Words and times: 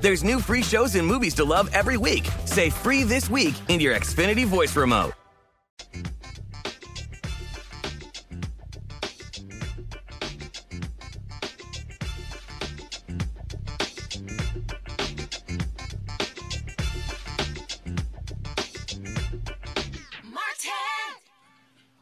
There's 0.00 0.24
new 0.24 0.40
free 0.40 0.62
shows 0.62 0.94
and 0.94 1.06
movies 1.06 1.34
to 1.34 1.44
love 1.44 1.68
every 1.72 1.96
week. 1.96 2.28
Say 2.46 2.70
free 2.70 3.02
this 3.04 3.28
week 3.28 3.54
in 3.68 3.80
your 3.80 3.94
Xfinity 3.94 4.46
voice 4.46 4.74
remote. 4.76 5.12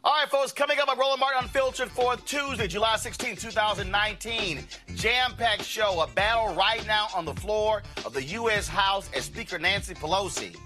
All 0.04 0.14
right, 0.14 0.30
folks, 0.30 0.52
coming 0.52 0.78
up 0.78 0.88
on 0.88 0.98
Roland 0.98 1.20
Martin 1.20 1.42
Unfiltered 1.42 1.90
for 1.90 2.16
Tuesday, 2.16 2.66
July 2.66 2.96
16, 2.96 3.36
2019. 3.36 4.66
Jam 4.98 5.32
packed 5.36 5.62
show, 5.62 6.00
a 6.00 6.08
battle 6.08 6.52
right 6.56 6.84
now 6.84 7.06
on 7.14 7.24
the 7.24 7.34
floor 7.34 7.84
of 8.04 8.12
the 8.12 8.22
U.S. 8.24 8.66
House 8.66 9.08
as 9.14 9.26
Speaker 9.26 9.56
Nancy 9.56 9.94
Pelosi 9.94 10.56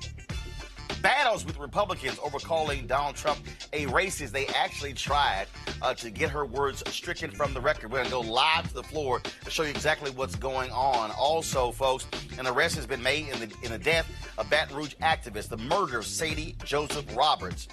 battles 1.02 1.44
with 1.44 1.58
Republicans 1.58 2.18
over 2.24 2.38
calling 2.38 2.86
Donald 2.86 3.14
Trump 3.14 3.40
a 3.74 3.84
racist. 3.86 4.30
They 4.30 4.46
actually 4.46 4.94
tried 4.94 5.48
uh, 5.82 5.92
to 5.94 6.10
get 6.10 6.30
her 6.30 6.46
words 6.46 6.82
stricken 6.90 7.30
from 7.30 7.52
the 7.52 7.60
record. 7.60 7.92
We're 7.92 7.98
going 7.98 8.06
to 8.06 8.10
go 8.10 8.20
live 8.20 8.68
to 8.68 8.74
the 8.74 8.82
floor 8.82 9.20
to 9.44 9.50
show 9.50 9.64
you 9.64 9.68
exactly 9.68 10.10
what's 10.12 10.36
going 10.36 10.70
on. 10.70 11.10
Also, 11.10 11.70
folks, 11.70 12.06
an 12.38 12.46
arrest 12.46 12.76
has 12.76 12.86
been 12.86 13.02
made 13.02 13.28
in 13.28 13.38
the 13.38 13.54
in 13.62 13.70
the 13.70 13.78
death 13.78 14.10
of 14.38 14.48
Baton 14.48 14.74
Rouge 14.74 14.94
activist, 15.02 15.48
the 15.48 15.58
murder 15.58 15.98
of 15.98 16.06
Sadie 16.06 16.56
Joseph 16.64 17.04
Roberts. 17.14 17.68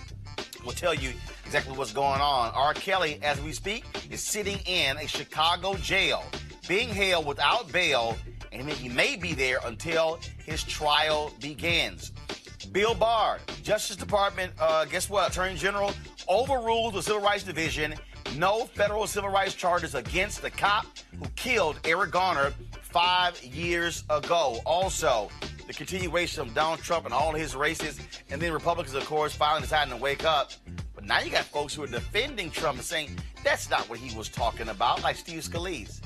We'll 0.66 0.76
tell 0.76 0.94
you 0.94 1.14
exactly 1.46 1.78
what's 1.78 1.94
going 1.94 2.20
on. 2.20 2.52
R. 2.54 2.74
Kelly, 2.74 3.20
as 3.24 3.40
we 3.40 3.54
speak, 3.54 3.86
is 4.10 4.22
sitting 4.22 4.58
in 4.66 4.98
a 4.98 5.08
Chicago 5.08 5.76
jail, 5.76 6.26
being 6.70 6.90
held 6.90 7.26
without 7.26 7.70
bail, 7.72 8.16
and 8.52 8.70
he 8.70 8.88
may 8.88 9.16
be 9.16 9.34
there 9.34 9.58
until 9.66 10.20
his 10.46 10.64
trial 10.64 11.34
begins. 11.42 12.12
Bill 12.72 12.94
Barr, 12.94 13.40
Justice 13.64 13.96
Department, 13.96 14.54
uh, 14.60 14.86
guess 14.86 15.10
what? 15.10 15.32
Attorney 15.32 15.56
General 15.56 15.92
overruled 16.30 16.94
the 16.94 17.02
Civil 17.02 17.24
Rights 17.24 17.44
Division. 17.44 17.96
No 18.38 18.66
federal 18.66 19.08
civil 19.08 19.32
rights 19.32 19.56
charges 19.56 19.96
against 19.96 20.44
the 20.44 20.52
cop 20.52 20.86
who 21.18 21.26
killed 21.36 21.80
Eric 21.84 22.12
Garner 22.12 22.54
five 22.84 23.44
years 23.44 24.04
ago. 24.12 24.60
Also, 24.68 25.30
the 25.66 25.74
continuation 25.74 26.44
of 26.44 26.54
Donald 26.54 26.82
Trump 26.82 27.06
and 27.06 27.14
all 27.14 27.34
his 27.34 27.56
races, 27.56 28.00
and 28.30 28.40
then 28.40 28.54
Republicans, 28.54 28.96
of 28.96 29.06
course, 29.06 29.34
finally 29.34 29.62
deciding 29.62 29.92
to 29.92 30.00
wake 30.00 30.24
up. 30.24 30.52
But 30.94 31.06
now 31.06 31.20
you 31.22 31.32
got 31.32 31.46
folks 31.46 31.74
who 31.74 31.82
are 31.82 31.88
defending 31.88 32.52
Trump 32.52 32.78
and 32.78 32.86
saying 32.86 33.18
that's 33.44 33.72
not 33.72 33.90
what 33.90 33.98
he 33.98 34.16
was 34.16 34.30
talking 34.30 34.70
about, 34.70 35.02
like 35.02 35.16
Steve 35.16 35.42
Scalise. 35.42 36.02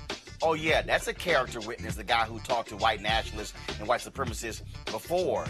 Oh, 0.46 0.56
yeah, 0.56 0.82
that's 0.82 1.08
a 1.08 1.14
character 1.14 1.62
witness, 1.62 1.96
the 1.96 2.04
guy 2.04 2.26
who 2.26 2.38
talked 2.40 2.68
to 2.70 2.76
white 2.76 3.02
nationalists 3.02 3.54
and 3.80 3.88
white 3.88 4.02
supremacists 4.02 4.62
before. 4.92 5.46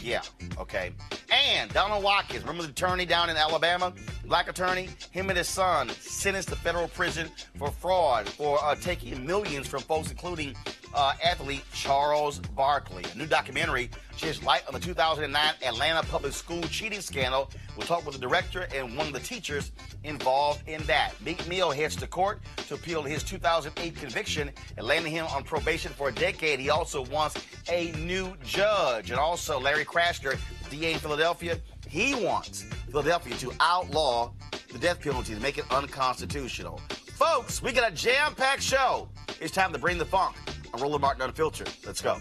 Yeah, 0.00 0.22
okay. 0.56 0.92
And 1.32 1.68
Donald 1.72 2.04
Watkins, 2.04 2.42
remember 2.42 2.62
the 2.62 2.68
attorney 2.68 3.04
down 3.04 3.28
in 3.28 3.36
Alabama, 3.36 3.92
black 4.24 4.48
attorney? 4.48 4.88
Him 5.10 5.30
and 5.30 5.36
his 5.36 5.48
son 5.48 5.88
sentenced 5.88 6.48
to 6.50 6.54
federal 6.54 6.86
prison 6.86 7.28
for 7.58 7.72
fraud 7.72 8.28
for 8.28 8.62
uh, 8.62 8.76
taking 8.76 9.26
millions 9.26 9.66
from 9.66 9.80
folks, 9.80 10.12
including 10.12 10.54
uh, 10.94 11.14
athlete 11.24 11.64
Charles 11.72 12.38
Barkley. 12.38 13.04
A 13.12 13.18
new 13.18 13.26
documentary 13.26 13.90
sheds 14.16 14.42
light 14.42 14.66
on 14.66 14.74
the 14.74 14.80
2009 14.80 15.54
Atlanta 15.64 16.02
public 16.06 16.32
school 16.32 16.62
cheating 16.62 17.00
scandal. 17.00 17.50
We'll 17.76 17.86
talk 17.86 18.04
with 18.04 18.14
the 18.14 18.20
director 18.20 18.68
and 18.74 18.96
one 18.96 19.06
of 19.06 19.12
the 19.12 19.20
teachers 19.20 19.72
involved 20.04 20.68
in 20.68 20.82
that. 20.84 21.12
Meek 21.24 21.46
Mill 21.48 21.70
heads 21.70 21.96
to 21.96 22.06
court 22.06 22.40
to 22.68 22.74
appeal 22.74 23.02
his 23.02 23.22
2008 23.22 23.96
conviction 23.96 24.50
and 24.76 24.86
landing 24.86 25.12
him 25.12 25.26
on 25.26 25.44
probation 25.44 25.92
for 25.92 26.08
a 26.08 26.12
decade. 26.12 26.60
He 26.60 26.70
also 26.70 27.04
wants 27.06 27.36
a 27.70 27.92
new 27.92 28.36
judge. 28.44 29.10
And 29.10 29.18
also 29.18 29.60
Larry 29.60 29.84
Krasner, 29.84 30.38
DA 30.70 30.92
in 30.92 30.98
Philadelphia, 30.98 31.58
he 31.88 32.14
wants 32.14 32.62
Philadelphia 32.90 33.36
to 33.36 33.52
outlaw 33.60 34.32
the 34.72 34.78
death 34.78 35.00
penalty 35.00 35.34
to 35.34 35.40
make 35.40 35.58
it 35.58 35.64
unconstitutional. 35.70 36.80
Folks, 37.20 37.62
we 37.62 37.72
got 37.72 37.90
a 37.90 37.94
jam-packed 37.94 38.62
show. 38.62 39.08
It's 39.40 39.52
time 39.52 39.72
to 39.72 39.78
bring 39.78 39.98
the 39.98 40.04
funk. 40.04 40.36
I'm 40.72 40.80
Roland 40.80 41.02
Martin 41.02 41.22
Unfiltered. 41.22 41.68
Let's 41.84 42.00
go. 42.00 42.18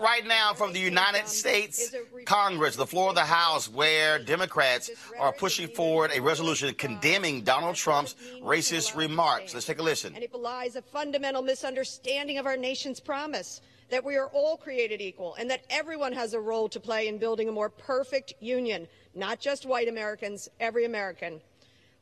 Right 0.00 0.26
now 0.26 0.54
from 0.54 0.72
the 0.72 0.78
United 0.78 1.22
um, 1.22 1.26
States 1.26 1.94
Congress, 2.24 2.76
the 2.76 2.86
floor 2.86 3.10
of 3.10 3.14
the 3.14 3.20
House, 3.20 3.68
where 3.68 4.18
Democrats 4.18 4.90
are 5.18 5.32
pushing 5.32 5.68
forward 5.68 6.10
a 6.14 6.20
resolution 6.20 6.72
condemning 6.74 7.42
Donald 7.42 7.76
Trump's 7.76 8.14
racist 8.42 8.96
remarks. 8.96 9.54
Let's 9.54 9.66
take 9.66 9.78
a 9.78 9.82
listen. 9.82 10.14
And 10.14 10.24
it 10.24 10.32
belies 10.32 10.76
a 10.76 10.82
fundamental 10.82 11.42
misunderstanding 11.42 12.38
of 12.38 12.46
our 12.46 12.56
nation's 12.56 13.00
promise 13.00 13.60
that 13.90 14.04
we 14.04 14.16
are 14.16 14.28
all 14.28 14.56
created 14.56 15.00
equal 15.00 15.34
and 15.34 15.50
that 15.50 15.64
everyone 15.68 16.12
has 16.12 16.32
a 16.32 16.40
role 16.40 16.68
to 16.68 16.80
play 16.80 17.08
in 17.08 17.18
building 17.18 17.48
a 17.48 17.52
more 17.52 17.68
perfect 17.68 18.34
union, 18.40 18.86
not 19.14 19.40
just 19.40 19.66
white 19.66 19.88
Americans, 19.88 20.48
every 20.60 20.84
American. 20.84 21.40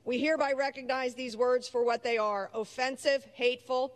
We 0.04 0.18
hereby 0.18 0.52
recognize 0.52 1.14
these 1.14 1.36
words 1.36 1.68
for 1.68 1.84
what 1.84 2.02
they 2.02 2.18
are 2.18 2.50
offensive, 2.54 3.26
hateful, 3.34 3.94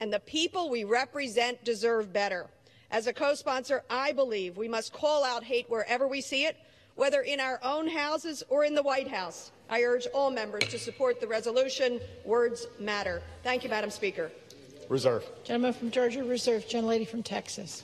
and 0.00 0.12
the 0.12 0.20
people 0.20 0.70
we 0.70 0.84
represent 0.84 1.64
deserve 1.64 2.12
better. 2.12 2.48
As 2.94 3.08
a 3.08 3.12
co 3.12 3.34
sponsor, 3.34 3.82
I 3.90 4.12
believe 4.12 4.56
we 4.56 4.68
must 4.68 4.92
call 4.92 5.24
out 5.24 5.42
hate 5.42 5.68
wherever 5.68 6.06
we 6.06 6.20
see 6.20 6.44
it, 6.44 6.56
whether 6.94 7.22
in 7.22 7.40
our 7.40 7.58
own 7.64 7.88
houses 7.88 8.44
or 8.48 8.62
in 8.62 8.76
the 8.76 8.84
White 8.84 9.08
House. 9.08 9.50
I 9.68 9.82
urge 9.82 10.06
all 10.14 10.30
members 10.30 10.68
to 10.68 10.78
support 10.78 11.20
the 11.20 11.26
resolution. 11.26 11.98
Words 12.24 12.68
matter. 12.78 13.20
Thank 13.42 13.64
you, 13.64 13.68
Madam 13.68 13.90
Speaker. 13.90 14.30
Reserve. 14.88 15.24
Gentleman 15.42 15.72
from 15.72 15.90
Georgia, 15.90 16.22
reserve. 16.22 16.68
Gentlelady 16.68 17.08
from 17.08 17.24
Texas. 17.24 17.82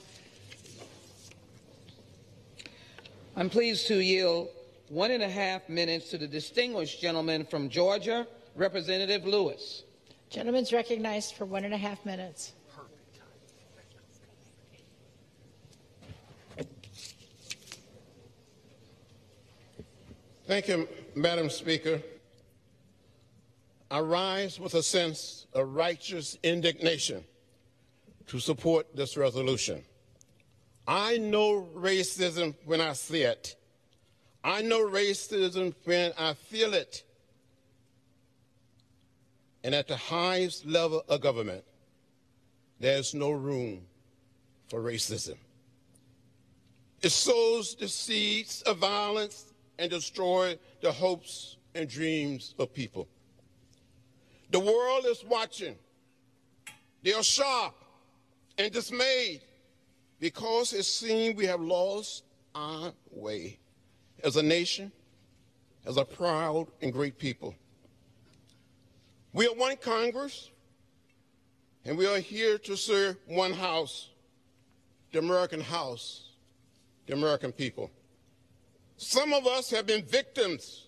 I'm 3.35 3.51
pleased 3.51 3.89
to 3.89 3.97
yield 3.97 4.47
one 4.91 5.11
and 5.11 5.25
a 5.25 5.29
half 5.29 5.69
minutes 5.69 6.11
to 6.11 6.19
the 6.19 6.29
distinguished 6.29 7.01
gentleman 7.01 7.45
from 7.47 7.69
Georgia, 7.69 8.29
Representative 8.55 9.27
Lewis. 9.27 9.83
Gentleman's 10.29 10.73
recognized 10.73 11.35
for 11.35 11.47
one 11.47 11.65
and 11.65 11.75
a 11.75 11.79
half 11.79 12.07
minutes. 12.07 12.53
Thank 20.51 20.67
you, 20.67 20.89
Madam 21.15 21.49
Speaker. 21.49 22.03
I 23.89 24.01
rise 24.01 24.59
with 24.59 24.75
a 24.75 24.83
sense 24.83 25.47
of 25.53 25.77
righteous 25.77 26.39
indignation 26.43 27.23
to 28.27 28.41
support 28.41 28.97
this 28.97 29.17
resolution. 29.17 29.85
I 30.89 31.19
know 31.19 31.69
racism 31.73 32.57
when 32.65 32.81
I 32.81 32.95
see 32.95 33.23
it. 33.23 33.55
I 34.43 34.63
know 34.63 34.81
racism 34.81 35.73
when 35.85 36.13
I 36.19 36.35
feel 36.35 36.75
it. 36.75 37.05
And 39.63 39.73
at 39.73 39.87
the 39.87 39.97
highest 39.97 40.67
level 40.67 41.05
of 41.09 41.21
government, 41.21 41.63
there's 42.81 43.15
no 43.15 43.31
room 43.31 43.83
for 44.69 44.81
racism. 44.81 45.37
It 47.03 47.11
sows 47.11 47.77
the 47.77 47.87
seeds 47.87 48.63
of 48.63 48.79
violence 48.79 49.50
and 49.81 49.91
destroy 49.91 50.59
the 50.83 50.93
hopes 50.93 51.57
and 51.75 51.89
dreams 51.89 52.55
of 52.59 52.73
people. 52.73 53.09
The 54.51 54.61
world 54.61 55.07
is 55.07 55.25
watching. 55.25 55.75
They 57.03 57.15
are 57.15 57.23
shocked 57.23 57.83
and 58.59 58.71
dismayed 58.71 59.41
because 60.21 60.75
it 60.75 60.85
seems 60.85 61.35
we 61.35 61.47
have 61.47 61.63
lost 61.63 62.25
our 62.55 62.93
way 63.11 63.59
as 64.23 64.37
a 64.37 64.43
nation, 64.43 64.93
as 65.87 65.97
a 65.97 66.05
proud 66.05 66.67
and 66.83 66.93
great 66.93 67.19
people. 67.19 67.55
We 69.33 69.47
are 69.47 69.55
one 69.55 69.77
Congress, 69.77 70.51
and 71.87 71.97
we 71.97 72.07
are 72.07 72.19
here 72.19 72.59
to 72.59 72.77
serve 72.77 73.17
one 73.27 73.55
House, 73.55 74.11
the 75.11 75.21
American 75.21 75.61
House, 75.61 76.33
the 77.07 77.15
American 77.15 77.51
people. 77.51 77.91
Some 79.03 79.33
of 79.33 79.47
us 79.47 79.71
have 79.71 79.87
been 79.87 80.05
victims 80.05 80.85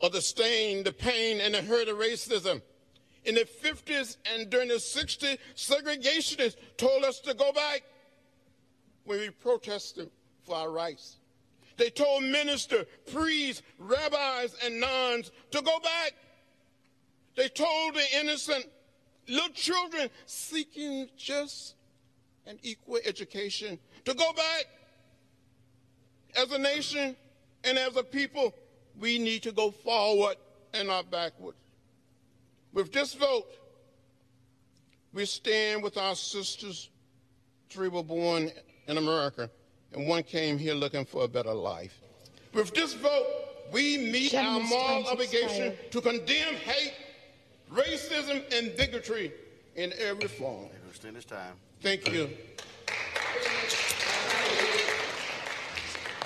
of 0.00 0.12
the 0.12 0.20
stain, 0.20 0.84
the 0.84 0.92
pain, 0.92 1.40
and 1.40 1.52
the 1.52 1.60
hurt 1.60 1.88
of 1.88 1.96
racism. 1.96 2.62
In 3.24 3.34
the 3.34 3.44
50s 3.44 4.18
and 4.32 4.48
during 4.48 4.68
the 4.68 4.74
60s, 4.74 5.36
segregationists 5.56 6.54
told 6.76 7.02
us 7.02 7.18
to 7.22 7.34
go 7.34 7.50
back 7.50 7.82
when 9.02 9.18
we 9.18 9.30
protested 9.30 10.12
for 10.44 10.54
our 10.54 10.70
rights. 10.70 11.16
They 11.76 11.90
told 11.90 12.22
ministers, 12.22 12.86
priests, 13.12 13.62
rabbis, 13.80 14.54
and 14.64 14.78
nuns 14.78 15.32
to 15.50 15.62
go 15.62 15.80
back. 15.80 16.12
They 17.34 17.48
told 17.48 17.94
the 17.94 18.20
innocent 18.20 18.64
little 19.26 19.50
children 19.50 20.08
seeking 20.26 21.08
just 21.16 21.74
an 22.46 22.60
equal 22.62 23.00
education 23.04 23.80
to 24.04 24.14
go 24.14 24.32
back. 24.34 24.66
As 26.36 26.52
a 26.52 26.58
nation 26.58 27.16
and 27.64 27.78
as 27.78 27.96
a 27.96 28.02
people, 28.02 28.54
we 28.98 29.18
need 29.18 29.42
to 29.42 29.52
go 29.52 29.70
forward 29.70 30.36
and 30.74 30.88
not 30.88 31.10
backward. 31.10 31.54
With 32.72 32.92
this 32.92 33.14
vote, 33.14 33.46
we 35.12 35.24
stand 35.24 35.82
with 35.82 35.96
our 35.96 36.14
sisters. 36.14 36.90
Three 37.70 37.88
were 37.88 38.02
born 38.02 38.50
in 38.86 38.98
America, 38.98 39.50
and 39.92 40.06
one 40.06 40.22
came 40.22 40.58
here 40.58 40.74
looking 40.74 41.04
for 41.04 41.24
a 41.24 41.28
better 41.28 41.54
life. 41.54 41.98
With 42.52 42.74
this 42.74 42.94
vote, 42.94 43.26
we 43.72 43.96
meet 43.96 44.32
Gentleman's 44.32 44.72
our 44.72 44.78
moral 44.78 45.06
obligation 45.08 45.72
expired. 45.72 45.92
to 45.92 46.00
condemn 46.00 46.54
hate, 46.54 46.94
racism, 47.72 48.42
and 48.52 48.76
bigotry 48.76 49.32
in 49.74 49.92
every 49.98 50.28
form. 50.28 50.68
Understand 50.84 51.16
this 51.16 51.24
time. 51.24 51.54
Thank 51.80 52.12
you. 52.12 52.30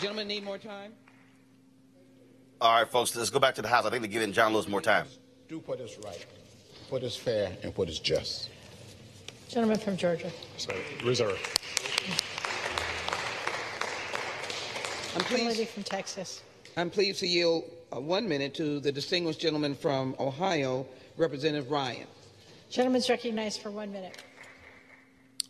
Gentlemen 0.00 0.28
need 0.28 0.44
more 0.44 0.56
time? 0.56 0.92
All 2.58 2.72
right, 2.72 2.90
folks, 2.90 3.14
let's 3.14 3.28
go 3.28 3.38
back 3.38 3.54
to 3.56 3.62
the 3.62 3.68
House. 3.68 3.84
I 3.84 3.90
think 3.90 4.02
they're 4.02 4.10
giving 4.10 4.32
John 4.32 4.54
Lewis 4.54 4.66
more 4.66 4.80
time. 4.80 5.06
Do 5.46 5.58
what 5.66 5.78
is 5.78 5.98
right, 6.02 6.24
what 6.88 7.02
is 7.02 7.16
fair, 7.16 7.52
and 7.62 7.76
what 7.76 7.88
is 7.90 7.98
just. 7.98 8.48
Gentleman 9.48 9.78
from 9.78 9.98
Georgia. 9.98 10.30
So, 10.56 10.72
reserve. 11.04 11.38
I'm 15.14 15.22
Gentlelady 15.22 15.54
pleased, 15.54 15.68
from 15.70 15.82
Texas. 15.82 16.42
I'm 16.78 16.88
pleased 16.88 17.20
to 17.20 17.26
yield 17.26 17.64
uh, 17.94 18.00
one 18.00 18.26
minute 18.26 18.54
to 18.54 18.80
the 18.80 18.92
distinguished 18.92 19.40
gentleman 19.40 19.74
from 19.74 20.14
Ohio, 20.18 20.86
Representative 21.18 21.70
Ryan. 21.70 22.06
Gentleman's 22.70 23.10
recognized 23.10 23.60
for 23.60 23.70
one 23.70 23.92
minute. 23.92 24.22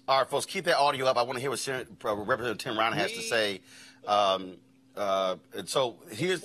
All 0.09 0.19
right, 0.19 0.29
folks, 0.29 0.47
keep 0.47 0.65
that 0.65 0.77
audio 0.79 1.07
up. 1.07 1.17
I 1.17 1.23
want 1.23 1.35
to 1.35 1.41
hear 1.41 1.51
what 1.51 1.61
Sen- 1.61 1.87
uh, 2.05 2.17
Representative 2.17 2.59
Tim 2.59 2.77
Ryan 2.77 2.95
has 2.95 3.13
to 3.13 3.23
say. 3.23 3.61
Um, 4.07 4.57
uh, 4.97 5.37
and 5.57 5.69
so 5.69 5.97
here's 6.11 6.45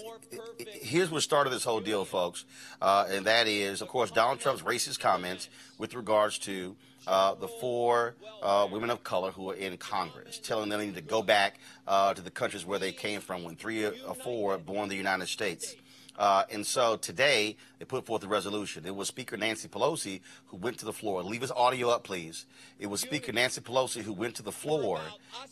here's 0.58 1.10
what 1.10 1.24
started 1.24 1.50
this 1.50 1.64
whole 1.64 1.82
deal, 1.82 2.06
folks, 2.06 2.46
uh, 2.82 3.06
and 3.10 3.26
that 3.26 3.48
is, 3.48 3.82
of 3.82 3.88
course, 3.88 4.12
Donald 4.12 4.40
Trump's 4.40 4.62
racist 4.62 5.00
comments 5.00 5.50
with 5.78 5.94
regards 5.94 6.38
to 6.40 6.76
uh, 7.08 7.36
the 7.36 7.48
four 7.48 8.16
uh, 8.42 8.68
women 8.72 8.90
of 8.90 9.04
color 9.04 9.32
who 9.32 9.50
are 9.50 9.56
in 9.56 9.78
Congress, 9.78 10.40
telling 10.40 10.70
them 10.70 10.80
they 10.80 10.86
need 10.86 10.96
to 10.96 11.02
go 11.02 11.22
back 11.22 11.60
uh, 11.88 12.14
to 12.14 12.22
the 12.22 12.32
countries 12.32 12.66
where 12.66 12.80
they 12.80 12.92
came 12.92 13.20
from 13.22 13.44
when 13.44 13.56
three 13.56 13.86
or 13.86 14.16
four 14.24 14.58
born 14.58 14.84
in 14.84 14.90
the 14.90 14.96
United 14.96 15.28
States. 15.28 15.76
Uh, 16.18 16.44
and 16.52 16.66
so 16.66 16.96
today 16.98 17.56
they 17.80 17.86
put 17.86 18.06
forth 18.06 18.24
a 18.24 18.28
resolution. 18.28 18.86
It 18.86 18.96
was 18.96 19.08
Speaker 19.08 19.38
Nancy 19.38 19.68
Pelosi 19.68 20.22
who 20.48 20.58
went 20.58 20.78
to 20.80 20.86
the 20.86 20.94
floor. 20.94 21.24
Leave 21.24 21.42
his 21.42 21.52
audio 21.52 21.90
up, 21.90 22.04
please. 22.04 22.46
It 22.80 22.88
was 22.88 23.02
Speaker 23.02 23.32
Nancy 23.32 23.62
Pelosi 23.62 24.02
who 24.02 24.14
went 24.14 24.36
to 24.36 24.44
the 24.44 24.52
floor, 24.52 25.00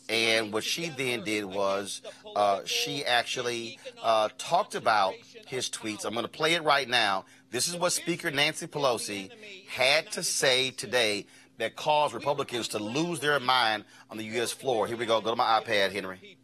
and 0.08 0.52
what 0.52 0.64
she 0.64 0.88
then 0.88 1.22
did 1.22 1.44
was 1.44 2.02
uh, 2.34 2.60
she 2.64 3.04
actually 3.04 3.78
uh, 4.02 4.28
talked 4.38 4.74
about 4.74 5.14
his 5.46 5.68
tweets. 5.68 6.04
I'm 6.04 6.14
going 6.14 6.24
to 6.24 6.28
play 6.28 6.54
it 6.54 6.62
right 6.62 6.88
now. 6.88 7.24
This 7.50 7.68
is 7.68 7.76
what 7.76 7.92
Speaker 7.92 8.30
Nancy 8.30 8.66
Pelosi 8.66 9.30
had 9.68 10.10
to 10.12 10.22
say 10.22 10.70
today 10.70 11.26
that 11.58 11.76
caused 11.76 12.14
Republicans 12.14 12.68
to 12.68 12.78
lose 12.78 13.20
their 13.20 13.38
mind 13.38 13.84
on 14.10 14.16
the 14.16 14.24
U.S. 14.24 14.52
floor. 14.52 14.86
Here 14.86 14.96
we 14.96 15.06
go. 15.06 15.20
Go 15.20 15.30
to 15.30 15.36
my 15.36 15.60
iPad, 15.60 15.92
Henry. 15.92 16.36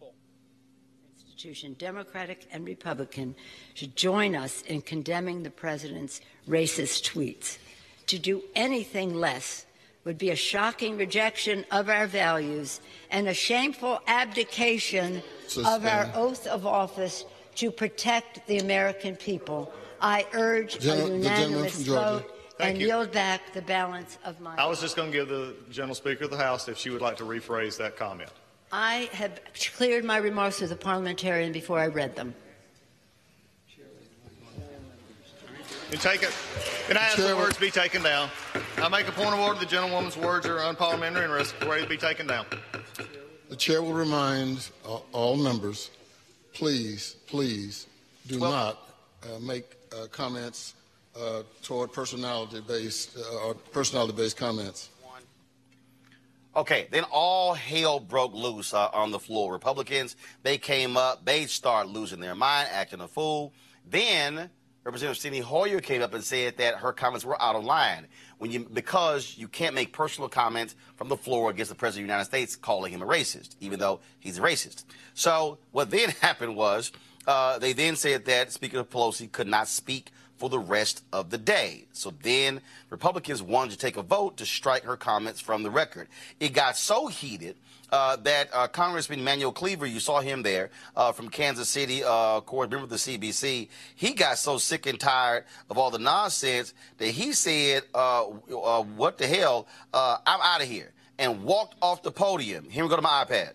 Constitution, 1.40 1.74
Democratic 1.78 2.46
and 2.52 2.66
Republican, 2.66 3.34
should 3.72 3.96
join 3.96 4.36
us 4.36 4.60
in 4.60 4.82
condemning 4.82 5.42
the 5.42 5.48
president's 5.48 6.20
racist 6.46 7.10
tweets. 7.10 7.56
To 8.08 8.18
do 8.18 8.42
anything 8.54 9.14
less 9.14 9.64
would 10.04 10.18
be 10.18 10.28
a 10.28 10.36
shocking 10.36 10.98
rejection 10.98 11.64
of 11.70 11.88
our 11.88 12.06
values 12.06 12.82
and 13.10 13.26
a 13.26 13.32
shameful 13.32 14.02
abdication 14.06 15.22
of 15.64 15.86
our 15.86 16.10
oath 16.14 16.46
of 16.46 16.66
office 16.66 17.24
to 17.54 17.70
protect 17.70 18.46
the 18.46 18.58
American 18.58 19.16
people. 19.16 19.72
I 19.98 20.26
urge 20.34 20.78
Gen- 20.78 21.00
a 21.00 21.08
unanimous 21.08 21.80
vote 21.80 22.30
Thank 22.58 22.72
and 22.72 22.80
you. 22.82 22.88
yield 22.88 23.12
back 23.12 23.54
the 23.54 23.62
balance 23.62 24.18
of 24.26 24.38
my. 24.42 24.56
I 24.56 24.66
was 24.66 24.78
just 24.78 24.94
going 24.94 25.10
to 25.10 25.16
give 25.16 25.28
the 25.30 25.56
General 25.70 25.94
Speaker 25.94 26.24
of 26.24 26.30
the 26.32 26.36
House 26.36 26.68
if 26.68 26.76
she 26.76 26.90
would 26.90 27.00
like 27.00 27.16
to 27.16 27.24
rephrase 27.24 27.78
that 27.78 27.96
comment. 27.96 28.30
I 28.72 29.08
have 29.12 29.40
cleared 29.76 30.04
my 30.04 30.18
remarks 30.18 30.62
as 30.62 30.70
a 30.70 30.76
parliamentarian 30.76 31.52
before 31.52 31.78
I 31.78 31.88
read 31.88 32.14
them. 32.14 32.34
And 35.90 36.00
take 36.00 36.22
it. 36.22 36.32
And 36.88 36.96
I 36.96 37.02
ask 37.02 37.16
the 37.16 37.36
words 37.36 37.58
be 37.58 37.70
taken 37.70 38.04
down. 38.04 38.28
I 38.76 38.88
make 38.88 39.08
a 39.08 39.12
point 39.12 39.34
of 39.34 39.40
order. 39.40 39.58
The 39.58 39.66
gentlewoman's 39.66 40.16
words 40.16 40.46
are 40.46 40.58
unparliamentary 40.58 41.24
and 41.24 41.32
are 41.32 41.68
ready 41.68 41.82
to 41.82 41.88
be 41.88 41.96
taken 41.96 42.28
down. 42.28 42.46
The 43.48 43.56
chair 43.56 43.82
will 43.82 43.92
remind 43.92 44.70
all, 44.86 45.04
all 45.10 45.36
members, 45.36 45.90
please, 46.54 47.16
please, 47.26 47.88
do 48.28 48.38
not 48.38 48.78
uh, 49.24 49.40
make 49.40 49.64
uh, 49.92 50.06
comments 50.12 50.74
uh, 51.18 51.42
toward 51.62 51.92
personality-based 51.92 53.18
uh, 53.18 53.46
or 53.46 53.54
personality-based 53.54 54.36
comments. 54.36 54.90
Okay, 56.56 56.88
then 56.90 57.04
all 57.04 57.54
hell 57.54 58.00
broke 58.00 58.34
loose 58.34 58.74
uh, 58.74 58.88
on 58.92 59.12
the 59.12 59.20
floor. 59.20 59.52
Republicans, 59.52 60.16
they 60.42 60.58
came 60.58 60.96
up, 60.96 61.24
they 61.24 61.46
started 61.46 61.90
losing 61.90 62.18
their 62.18 62.34
mind, 62.34 62.68
acting 62.72 63.00
a 63.00 63.06
fool. 63.06 63.52
Then 63.88 64.50
Representative 64.82 65.22
Steny 65.22 65.42
Hoyer 65.42 65.80
came 65.80 66.02
up 66.02 66.14
and 66.14 66.24
said 66.24 66.56
that 66.56 66.76
her 66.76 66.92
comments 66.92 67.24
were 67.24 67.40
out 67.40 67.54
of 67.54 67.64
line 67.64 68.08
when 68.38 68.50
you 68.50 68.66
because 68.72 69.36
you 69.36 69.46
can't 69.46 69.74
make 69.74 69.92
personal 69.92 70.28
comments 70.28 70.74
from 70.96 71.08
the 71.08 71.16
floor 71.16 71.50
against 71.50 71.68
the 71.68 71.74
president 71.76 72.04
of 72.04 72.08
the 72.08 72.12
United 72.12 72.24
States, 72.24 72.56
calling 72.56 72.92
him 72.92 73.02
a 73.02 73.06
racist, 73.06 73.56
even 73.60 73.78
though 73.78 74.00
he's 74.18 74.38
a 74.38 74.42
racist. 74.42 74.84
So 75.14 75.58
what 75.70 75.90
then 75.90 76.08
happened 76.20 76.56
was 76.56 76.90
uh, 77.26 77.58
they 77.58 77.74
then 77.74 77.94
said 77.94 78.24
that 78.24 78.50
Speaker 78.52 78.82
Pelosi 78.82 79.30
could 79.30 79.46
not 79.46 79.68
speak 79.68 80.10
for 80.40 80.48
the 80.48 80.58
rest 80.58 81.04
of 81.12 81.28
the 81.28 81.36
day. 81.36 81.84
So 81.92 82.14
then 82.22 82.62
Republicans 82.88 83.42
wanted 83.42 83.72
to 83.72 83.76
take 83.76 83.98
a 83.98 84.02
vote 84.02 84.38
to 84.38 84.46
strike 84.46 84.84
her 84.84 84.96
comments 84.96 85.38
from 85.38 85.62
the 85.62 85.70
record. 85.70 86.08
It 86.40 86.54
got 86.54 86.78
so 86.78 87.08
heated 87.08 87.56
uh, 87.92 88.16
that 88.16 88.48
uh, 88.54 88.66
Congressman 88.66 89.22
Manuel 89.22 89.52
Cleaver, 89.52 89.84
you 89.84 90.00
saw 90.00 90.22
him 90.22 90.42
there 90.42 90.70
uh, 90.96 91.12
from 91.12 91.28
Kansas 91.28 91.68
City, 91.68 92.02
uh, 92.02 92.38
of 92.38 92.46
course, 92.46 92.70
member 92.70 92.84
of 92.84 92.88
the 92.88 92.96
CBC, 92.96 93.68
he 93.96 94.14
got 94.14 94.38
so 94.38 94.56
sick 94.56 94.86
and 94.86 94.98
tired 94.98 95.44
of 95.68 95.76
all 95.76 95.90
the 95.90 95.98
nonsense 95.98 96.72
that 96.96 97.08
he 97.08 97.34
said, 97.34 97.82
uh, 97.94 98.24
uh, 98.24 98.82
what 98.82 99.18
the 99.18 99.26
hell, 99.26 99.66
uh, 99.92 100.16
I'm 100.24 100.40
out 100.40 100.62
of 100.62 100.68
here, 100.68 100.90
and 101.18 101.44
walked 101.44 101.74
off 101.82 102.02
the 102.02 102.12
podium. 102.12 102.70
Here 102.70 102.82
we 102.82 102.88
go 102.88 102.96
to 102.96 103.02
my 103.02 103.26
iPad. 103.26 103.50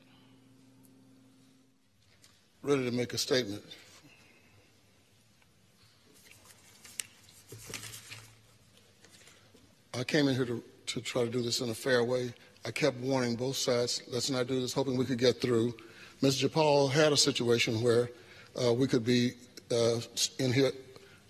Ready 2.62 2.86
to 2.86 2.92
make 2.92 3.12
a 3.14 3.18
statement. 3.18 3.64
I 9.98 10.04
came 10.04 10.28
in 10.28 10.36
here 10.36 10.46
to, 10.46 10.64
to 10.88 11.02
try 11.02 11.24
to 11.24 11.30
do 11.30 11.42
this 11.42 11.62
in 11.62 11.70
a 11.70 11.74
fair 11.74 12.04
way. 12.04 12.34
I 12.66 12.72
kept 12.72 12.98
warning 12.98 13.36
both 13.36 13.56
sides, 13.56 14.02
let's 14.12 14.30
not 14.30 14.48
do 14.48 14.60
this, 14.60 14.74
hoping 14.74 14.98
we 14.98 15.06
could 15.06 15.20
get 15.20 15.40
through. 15.40 15.74
Ms. 16.22 16.42
Jayapal 16.42 16.92
had 16.92 17.14
a 17.14 17.18
situation 17.18 17.82
where 17.82 18.10
uh, 18.62 18.74
we 18.74 18.88
could 18.88 19.06
be 19.06 19.34
uh, 19.72 20.00
in 20.40 20.52
here 20.52 20.72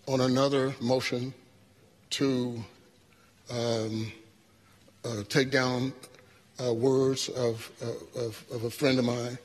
on 0.08 0.22
another 0.22 0.74
motion 0.80 1.34
to 2.12 2.64
um, 3.52 4.12
uh, 5.04 5.24
take 5.30 5.52
down 5.52 5.94
uh, 6.66 6.74
words 6.74 7.30
of, 7.30 7.70
uh, 7.84 8.20
of, 8.20 8.44
of 8.52 8.64
a 8.64 8.70
friend 8.70 8.98
of 8.98 9.06
mine. 9.06 9.38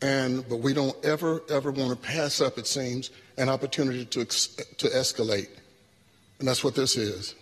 And, 0.00 0.48
but 0.48 0.60
we 0.60 0.72
don't 0.72 0.96
ever, 1.04 1.42
ever 1.50 1.70
want 1.70 1.90
to 1.90 2.08
pass 2.08 2.40
up, 2.40 2.56
it 2.56 2.66
seems, 2.66 3.10
an 3.36 3.48
opportunity 3.48 4.04
to, 4.06 4.20
ex- 4.20 4.46
to 4.78 4.88
escalate. 4.88 5.48
And 6.38 6.48
that's 6.48 6.62
what 6.62 6.74
this 6.74 6.96
is. 6.96 7.34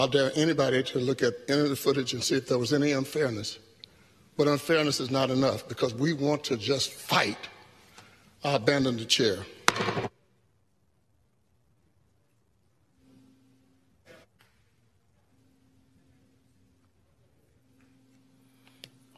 I'll 0.00 0.08
dare 0.08 0.32
anybody 0.34 0.82
to 0.82 0.98
look 0.98 1.22
at 1.22 1.34
any 1.46 1.60
of 1.60 1.68
the 1.68 1.76
footage 1.76 2.14
and 2.14 2.24
see 2.24 2.36
if 2.36 2.48
there 2.48 2.56
was 2.56 2.72
any 2.72 2.92
unfairness. 2.92 3.58
But 4.38 4.48
unfairness 4.48 4.98
is 4.98 5.10
not 5.10 5.28
enough 5.28 5.68
because 5.68 5.92
we 5.94 6.14
want 6.14 6.42
to 6.44 6.56
just 6.56 6.94
fight. 6.94 7.36
I 8.42 8.54
abandon 8.54 8.96
the 8.96 9.04
chair. 9.04 9.44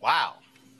Wow. 0.02 0.34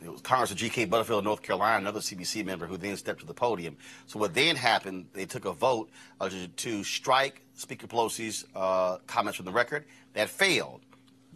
It 0.05 0.09
was 0.09 0.21
Congressman 0.33 0.57
G.K. 0.57 0.87
Butterfield 0.87 1.19
of 1.19 1.25
North 1.27 1.43
Carolina, 1.43 1.77
another 1.77 2.01
CBC 2.01 2.43
member, 2.47 2.67
who 2.67 2.79
then 2.79 2.97
stepped 2.97 3.21
to 3.21 3.27
the 3.27 3.35
podium. 3.35 3.77
So 4.07 4.19
what 4.19 4.33
then 4.33 4.57
happened, 4.57 5.09
they 5.13 5.27
took 5.27 5.45
a 5.45 5.53
vote 5.53 5.91
uh, 6.23 6.31
to, 6.31 6.49
to 6.49 6.85
strike 6.85 7.43
Speaker 7.53 7.87
Pelosi's 7.87 8.47
uh, 8.57 8.97
comments 9.07 9.37
from 9.37 9.45
the 9.45 9.53
record. 9.53 9.85
That 10.15 10.31
failed. 10.31 10.81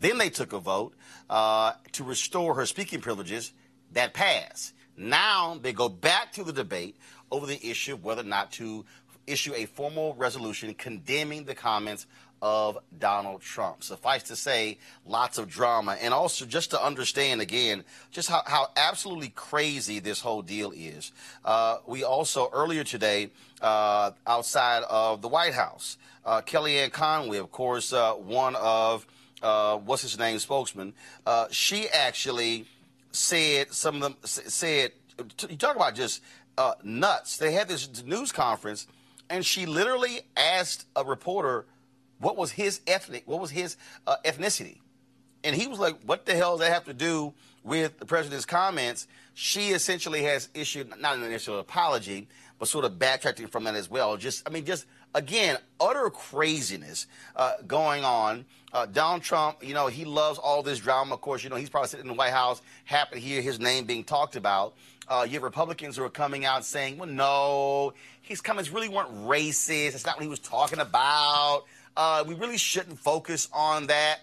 Then 0.00 0.16
they 0.16 0.30
took 0.30 0.54
a 0.54 0.58
vote 0.58 0.94
uh, 1.28 1.72
to 1.92 2.04
restore 2.04 2.54
her 2.54 2.64
speaking 2.64 3.02
privileges. 3.02 3.52
That 3.92 4.14
passed. 4.14 4.72
Now 4.96 5.58
they 5.60 5.74
go 5.74 5.90
back 5.90 6.32
to 6.32 6.42
the 6.42 6.54
debate 6.54 6.96
over 7.30 7.44
the 7.44 7.62
issue 7.62 7.92
of 7.92 8.02
whether 8.02 8.22
or 8.22 8.24
not 8.24 8.50
to 8.52 8.86
issue 9.26 9.52
a 9.54 9.66
formal 9.66 10.14
resolution 10.14 10.72
condemning 10.72 11.44
the 11.44 11.54
comments 11.54 12.06
of 12.42 12.78
Donald 12.98 13.40
Trump. 13.40 13.82
Suffice 13.82 14.22
to 14.24 14.36
say, 14.36 14.78
lots 15.06 15.38
of 15.38 15.48
drama. 15.48 15.96
And 16.00 16.12
also, 16.12 16.44
just 16.44 16.70
to 16.70 16.84
understand 16.84 17.40
again, 17.40 17.84
just 18.10 18.28
how, 18.28 18.42
how 18.46 18.68
absolutely 18.76 19.30
crazy 19.30 19.98
this 20.00 20.20
whole 20.20 20.42
deal 20.42 20.72
is. 20.74 21.12
Uh, 21.44 21.78
we 21.86 22.04
also, 22.04 22.50
earlier 22.52 22.84
today, 22.84 23.30
uh, 23.62 24.10
outside 24.26 24.82
of 24.84 25.22
the 25.22 25.28
White 25.28 25.54
House, 25.54 25.96
uh, 26.24 26.42
Kellyanne 26.42 26.92
Conway, 26.92 27.38
of 27.38 27.50
course, 27.50 27.92
uh, 27.92 28.12
one 28.12 28.56
of, 28.56 29.06
uh, 29.42 29.76
what's 29.78 30.02
his 30.02 30.18
name, 30.18 30.38
spokesman, 30.38 30.92
uh, 31.24 31.46
she 31.50 31.88
actually 31.88 32.66
said, 33.12 33.72
some 33.72 33.96
of 33.96 34.02
them 34.02 34.16
said, 34.24 34.92
you 35.48 35.56
talk 35.56 35.76
about 35.76 35.94
just 35.94 36.20
nuts. 36.82 37.38
They 37.38 37.52
had 37.52 37.68
this 37.68 38.02
news 38.04 38.32
conference, 38.32 38.86
and 39.30 39.44
she 39.44 39.64
literally 39.66 40.20
asked 40.36 40.86
a 40.94 41.04
reporter 41.04 41.64
what 42.18 42.36
was 42.36 42.52
his 42.52 42.80
ethnic, 42.86 43.22
what 43.26 43.40
was 43.40 43.50
his 43.50 43.76
uh, 44.06 44.16
ethnicity, 44.24 44.78
and 45.44 45.54
he 45.54 45.66
was 45.66 45.78
like, 45.78 45.98
"What 46.04 46.26
the 46.26 46.34
hell 46.34 46.52
does 46.56 46.66
that 46.66 46.72
have 46.72 46.84
to 46.84 46.94
do 46.94 47.34
with 47.62 47.98
the 47.98 48.06
president's 48.06 48.46
comments?" 48.46 49.06
She 49.34 49.70
essentially 49.70 50.22
has 50.22 50.48
issued 50.54 50.98
not 50.98 51.16
an 51.16 51.22
initial 51.22 51.58
apology, 51.58 52.28
but 52.58 52.68
sort 52.68 52.84
of 52.84 52.92
backtracking 52.92 53.50
from 53.50 53.64
that 53.64 53.74
as 53.74 53.90
well. 53.90 54.16
Just, 54.16 54.48
I 54.48 54.52
mean, 54.52 54.64
just 54.64 54.86
again, 55.14 55.58
utter 55.80 56.10
craziness 56.10 57.06
uh, 57.34 57.54
going 57.66 58.04
on. 58.04 58.44
Uh, 58.72 58.86
Donald 58.86 59.22
Trump, 59.22 59.64
you 59.66 59.74
know, 59.74 59.86
he 59.86 60.04
loves 60.04 60.38
all 60.38 60.62
this 60.62 60.78
drama. 60.78 61.14
Of 61.14 61.20
course, 61.20 61.42
you 61.42 61.50
know, 61.50 61.56
he's 61.56 61.70
probably 61.70 61.88
sitting 61.88 62.04
in 62.04 62.08
the 62.08 62.14
White 62.14 62.32
House, 62.32 62.60
happy 62.84 63.16
to 63.16 63.20
hear 63.20 63.40
his 63.40 63.58
name 63.58 63.84
being 63.84 64.04
talked 64.04 64.36
about. 64.36 64.74
Uh, 65.08 65.24
you 65.26 65.34
have 65.34 65.42
Republicans 65.42 65.96
who 65.96 66.04
are 66.04 66.10
coming 66.10 66.44
out 66.44 66.64
saying, 66.64 66.98
well, 66.98 67.08
no, 67.08 67.94
his 68.22 68.40
comments 68.40 68.70
really 68.70 68.88
weren't 68.88 69.10
racist. 69.26 69.92
That's 69.92 70.04
not 70.04 70.16
what 70.16 70.22
he 70.22 70.28
was 70.28 70.40
talking 70.40 70.80
about. 70.80 71.64
Uh, 71.96 72.24
we 72.26 72.34
really 72.34 72.58
shouldn't 72.58 72.98
focus 72.98 73.48
on 73.52 73.86
that. 73.86 74.20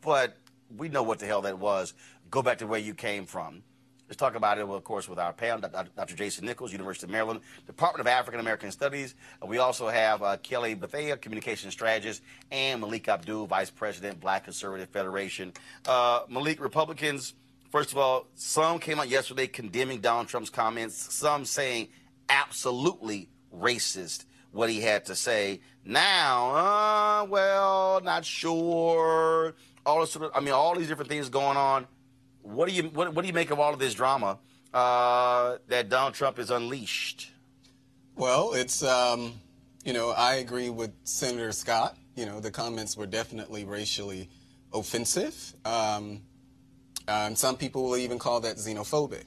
But 0.00 0.36
we 0.76 0.88
know 0.88 1.02
what 1.02 1.18
the 1.18 1.26
hell 1.26 1.42
that 1.42 1.58
was. 1.58 1.94
Go 2.30 2.42
back 2.42 2.58
to 2.58 2.66
where 2.66 2.80
you 2.80 2.94
came 2.94 3.26
from. 3.26 3.62
Let's 4.06 4.18
talk 4.18 4.34
about 4.34 4.58
it, 4.58 4.66
of 4.68 4.84
course, 4.84 5.08
with 5.08 5.18
our 5.18 5.32
panel, 5.32 5.60
Dr. 5.60 6.14
Jason 6.14 6.44
Nichols, 6.44 6.72
University 6.72 7.06
of 7.06 7.10
Maryland, 7.10 7.40
Department 7.66 8.00
of 8.00 8.06
African 8.06 8.38
American 8.38 8.70
Studies. 8.70 9.14
We 9.44 9.56
also 9.58 9.88
have 9.88 10.22
uh, 10.22 10.36
Kelly 10.36 10.74
Bethea, 10.74 11.16
Communication 11.16 11.70
Strategist, 11.70 12.22
and 12.50 12.82
Malik 12.82 13.08
Abdul, 13.08 13.46
Vice 13.46 13.70
President, 13.70 14.20
Black 14.20 14.44
Conservative 14.44 14.90
Federation. 14.90 15.54
Uh, 15.86 16.20
Malik, 16.28 16.60
Republicans, 16.60 17.32
first 17.72 17.92
of 17.92 17.98
all, 17.98 18.26
some 18.34 18.78
came 18.78 19.00
out 19.00 19.08
yesterday 19.08 19.46
condemning 19.46 20.00
Donald 20.00 20.28
Trump's 20.28 20.50
comments, 20.50 21.14
some 21.14 21.46
saying 21.46 21.88
absolutely 22.28 23.30
racist 23.56 24.26
what 24.52 24.68
he 24.68 24.82
had 24.82 25.06
to 25.06 25.14
say. 25.14 25.60
Now, 25.84 26.54
uh, 26.54 27.26
well, 27.26 28.00
not 28.02 28.24
sure. 28.24 29.54
All 29.84 30.00
this 30.00 30.12
sort 30.12 30.26
of, 30.26 30.32
I 30.34 30.40
mean, 30.40 30.54
all 30.54 30.74
these 30.74 30.88
different 30.88 31.10
things 31.10 31.28
going 31.28 31.56
on. 31.56 31.86
What 32.42 32.68
do 32.68 32.74
you 32.74 32.84
what, 32.84 33.14
what 33.14 33.22
do 33.22 33.26
you 33.28 33.34
make 33.34 33.50
of 33.50 33.60
all 33.60 33.72
of 33.72 33.78
this 33.78 33.94
drama 33.94 34.38
uh, 34.72 35.56
that 35.68 35.88
Donald 35.88 36.14
Trump 36.14 36.38
is 36.38 36.50
unleashed? 36.50 37.32
Well, 38.16 38.52
it's 38.54 38.82
um, 38.82 39.34
you 39.84 39.92
know 39.92 40.10
I 40.10 40.36
agree 40.36 40.70
with 40.70 40.92
Senator 41.04 41.52
Scott. 41.52 41.96
You 42.16 42.26
know 42.26 42.40
the 42.40 42.50
comments 42.50 42.96
were 42.96 43.06
definitely 43.06 43.64
racially 43.64 44.28
offensive. 44.72 45.54
Um, 45.64 46.22
and 47.06 47.36
some 47.36 47.56
people 47.56 47.84
will 47.84 47.96
even 47.96 48.18
call 48.18 48.40
that 48.40 48.56
xenophobic. 48.56 49.24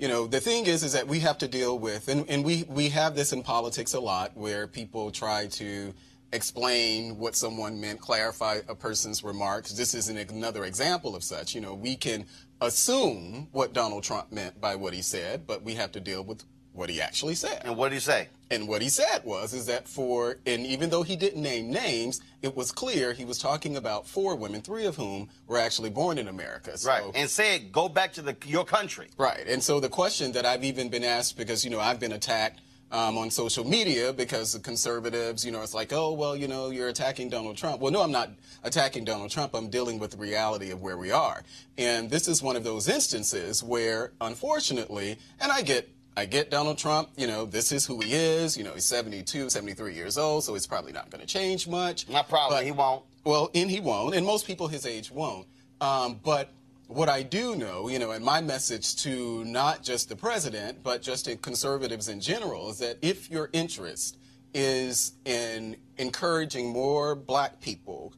You 0.00 0.08
know 0.08 0.26
the 0.26 0.40
thing 0.40 0.64
is 0.64 0.82
is 0.82 0.94
that 0.94 1.06
we 1.06 1.20
have 1.20 1.36
to 1.38 1.46
deal 1.46 1.78
with 1.78 2.08
and, 2.08 2.24
and 2.30 2.42
we 2.42 2.64
we 2.68 2.88
have 2.88 3.14
this 3.14 3.34
in 3.34 3.42
politics 3.42 3.92
a 3.92 4.00
lot 4.00 4.34
where 4.34 4.66
people 4.66 5.10
try 5.10 5.46
to 5.48 5.92
explain 6.32 7.18
what 7.18 7.36
someone 7.36 7.78
meant, 7.78 8.00
clarify 8.00 8.60
a 8.66 8.74
person's 8.74 9.22
remarks. 9.22 9.72
This 9.72 9.92
is 9.92 10.08
an, 10.08 10.16
another 10.16 10.64
example 10.64 11.14
of 11.14 11.22
such. 11.22 11.54
You 11.54 11.60
know, 11.60 11.74
we 11.74 11.96
can 11.96 12.24
assume 12.62 13.48
what 13.52 13.74
Donald 13.74 14.02
Trump 14.02 14.32
meant 14.32 14.58
by 14.58 14.74
what 14.74 14.94
he 14.94 15.02
said, 15.02 15.46
but 15.46 15.62
we 15.62 15.74
have 15.74 15.92
to 15.92 16.00
deal 16.00 16.24
with 16.24 16.44
what 16.72 16.88
he 16.88 17.02
actually 17.02 17.34
said. 17.34 17.60
And 17.64 17.76
what 17.76 17.90
did 17.90 17.96
he 17.96 18.00
say? 18.00 18.28
And 18.50 18.66
what 18.66 18.82
he 18.82 18.88
said 18.88 19.24
was 19.24 19.52
is 19.52 19.66
that 19.66 19.86
for 19.86 20.38
and 20.46 20.66
even 20.66 20.90
though 20.90 21.02
he 21.02 21.16
didn't 21.16 21.42
name 21.42 21.70
names, 21.70 22.20
it 22.42 22.56
was 22.56 22.72
clear 22.72 23.12
he 23.12 23.24
was 23.24 23.38
talking 23.38 23.76
about 23.76 24.06
four 24.06 24.34
women, 24.34 24.60
three 24.60 24.86
of 24.86 24.96
whom 24.96 25.28
were 25.46 25.58
actually 25.58 25.90
born 25.90 26.18
in 26.18 26.28
America. 26.28 26.76
So, 26.76 26.88
right. 26.88 27.04
And 27.14 27.30
said, 27.30 27.72
go 27.72 27.88
back 27.88 28.12
to 28.14 28.22
the 28.22 28.36
your 28.46 28.64
country. 28.64 29.08
Right. 29.16 29.46
And 29.46 29.62
so 29.62 29.78
the 29.80 29.88
question 29.88 30.32
that 30.32 30.44
I've 30.44 30.64
even 30.64 30.88
been 30.88 31.04
asked 31.04 31.36
because 31.36 31.64
you 31.64 31.70
know 31.70 31.80
I've 31.80 32.00
been 32.00 32.12
attacked 32.12 32.60
um, 32.92 33.18
on 33.18 33.30
social 33.30 33.64
media 33.64 34.12
because 34.12 34.52
the 34.52 34.58
conservatives, 34.58 35.44
you 35.44 35.52
know, 35.52 35.62
it's 35.62 35.74
like, 35.74 35.92
oh, 35.92 36.12
well, 36.12 36.34
you 36.36 36.48
know, 36.48 36.70
you're 36.70 36.88
attacking 36.88 37.28
Donald 37.28 37.56
Trump. 37.56 37.80
Well, 37.80 37.92
no, 37.92 38.02
I'm 38.02 38.10
not 38.10 38.30
attacking 38.64 39.04
Donald 39.04 39.30
Trump. 39.30 39.54
I'm 39.54 39.70
dealing 39.70 39.98
with 39.98 40.12
the 40.12 40.16
reality 40.16 40.70
of 40.70 40.82
where 40.82 40.96
we 40.98 41.12
are. 41.12 41.42
And 41.78 42.10
this 42.10 42.26
is 42.26 42.42
one 42.42 42.56
of 42.56 42.64
those 42.64 42.88
instances 42.88 43.62
where, 43.62 44.12
unfortunately, 44.20 45.18
and 45.40 45.52
I 45.52 45.62
get 45.62 45.88
I 46.16 46.26
get 46.26 46.50
Donald 46.50 46.76
Trump, 46.76 47.10
you 47.16 47.26
know, 47.26 47.44
this 47.46 47.72
is 47.72 47.86
who 47.86 48.00
he 48.00 48.12
is. 48.14 48.56
You 48.56 48.64
know, 48.64 48.72
he's 48.74 48.84
72, 48.84 49.48
73 49.48 49.94
years 49.94 50.18
old, 50.18 50.44
so 50.44 50.54
he's 50.54 50.66
probably 50.66 50.92
not 50.92 51.08
going 51.10 51.20
to 51.20 51.26
change 51.26 51.68
much. 51.68 52.08
Not 52.08 52.28
probably, 52.28 52.58
But- 52.58 52.64
he 52.64 52.72
won't. 52.72 53.04
Well, 53.24 53.50
and 53.54 53.70
he 53.70 53.80
won't, 53.80 54.14
and 54.14 54.24
most 54.24 54.46
people 54.46 54.68
his 54.68 54.86
age 54.86 55.10
won't. 55.10 55.46
Um, 55.80 56.18
but 56.24 56.50
what 56.86 57.08
I 57.08 57.22
do 57.22 57.54
know, 57.54 57.88
you 57.88 57.98
know, 57.98 58.12
and 58.12 58.24
my 58.24 58.40
message 58.40 58.96
to 59.02 59.44
not 59.44 59.82
just 59.82 60.08
the 60.08 60.16
president, 60.16 60.82
but 60.82 61.02
just 61.02 61.26
to 61.26 61.36
conservatives 61.36 62.08
in 62.08 62.20
general, 62.20 62.70
is 62.70 62.78
that 62.78 62.96
if 63.02 63.30
your 63.30 63.50
interest 63.52 64.16
is 64.54 65.12
in 65.26 65.76
encouraging 65.98 66.70
more 66.70 67.14
black 67.14 67.60
people 67.60 68.12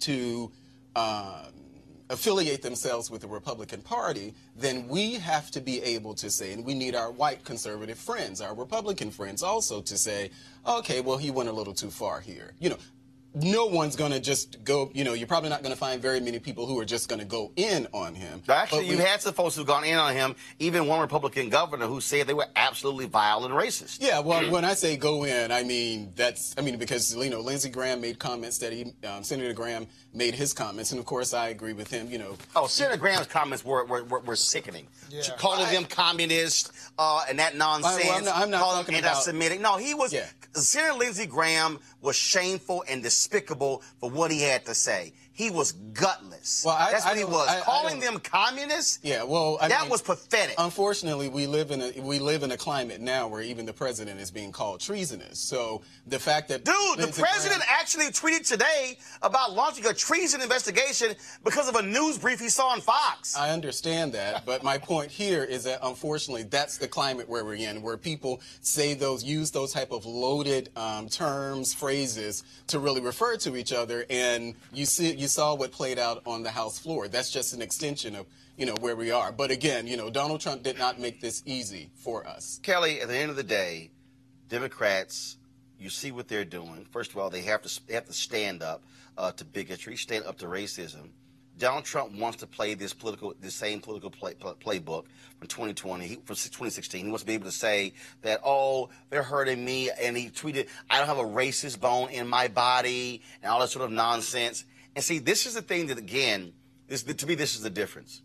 to 0.00 0.50
um, 0.94 1.52
affiliate 2.10 2.62
themselves 2.62 3.10
with 3.10 3.20
the 3.20 3.28
Republican 3.28 3.82
Party, 3.82 4.34
then 4.56 4.88
we 4.88 5.14
have 5.14 5.50
to 5.50 5.60
be 5.60 5.82
able 5.82 6.14
to 6.14 6.30
say, 6.30 6.52
and 6.52 6.64
we 6.64 6.74
need 6.74 6.94
our 6.94 7.10
white 7.10 7.44
conservative 7.44 7.98
friends, 7.98 8.40
our 8.40 8.54
Republican 8.54 9.10
friends 9.10 9.42
also 9.42 9.80
to 9.82 9.98
say, 9.98 10.30
okay, 10.66 11.00
well, 11.00 11.18
he 11.18 11.30
went 11.30 11.48
a 11.48 11.52
little 11.52 11.74
too 11.74 11.90
far 11.90 12.20
here. 12.20 12.54
You 12.58 12.70
know, 12.70 12.78
no 13.34 13.66
one's 13.66 13.94
going 13.94 14.10
to 14.12 14.20
just 14.20 14.64
go, 14.64 14.90
you 14.94 15.04
know, 15.04 15.12
you're 15.12 15.26
probably 15.28 15.50
not 15.50 15.62
going 15.62 15.72
to 15.72 15.78
find 15.78 16.00
very 16.02 16.18
many 16.18 16.38
people 16.38 16.66
who 16.66 16.78
are 16.80 16.84
just 16.84 17.08
going 17.08 17.18
to 17.20 17.24
go 17.26 17.52
in 17.56 17.86
on 17.92 18.14
him. 18.14 18.42
Actually, 18.48 18.86
But 18.86 18.86
you 18.86 18.98
had 18.98 19.20
some 19.20 19.34
folks 19.34 19.54
who've 19.54 19.66
gone 19.66 19.84
in 19.84 19.96
on 19.96 20.14
him, 20.14 20.34
even 20.58 20.86
one 20.86 21.00
Republican 21.00 21.48
governor 21.50 21.86
who 21.86 22.00
said 22.00 22.26
they 22.26 22.34
were 22.34 22.46
absolutely 22.56 23.06
vile 23.06 23.44
and 23.44 23.54
racist. 23.54 23.98
Yeah, 24.00 24.20
well, 24.20 24.50
when 24.50 24.64
I 24.64 24.74
say 24.74 24.96
go 24.96 25.24
in, 25.24 25.52
I 25.52 25.62
mean 25.62 26.12
that's 26.16 26.54
I 26.58 26.62
mean 26.62 26.78
because 26.78 27.14
you 27.14 27.30
know 27.30 27.40
Lindsey 27.40 27.68
Graham 27.68 28.00
made 28.00 28.18
comments 28.18 28.58
that 28.58 28.72
he 28.72 28.92
um, 29.06 29.22
Senator 29.22 29.52
Graham 29.52 29.86
made 30.14 30.34
his 30.34 30.52
comments, 30.54 30.90
and 30.92 30.98
of 30.98 31.04
course 31.06 31.34
I 31.34 31.48
agree 31.48 31.74
with 31.74 31.90
him. 31.90 32.10
You 32.10 32.18
know, 32.18 32.36
Oh, 32.56 32.66
Senator 32.66 32.96
Graham's 32.98 33.26
comments 33.26 33.64
were 33.64 33.84
were, 33.84 34.04
were, 34.04 34.20
were 34.20 34.36
sickening. 34.36 34.86
Yeah. 35.10 35.22
Calling 35.38 35.70
them 35.72 35.84
communists 35.84 36.90
uh, 36.98 37.24
and 37.28 37.38
that 37.38 37.56
nonsense. 37.56 38.02
well, 38.04 38.18
I'm 38.18 38.24
not- 38.24 38.36
I'm 38.36 38.50
not 38.50 38.60
calling 38.60 38.78
talking 38.84 38.94
them 38.96 39.04
anti-Semitic. 39.04 39.60
No, 39.60 39.76
he 39.76 39.94
was. 39.94 40.12
Yeah. 40.12 40.26
Senator 40.54 40.94
Lindsey 40.94 41.26
Graham 41.26 41.78
was 42.00 42.16
shameful 42.16 42.84
and 42.88 43.02
despicable 43.02 43.82
for 44.00 44.10
what 44.10 44.30
he 44.30 44.42
had 44.42 44.64
to 44.66 44.74
say. 44.74 45.12
He 45.38 45.50
was 45.50 45.70
gutless. 45.70 46.64
Well, 46.66 46.74
I- 46.74 46.90
That's 46.90 47.04
I 47.06 47.10
what 47.10 47.18
he 47.18 47.24
was. 47.24 47.48
I- 47.48 47.58
I 47.58 47.60
calling 47.60 48.00
them 48.00 48.18
communists. 48.18 48.98
Yeah, 49.04 49.22
well, 49.22 49.56
I 49.60 49.68
that 49.68 49.82
mean, 49.82 49.90
was 49.90 50.02
pathetic. 50.02 50.56
Unfortunately, 50.58 51.28
we 51.28 51.46
live 51.46 51.70
in 51.70 51.80
a 51.80 52.00
we 52.00 52.18
live 52.18 52.42
in 52.42 52.50
a 52.50 52.56
climate 52.56 53.00
now 53.00 53.28
where 53.28 53.40
even 53.40 53.64
the 53.64 53.72
president 53.72 54.18
is 54.18 54.32
being 54.32 54.50
called 54.50 54.80
treasonous. 54.80 55.38
So 55.38 55.82
the 56.08 56.18
fact 56.18 56.48
that 56.48 56.64
Dude, 56.64 56.74
the 56.98 57.06
president 57.12 57.60
Graham- 57.60 57.78
actually 57.80 58.06
tweeted 58.06 58.48
today 58.48 58.98
about 59.22 59.52
launching 59.52 59.86
a 59.86 59.94
treason 59.94 60.40
investigation 60.40 61.14
because 61.44 61.68
of 61.68 61.76
a 61.76 61.82
news 61.82 62.18
brief 62.18 62.40
he 62.40 62.48
saw 62.48 62.70
on 62.70 62.80
Fox. 62.80 63.36
I 63.36 63.50
understand 63.50 64.14
that, 64.14 64.44
but 64.44 64.64
my 64.64 64.76
point 64.76 65.12
here 65.12 65.44
is 65.44 65.62
that 65.64 65.78
unfortunately 65.84 66.42
that's 66.42 66.78
the 66.78 66.88
climate 66.88 67.28
where 67.28 67.44
we're 67.44 67.54
in, 67.54 67.80
where 67.80 67.96
people 67.96 68.40
say 68.60 68.94
those, 68.94 69.22
use 69.22 69.52
those 69.52 69.72
type 69.72 69.92
of 69.92 70.04
loaded 70.04 70.70
um, 70.74 71.08
terms, 71.08 71.72
phrases 71.74 72.42
to 72.66 72.80
really 72.80 73.00
refer 73.00 73.36
to 73.36 73.54
each 73.56 73.72
other, 73.72 74.04
and 74.10 74.56
you 74.72 74.84
see, 74.84 75.14
you 75.14 75.27
saw 75.28 75.54
what 75.54 75.72
played 75.72 75.98
out 75.98 76.22
on 76.26 76.42
the 76.42 76.50
House 76.50 76.78
floor. 76.78 77.08
That's 77.08 77.30
just 77.30 77.52
an 77.52 77.62
extension 77.62 78.16
of 78.16 78.26
you 78.56 78.66
know 78.66 78.74
where 78.80 78.96
we 78.96 79.10
are. 79.10 79.30
But 79.30 79.50
again, 79.50 79.86
you 79.86 79.96
know, 79.96 80.10
Donald 80.10 80.40
Trump 80.40 80.62
did 80.62 80.78
not 80.78 80.98
make 80.98 81.20
this 81.20 81.42
easy 81.46 81.90
for 81.94 82.26
us. 82.26 82.60
Kelly, 82.62 83.00
at 83.00 83.08
the 83.08 83.16
end 83.16 83.30
of 83.30 83.36
the 83.36 83.42
day, 83.42 83.90
Democrats, 84.48 85.36
you 85.78 85.90
see 85.90 86.10
what 86.10 86.28
they're 86.28 86.44
doing. 86.44 86.86
First 86.90 87.12
of 87.12 87.18
all, 87.18 87.30
they 87.30 87.42
have 87.42 87.62
to 87.62 87.86
they 87.86 87.94
have 87.94 88.06
to 88.06 88.12
stand 88.12 88.62
up 88.62 88.82
uh, 89.16 89.32
to 89.32 89.44
bigotry, 89.44 89.96
stand 89.96 90.24
up 90.24 90.38
to 90.38 90.46
racism. 90.46 91.10
Donald 91.58 91.84
Trump 91.84 92.12
wants 92.12 92.38
to 92.38 92.46
play 92.46 92.74
this 92.74 92.94
political, 92.94 93.34
this 93.40 93.54
same 93.54 93.80
political 93.80 94.10
play, 94.10 94.34
playbook 94.34 95.06
from 95.38 95.48
2020, 95.48 96.06
he, 96.06 96.14
from 96.14 96.36
2016. 96.36 97.04
He 97.04 97.10
wants 97.10 97.24
to 97.24 97.26
be 97.26 97.34
able 97.34 97.46
to 97.46 97.52
say 97.52 97.94
that, 98.22 98.40
oh, 98.44 98.90
they're 99.10 99.24
hurting 99.24 99.64
me, 99.64 99.90
and 100.00 100.16
he 100.16 100.30
tweeted, 100.30 100.68
"I 100.88 100.98
don't 100.98 101.08
have 101.08 101.18
a 101.18 101.24
racist 101.24 101.80
bone 101.80 102.10
in 102.10 102.28
my 102.28 102.46
body," 102.48 103.22
and 103.42 103.50
all 103.50 103.60
that 103.60 103.70
sort 103.70 103.84
of 103.84 103.90
nonsense. 103.90 104.64
And 104.98 105.04
see, 105.04 105.20
this 105.20 105.46
is 105.46 105.54
the 105.54 105.62
thing 105.62 105.86
that 105.86 105.98
again, 105.98 106.54
this 106.88 107.04
to 107.04 107.24
me, 107.24 107.36
this 107.36 107.54
is 107.54 107.62
the 107.62 107.70
difference. 107.70 108.20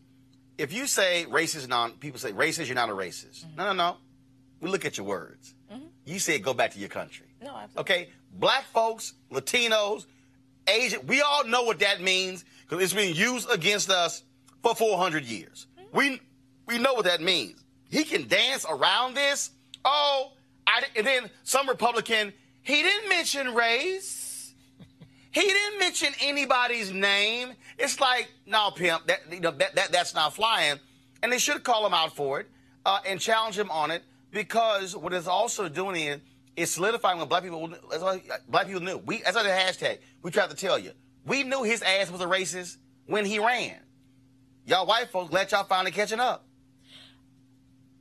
If 0.57 0.73
you 0.73 0.87
say 0.87 1.27
racist, 1.29 1.67
non 1.67 1.91
people 1.91 2.19
say 2.19 2.31
racist, 2.31 2.65
you're 2.65 2.73
not 2.73 2.89
a 2.89 2.93
racist. 2.93 3.45
Mm-hmm. 3.45 3.57
No, 3.57 3.65
no, 3.65 3.73
no. 3.73 3.97
We 4.59 4.71
look 4.71 4.83
at 4.83 4.97
your 4.97 5.05
words. 5.05 5.53
Mm-hmm. 5.71 5.83
You 6.05 6.17
said 6.17 6.41
go 6.41 6.55
back 6.55 6.71
to 6.71 6.79
your 6.79 6.89
country. 6.89 7.27
No, 7.43 7.55
absolutely. 7.55 7.81
Okay, 7.81 8.09
black 8.39 8.63
folks, 8.73 9.13
Latinos, 9.31 10.07
Asian, 10.67 11.05
we 11.05 11.21
all 11.21 11.45
know 11.45 11.61
what 11.61 11.77
that 11.77 12.01
means 12.01 12.43
because 12.67 12.83
it's 12.83 12.93
been 12.93 13.13
used 13.13 13.51
against 13.51 13.91
us 13.91 14.23
for 14.63 14.73
400 14.73 15.25
years. 15.25 15.67
Mm-hmm. 15.77 15.95
We 15.95 16.21
we 16.65 16.79
know 16.79 16.95
what 16.95 17.05
that 17.05 17.21
means. 17.21 17.63
He 17.91 18.03
can 18.03 18.27
dance 18.27 18.65
around 18.67 19.13
this. 19.13 19.51
Oh, 19.85 20.31
I, 20.65 20.81
and 20.95 21.05
then 21.05 21.29
some 21.43 21.69
Republican, 21.69 22.33
he 22.63 22.81
didn't 22.81 23.09
mention 23.09 23.53
race. 23.53 24.22
He 25.33 25.41
didn't 25.41 25.79
mention 25.79 26.13
anybody's 26.21 26.91
name. 26.91 27.53
It's 27.79 27.99
like, 27.99 28.31
no, 28.45 28.69
pimp, 28.71 29.07
that, 29.07 29.21
you 29.31 29.39
know, 29.39 29.51
that, 29.51 29.75
that 29.75 29.91
that's 29.91 30.13
not 30.13 30.35
flying. 30.35 30.79
And 31.23 31.31
they 31.31 31.39
should 31.39 31.63
call 31.63 31.85
him 31.85 31.93
out 31.93 32.15
for 32.15 32.39
it 32.39 32.49
uh, 32.85 32.99
and 33.05 33.19
challenge 33.19 33.57
him 33.57 33.71
on 33.71 33.89
it 33.89 34.03
because 34.31 34.95
what 34.95 35.11
it's 35.11 35.27
also 35.27 35.69
doing 35.69 36.21
is 36.55 36.71
solidifying 36.71 37.17
what 37.17 37.29
black 37.29 37.43
people 37.43 37.67
what 37.67 38.21
black 38.47 38.67
people 38.67 38.81
knew. 38.81 38.97
We 38.97 39.21
that's 39.21 39.35
like 39.35 39.45
the 39.45 39.49
hashtag. 39.49 39.99
We 40.21 40.29
tried 40.29 40.51
to 40.51 40.55
tell 40.55 40.77
you. 40.77 40.91
We 41.25 41.43
knew 41.43 41.63
his 41.63 41.81
ass 41.81 42.11
was 42.11 42.21
a 42.21 42.25
racist 42.25 42.77
when 43.07 43.25
he 43.25 43.39
ran. 43.39 43.75
Y'all 44.65 44.85
white 44.85 45.09
folks, 45.09 45.29
glad 45.29 45.51
y'all 45.51 45.63
finally 45.63 45.91
catching 45.91 46.19
up. 46.19 46.45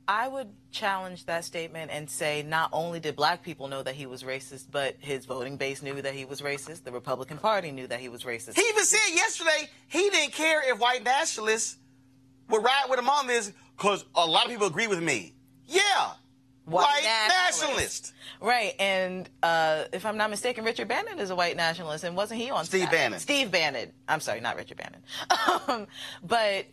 I 0.07 0.27
would 0.27 0.49
challenge 0.71 1.25
that 1.27 1.45
statement 1.45 1.91
and 1.91 2.09
say 2.09 2.43
not 2.43 2.69
only 2.73 2.99
did 2.99 3.15
black 3.15 3.43
people 3.43 3.67
know 3.67 3.83
that 3.83 3.95
he 3.95 4.05
was 4.05 4.23
racist, 4.23 4.65
but 4.69 4.95
his 4.99 5.25
voting 5.25 5.57
base 5.57 5.81
knew 5.81 6.01
that 6.01 6.13
he 6.13 6.25
was 6.25 6.41
racist. 6.41 6.83
The 6.83 6.91
Republican 6.91 7.37
Party 7.37 7.71
knew 7.71 7.87
that 7.87 7.99
he 7.99 8.09
was 8.09 8.23
racist. 8.23 8.55
He 8.55 8.67
even 8.67 8.83
said 8.83 9.13
yesterday 9.13 9.69
he 9.87 10.09
didn't 10.09 10.33
care 10.33 10.69
if 10.69 10.79
white 10.79 11.03
nationalists 11.03 11.77
would 12.49 12.63
ride 12.63 12.85
with 12.89 12.99
him 12.99 13.09
on 13.09 13.27
this 13.27 13.53
because 13.77 14.03
a 14.15 14.25
lot 14.25 14.45
of 14.45 14.51
people 14.51 14.67
agree 14.67 14.87
with 14.87 15.01
me. 15.01 15.33
Yeah, 15.65 16.11
white, 16.65 17.01
nationalist. 17.29 18.13
Right, 18.41 18.73
and 18.79 19.29
uh, 19.41 19.85
if 19.93 20.05
I'm 20.05 20.17
not 20.17 20.29
mistaken, 20.29 20.65
Richard 20.65 20.89
Bannon 20.89 21.19
is 21.19 21.29
a 21.29 21.35
white 21.35 21.55
nationalist, 21.55 22.03
and 22.03 22.15
wasn't 22.15 22.41
he 22.41 22.49
on 22.51 22.65
Steve 22.65 22.81
staff? 22.81 22.91
Bannon. 22.91 23.19
Steve 23.19 23.51
Bannon. 23.51 23.91
I'm 24.07 24.19
sorry, 24.19 24.41
not 24.41 24.57
Richard 24.57 24.77
Bannon. 24.77 25.01
um, 25.67 25.87
but 26.21 26.65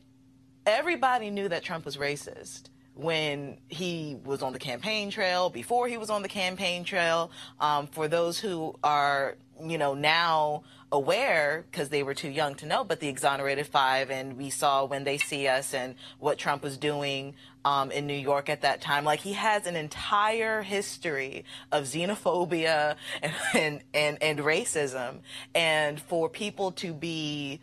everybody 0.67 1.31
knew 1.31 1.49
that 1.49 1.63
Trump 1.63 1.85
was 1.85 1.97
racist 1.97 2.71
when 3.01 3.57
he 3.69 4.19
was 4.25 4.43
on 4.43 4.53
the 4.53 4.59
campaign 4.59 5.11
trail, 5.11 5.51
before 5.51 5.89
he 5.89 5.97
was 5.97 6.11
on 6.11 6.23
the 6.23 6.29
campaign 6.29 6.85
trail. 6.85 7.31
Um, 7.59 7.87
for 7.87 8.09
those 8.09 8.39
who 8.39 8.77
are, 8.85 9.37
you 9.65 9.79
know, 9.79 9.95
now 9.95 10.63
aware 10.93 11.65
because 11.71 11.89
they 11.89 12.03
were 12.03 12.15
too 12.15 12.29
young 12.29 12.55
to 12.57 12.67
know, 12.67 12.85
but 12.85 13.01
the 13.01 13.09
exonerated 13.09 13.67
five, 13.67 14.11
and 14.11 14.37
we 14.37 14.51
saw 14.51 14.85
when 14.85 15.05
they 15.05 15.19
see 15.19 15.47
us 15.47 15.73
and 15.73 15.95
what 16.19 16.37
Trump 16.37 16.63
was 16.63 16.77
doing 16.77 17.35
um, 17.65 17.91
in 17.91 18.07
New 18.07 18.15
York 18.15 18.49
at 18.49 18.63
that 18.63 18.81
time. 18.81 19.05
Like 19.05 19.21
he 19.21 19.35
has 19.35 19.67
an 19.67 19.77
entire 19.77 20.63
history 20.63 21.45
of 21.71 21.85
xenophobia 21.85 22.97
and, 23.23 23.33
and, 23.55 23.81
and, 23.95 24.23
and 24.23 24.39
racism. 24.41 25.21
And 25.55 26.01
for 26.01 26.29
people 26.29 26.73
to 26.73 26.93
be 26.93 27.61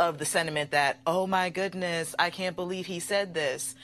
of 0.00 0.18
the 0.18 0.24
sentiment 0.24 0.70
that, 0.70 0.98
oh 1.06 1.26
my 1.26 1.50
goodness, 1.50 2.14
I 2.18 2.30
can't 2.30 2.54
believe 2.54 2.86
he 2.86 3.00
said 3.00 3.34
this. 3.34 3.74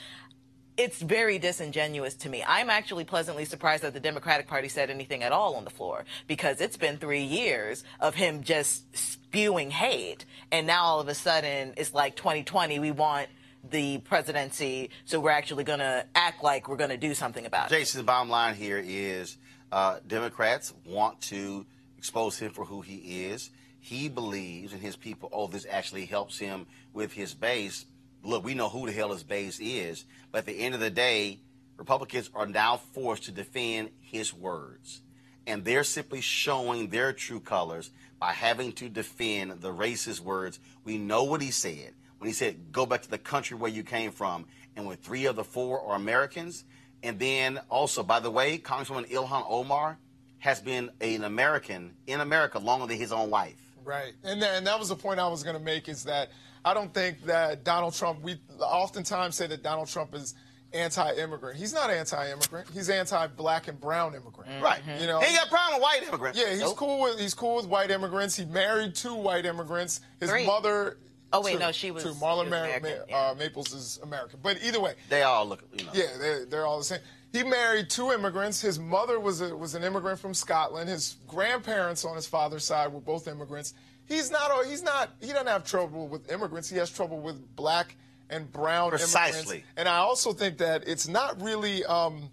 It's 0.77 1.01
very 1.01 1.39
disingenuous 1.39 2.15
to 2.15 2.29
me. 2.29 2.43
I'm 2.45 2.69
actually 2.69 3.05
pleasantly 3.05 3.45
surprised 3.45 3.83
that 3.83 3.93
the 3.93 3.99
Democratic 3.99 4.47
Party 4.47 4.67
said 4.67 4.89
anything 4.89 5.23
at 5.23 5.31
all 5.31 5.55
on 5.55 5.63
the 5.63 5.69
floor 5.69 6.03
because 6.27 6.59
it's 6.59 6.75
been 6.75 6.97
three 6.97 7.23
years 7.23 7.85
of 8.01 8.15
him 8.15 8.43
just 8.43 8.95
spewing 8.95 9.71
hate. 9.71 10.25
And 10.51 10.67
now 10.67 10.83
all 10.83 10.99
of 10.99 11.07
a 11.07 11.15
sudden 11.15 11.73
it's 11.77 11.93
like 11.93 12.17
2020, 12.17 12.79
we 12.79 12.91
want 12.91 13.29
the 13.71 13.99
presidency, 13.99 14.89
so 15.05 15.19
we're 15.19 15.31
actually 15.31 15.63
going 15.63 15.79
to 15.79 16.05
act 16.13 16.43
like 16.43 16.67
we're 16.67 16.75
going 16.75 16.89
to 16.89 16.97
do 16.97 17.13
something 17.13 17.45
about 17.45 17.71
it. 17.71 17.75
Jason, 17.75 17.99
the 17.99 18.03
bottom 18.03 18.29
line 18.29 18.55
here 18.55 18.81
is 18.83 19.37
uh, 19.71 19.99
Democrats 20.05 20.73
want 20.85 21.21
to 21.21 21.65
expose 21.97 22.37
him 22.37 22.51
for 22.51 22.65
who 22.65 22.81
he 22.81 23.25
is. 23.25 23.49
He 23.79 24.09
believes, 24.09 24.73
and 24.73 24.81
his 24.81 24.95
people, 24.95 25.29
oh, 25.31 25.47
this 25.47 25.65
actually 25.69 26.05
helps 26.05 26.37
him 26.37 26.65
with 26.93 27.13
his 27.13 27.33
base. 27.33 27.85
Look, 28.25 28.43
we 28.43 28.55
know 28.55 28.69
who 28.69 28.87
the 28.87 28.91
hell 28.91 29.11
his 29.11 29.23
base 29.23 29.59
is, 29.59 30.05
but 30.31 30.39
at 30.39 30.45
the 30.45 30.59
end 30.59 30.73
of 30.73 30.81
the 30.81 30.89
day, 30.89 31.39
Republicans 31.77 32.29
are 32.33 32.47
now 32.47 32.77
forced 32.77 33.23
to 33.25 33.31
defend 33.31 33.89
his 33.99 34.33
words. 34.33 35.01
And 35.45 35.63
they're 35.63 35.83
simply 35.83 36.21
showing 36.21 36.89
their 36.89 37.13
true 37.13 37.39
colors 37.39 37.91
by 38.19 38.31
having 38.31 38.71
to 38.73 38.89
defend 38.89 39.61
the 39.61 39.71
racist 39.71 40.21
words. 40.21 40.59
We 40.83 40.97
know 40.97 41.23
what 41.23 41.41
he 41.41 41.51
said 41.51 41.93
when 42.17 42.27
he 42.27 42.33
said, 42.33 42.71
go 42.71 42.85
back 42.85 43.03
to 43.03 43.11
the 43.11 43.19
country 43.19 43.55
where 43.55 43.69
you 43.69 43.83
came 43.83 44.11
from. 44.11 44.45
And 44.75 44.87
when 44.87 44.97
three 44.97 45.25
of 45.25 45.35
the 45.35 45.43
four 45.43 45.81
are 45.81 45.95
Americans, 45.95 46.63
And 47.03 47.19
then 47.19 47.59
also, 47.69 48.01
by 48.01 48.19
the 48.19 48.31
way, 48.31 48.57
Congresswoman 48.57 49.07
Ilhan 49.11 49.45
Omar 49.47 49.99
has 50.39 50.59
been 50.59 50.89
an 51.01 51.23
American 51.23 51.93
in 52.07 52.19
America 52.19 52.57
longer 52.57 52.87
than 52.87 52.97
his 52.97 53.11
own 53.11 53.29
wife. 53.29 53.61
Right. 53.83 54.13
And, 54.23 54.41
then, 54.41 54.55
and 54.55 54.67
that 54.67 54.79
was 54.79 54.89
the 54.89 54.95
point 54.95 55.19
I 55.19 55.27
was 55.27 55.43
going 55.43 55.55
to 55.55 55.61
make 55.61 55.87
is 55.87 56.03
that 56.05 56.29
I 56.65 56.73
don't 56.73 56.93
think 56.93 57.23
that 57.25 57.63
Donald 57.63 57.93
Trump, 57.93 58.21
we 58.23 58.37
oftentimes 58.59 59.35
say 59.35 59.45
that 59.47 59.61
Donald 59.63 59.87
Trump 59.87 60.15
is 60.15 60.33
anti-immigrant. 60.73 61.57
He's 61.57 61.73
not 61.73 61.89
anti-immigrant. 61.89 62.67
He's 62.73 62.89
anti-black 62.89 63.67
and 63.67 63.79
brown 63.79 64.15
immigrant. 64.15 64.61
Right. 64.61 64.81
You 64.99 65.07
know, 65.07 65.19
he 65.21 65.33
got 65.35 65.47
a 65.47 65.49
problem 65.49 65.75
with 65.75 65.83
white 65.83 66.03
immigrants. 66.07 66.39
Yeah, 66.39 66.49
he's 66.49 66.61
Nope. 66.61 66.75
cool 66.75 67.01
with 67.01 67.19
he's 67.19 67.33
cool 67.33 67.55
with 67.57 67.67
white 67.67 67.91
immigrants. 67.91 68.35
He 68.35 68.45
married 68.45 68.95
two 68.95 69.15
white 69.15 69.45
immigrants. 69.45 70.01
His 70.19 70.29
Three. 70.29 70.45
mother. 70.45 70.97
Oh, 71.31 71.41
wait, 71.41 71.53
two, 71.53 71.59
no, 71.59 71.71
she 71.71 71.91
was- 71.91 72.03
she 72.03 72.09
Marla 72.09 72.49
was 72.49 72.49
Ma- 72.49 72.89
Ma- 73.13 73.17
uh, 73.31 73.35
Maples 73.35 73.73
is 73.73 73.99
American, 74.03 74.39
but 74.41 74.57
either 74.63 74.79
way, 74.79 74.95
They 75.09 75.23
all 75.23 75.45
look, 75.45 75.63
you 75.73 75.85
know. 75.85 75.91
yeah, 75.93 76.05
they're, 76.17 76.45
they're 76.45 76.65
all 76.65 76.77
the 76.77 76.83
same. 76.83 76.99
He 77.33 77.43
married 77.43 77.89
two 77.89 78.11
immigrants. 78.13 78.61
His 78.61 78.79
mother 78.79 79.19
was 79.19 79.41
a, 79.41 79.55
was 79.55 79.75
an 79.75 79.83
immigrant 79.83 80.19
from 80.19 80.33
Scotland. 80.33 80.89
His 80.89 81.17
grandparents 81.27 82.05
on 82.05 82.15
his 82.15 82.25
father's 82.25 82.63
side 82.63 82.91
were 82.93 83.01
both 83.01 83.27
immigrants. 83.27 83.73
He's 84.07 84.29
not. 84.31 84.51
a- 84.51 84.67
He's 84.67 84.83
not. 84.83 85.09
He 85.21 85.27
doesn't 85.27 85.47
have 85.47 85.65
trouble 85.65 86.07
with 86.07 86.31
immigrants. 86.31 86.69
He 86.69 86.77
has 86.77 86.89
trouble 86.89 87.19
with 87.19 87.55
black 87.55 87.95
and 88.29 88.51
brown 88.51 88.89
Precisely. 88.91 89.39
immigrants. 89.39 89.67
And 89.77 89.87
I 89.87 89.97
also 89.97 90.33
think 90.33 90.57
that 90.59 90.87
it's 90.87 91.07
not 91.07 91.41
really 91.41 91.83
um, 91.85 92.29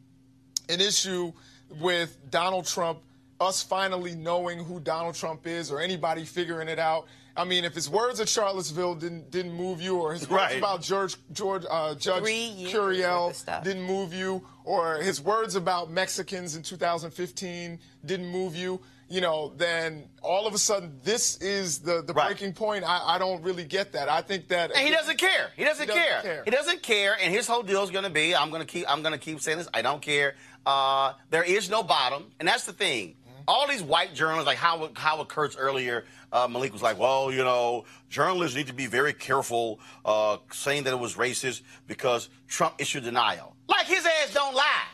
an 0.69 0.81
issue 0.81 1.33
with 1.81 2.19
Donald 2.31 2.67
Trump, 2.67 3.01
us 3.41 3.63
finally 3.63 4.15
knowing 4.15 4.59
who 4.65 4.81
Donald 4.81 5.15
Trump 5.15 5.47
is, 5.47 5.71
or 5.71 5.81
anybody 5.81 6.25
figuring 6.25 6.69
it 6.69 6.79
out. 6.79 7.07
I 7.35 7.45
mean, 7.45 7.65
if 7.65 7.75
his 7.75 7.89
words 7.89 8.21
at 8.21 8.29
Charlottesville 8.29 8.95
didn't 8.97 9.31
didn't 9.31 9.53
move 9.55 9.81
you, 9.81 9.97
or 9.97 10.13
his 10.13 10.29
words 10.29 10.33
Right. 10.43 10.59
about 10.59 10.83
George 10.83 11.17
George 11.33 11.65
uh, 11.71 11.95
Judge 11.95 12.23
Three 12.23 12.67
Curiel 12.69 13.29
worth 13.29 13.31
of 13.31 13.37
stuff. 13.37 13.65
didn't 13.65 13.85
move 13.85 14.13
you, 14.13 14.47
or 14.65 14.97
his 14.97 15.19
words 15.23 15.55
about 15.57 15.91
Mexicans 15.91 16.57
in 16.57 16.63
2015 16.63 17.79
didn't 18.05 18.29
move 18.29 18.55
you, 18.55 18.81
you 19.12 19.20
know, 19.20 19.53
then 19.57 20.09
all 20.22 20.46
of 20.46 20.55
a 20.55 20.59
sudden 20.59 20.98
this 21.05 21.37
is 21.42 21.81
the, 21.81 22.03
the 22.03 22.14
Right. 22.14 22.29
breaking 22.29 22.55
point. 22.55 22.83
I, 22.85 23.01
I 23.14 23.18
don't 23.18 23.42
really 23.42 23.64
get 23.64 23.92
that. 23.92 24.09
I 24.09 24.22
think 24.22 24.48
that 24.48 24.70
And 24.75 24.87
he 24.87 24.90
doesn't 24.92 25.18
care. 25.18 25.51
He 25.57 25.64
doesn't, 25.64 25.83
He 25.88 25.94
doesn't 25.94 26.05
care. 26.05 26.22
care. 26.22 26.42
He 26.44 26.51
doesn't 26.51 26.83
care. 26.83 27.16
And 27.22 27.33
his 27.35 27.46
whole 27.46 27.62
deal 27.62 27.83
is 27.83 27.90
going 27.90 28.05
to 28.05 28.11
be, 28.11 28.35
I'm 28.35 28.48
going 28.51 28.62
to 28.62 28.66
keep, 28.66 28.87
I'm 28.90 29.03
going 29.03 29.12
to 29.12 29.18
keep 29.18 29.40
saying 29.40 29.59
this. 29.59 29.68
I 29.75 29.83
don't 29.83 30.01
care. 30.01 30.35
Uh, 30.64 31.12
there 31.31 31.42
is 31.42 31.68
no 31.68 31.83
bottom, 31.83 32.31
and 32.38 32.48
that's 32.48 32.64
the 32.64 32.72
thing. 32.72 33.09
Mm-hmm. 33.29 33.42
All 33.48 33.66
these 33.68 33.83
white 33.83 34.14
journalists, 34.14 34.46
like 34.46 34.57
Howard, 34.59 34.96
Howard 34.96 35.29
Kurtz 35.29 35.57
earlier, 35.57 36.05
uh, 36.33 36.48
Malik 36.48 36.72
was 36.72 36.81
like, 36.83 36.98
well, 36.98 37.31
you 37.33 37.44
know, 37.44 37.85
journalists 38.09 38.57
need 38.57 38.68
to 38.68 38.72
be 38.72 38.87
very 38.87 39.12
careful 39.12 39.79
uh, 40.07 40.38
saying 40.53 40.85
that 40.85 40.92
it 40.94 40.98
was 40.98 41.16
racist 41.16 41.62
because 41.87 42.31
Trump 42.48 42.77
issued 42.79 43.05
denial. 43.05 43.55
Like 43.68 43.87
his 43.87 44.07
ass 44.07 44.33
don't 44.33 44.55
lie. 44.55 44.87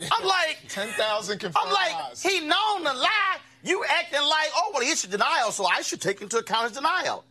I'm 0.12 0.24
like, 0.24 0.58
10,000 0.68 1.38
confirmed 1.38 1.66
I'm 1.66 1.72
like, 1.72 1.92
lies. 2.10 2.22
he 2.22 2.40
known 2.40 2.78
to 2.84 2.92
lie. 2.92 3.36
You 3.62 3.84
acting 3.88 4.20
like, 4.20 4.48
oh, 4.54 4.70
well, 4.72 4.82
he 4.82 4.90
issued 4.90 5.10
denial, 5.10 5.50
so 5.50 5.66
I 5.66 5.82
should 5.82 6.00
take 6.00 6.22
into 6.22 6.38
account 6.38 6.68
his 6.68 6.72
denial. 6.72 7.24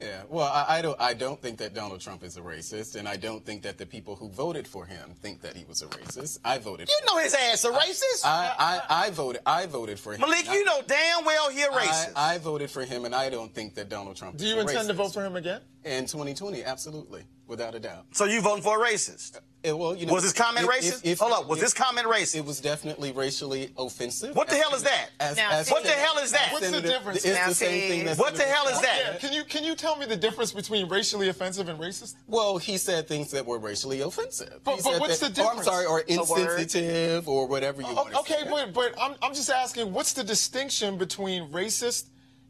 Yeah, 0.00 0.22
well, 0.28 0.48
I, 0.48 0.78
I 0.78 0.82
don't. 0.82 1.00
I 1.00 1.14
don't 1.14 1.40
think 1.40 1.58
that 1.58 1.72
Donald 1.72 2.00
Trump 2.00 2.24
is 2.24 2.36
a 2.36 2.40
racist, 2.40 2.96
and 2.96 3.08
I 3.08 3.16
don't 3.16 3.44
think 3.44 3.62
that 3.62 3.78
the 3.78 3.86
people 3.86 4.16
who 4.16 4.28
voted 4.28 4.66
for 4.66 4.84
him 4.84 5.14
think 5.22 5.40
that 5.42 5.56
he 5.56 5.64
was 5.64 5.82
a 5.82 5.86
racist. 5.86 6.40
I 6.44 6.58
voted. 6.58 6.88
You 6.88 7.06
know 7.06 7.22
his 7.22 7.32
ass 7.32 7.64
a 7.64 7.70
racist. 7.70 8.24
I, 8.24 8.52
I, 8.58 9.06
I 9.06 9.10
voted. 9.10 9.40
I 9.46 9.66
voted 9.66 9.98
for 9.98 10.12
him. 10.12 10.20
Malik, 10.20 10.50
you 10.50 10.64
know 10.64 10.82
damn 10.86 11.24
well 11.24 11.48
he 11.48 11.62
a 11.62 11.68
racist. 11.68 12.12
I, 12.16 12.34
I 12.34 12.38
voted 12.38 12.70
for 12.70 12.84
him, 12.84 13.04
and 13.04 13.14
I 13.14 13.30
don't 13.30 13.54
think 13.54 13.76
that 13.76 13.88
Donald 13.88 14.16
Trump. 14.16 14.36
Do 14.36 14.44
is 14.44 14.50
you 14.50 14.58
a 14.58 14.62
intend 14.62 14.88
to 14.88 14.94
vote 14.94 15.14
for 15.14 15.24
him 15.24 15.36
again? 15.36 15.60
in 15.84 16.06
2020? 16.06 16.64
Absolutely, 16.64 17.22
without 17.54 17.74
a 17.76 17.78
doubt. 17.80 18.04
So 18.12 18.24
you 18.24 18.40
voting 18.40 18.62
for 18.64 18.84
a 18.84 18.88
racist? 18.92 19.38
Uh, 19.66 19.74
well, 19.76 19.94
you 19.96 20.04
know, 20.04 20.12
Was 20.12 20.24
this 20.24 20.32
comment 20.34 20.66
if- 20.66 20.70
racist? 20.70 20.98
if- 20.98 21.06
if- 21.12 21.18
Hold 21.20 21.32
up, 21.32 21.46
was 21.48 21.58
if- 21.58 21.64
this 21.64 21.72
comment 21.72 22.06
racist? 22.06 22.34
It 22.34 22.44
was 22.44 22.60
definitely 22.60 23.12
racially 23.12 23.72
offensive. 23.78 24.34
What 24.36 24.48
the 24.48 24.56
hell 24.56 24.74
is 24.74 24.82
that? 24.82 25.08
As, 25.20 25.36
Now, 25.38 25.50
as 25.52 25.70
What 25.70 25.84
the 25.84 25.90
hell 25.90 26.18
is 26.18 26.32
that? 26.32 26.52
What's 26.52 26.70
the 26.70 26.82
difference? 26.82 27.24
It's 27.24 27.34
Now, 27.38 27.48
the 27.48 27.54
same 27.54 27.88
thing. 27.88 28.04
That 28.04 28.18
What 28.18 28.34
the 28.34 28.42
hell 28.42 28.66
is 28.68 28.78
that? 28.80 28.96
said. 29.12 29.20
Can 29.20 29.32
you 29.32 29.44
can 29.44 29.64
you 29.64 29.74
tell 29.74 29.96
me 29.96 30.04
the 30.04 30.16
difference 30.16 30.52
between 30.52 30.88
racially 30.88 31.28
offensive 31.30 31.68
and 31.68 31.78
racist? 31.80 32.16
Well, 32.26 32.58
he 32.58 32.76
said 32.76 33.06
things 33.08 33.30
that 33.30 33.46
were 33.46 33.58
racially 33.58 34.00
offensive. 34.00 34.60
But- 34.64 34.82
but 34.82 35.00
what's 35.00 35.20
that- 35.20 35.34
the 35.34 35.40
Or, 35.42 35.44
I'm 35.44 35.56
difference? 35.56 35.66
sorry, 35.68 35.86
or 35.86 36.00
insensitive, 36.00 37.28
or 37.28 37.46
whatever 37.46 37.80
you 37.82 37.94
want 37.94 38.10
to 38.10 38.16
Oh, 38.16 38.20
Okay, 38.20 38.40
say. 38.42 38.50
but 38.50 38.72
but 38.74 38.94
I'm 39.00 39.14
I'm 39.22 39.32
just 39.34 39.48
asking, 39.50 39.92
what's 39.92 40.12
the 40.12 40.24
distinction 40.24 40.98
between 40.98 41.50
racist 41.52 42.04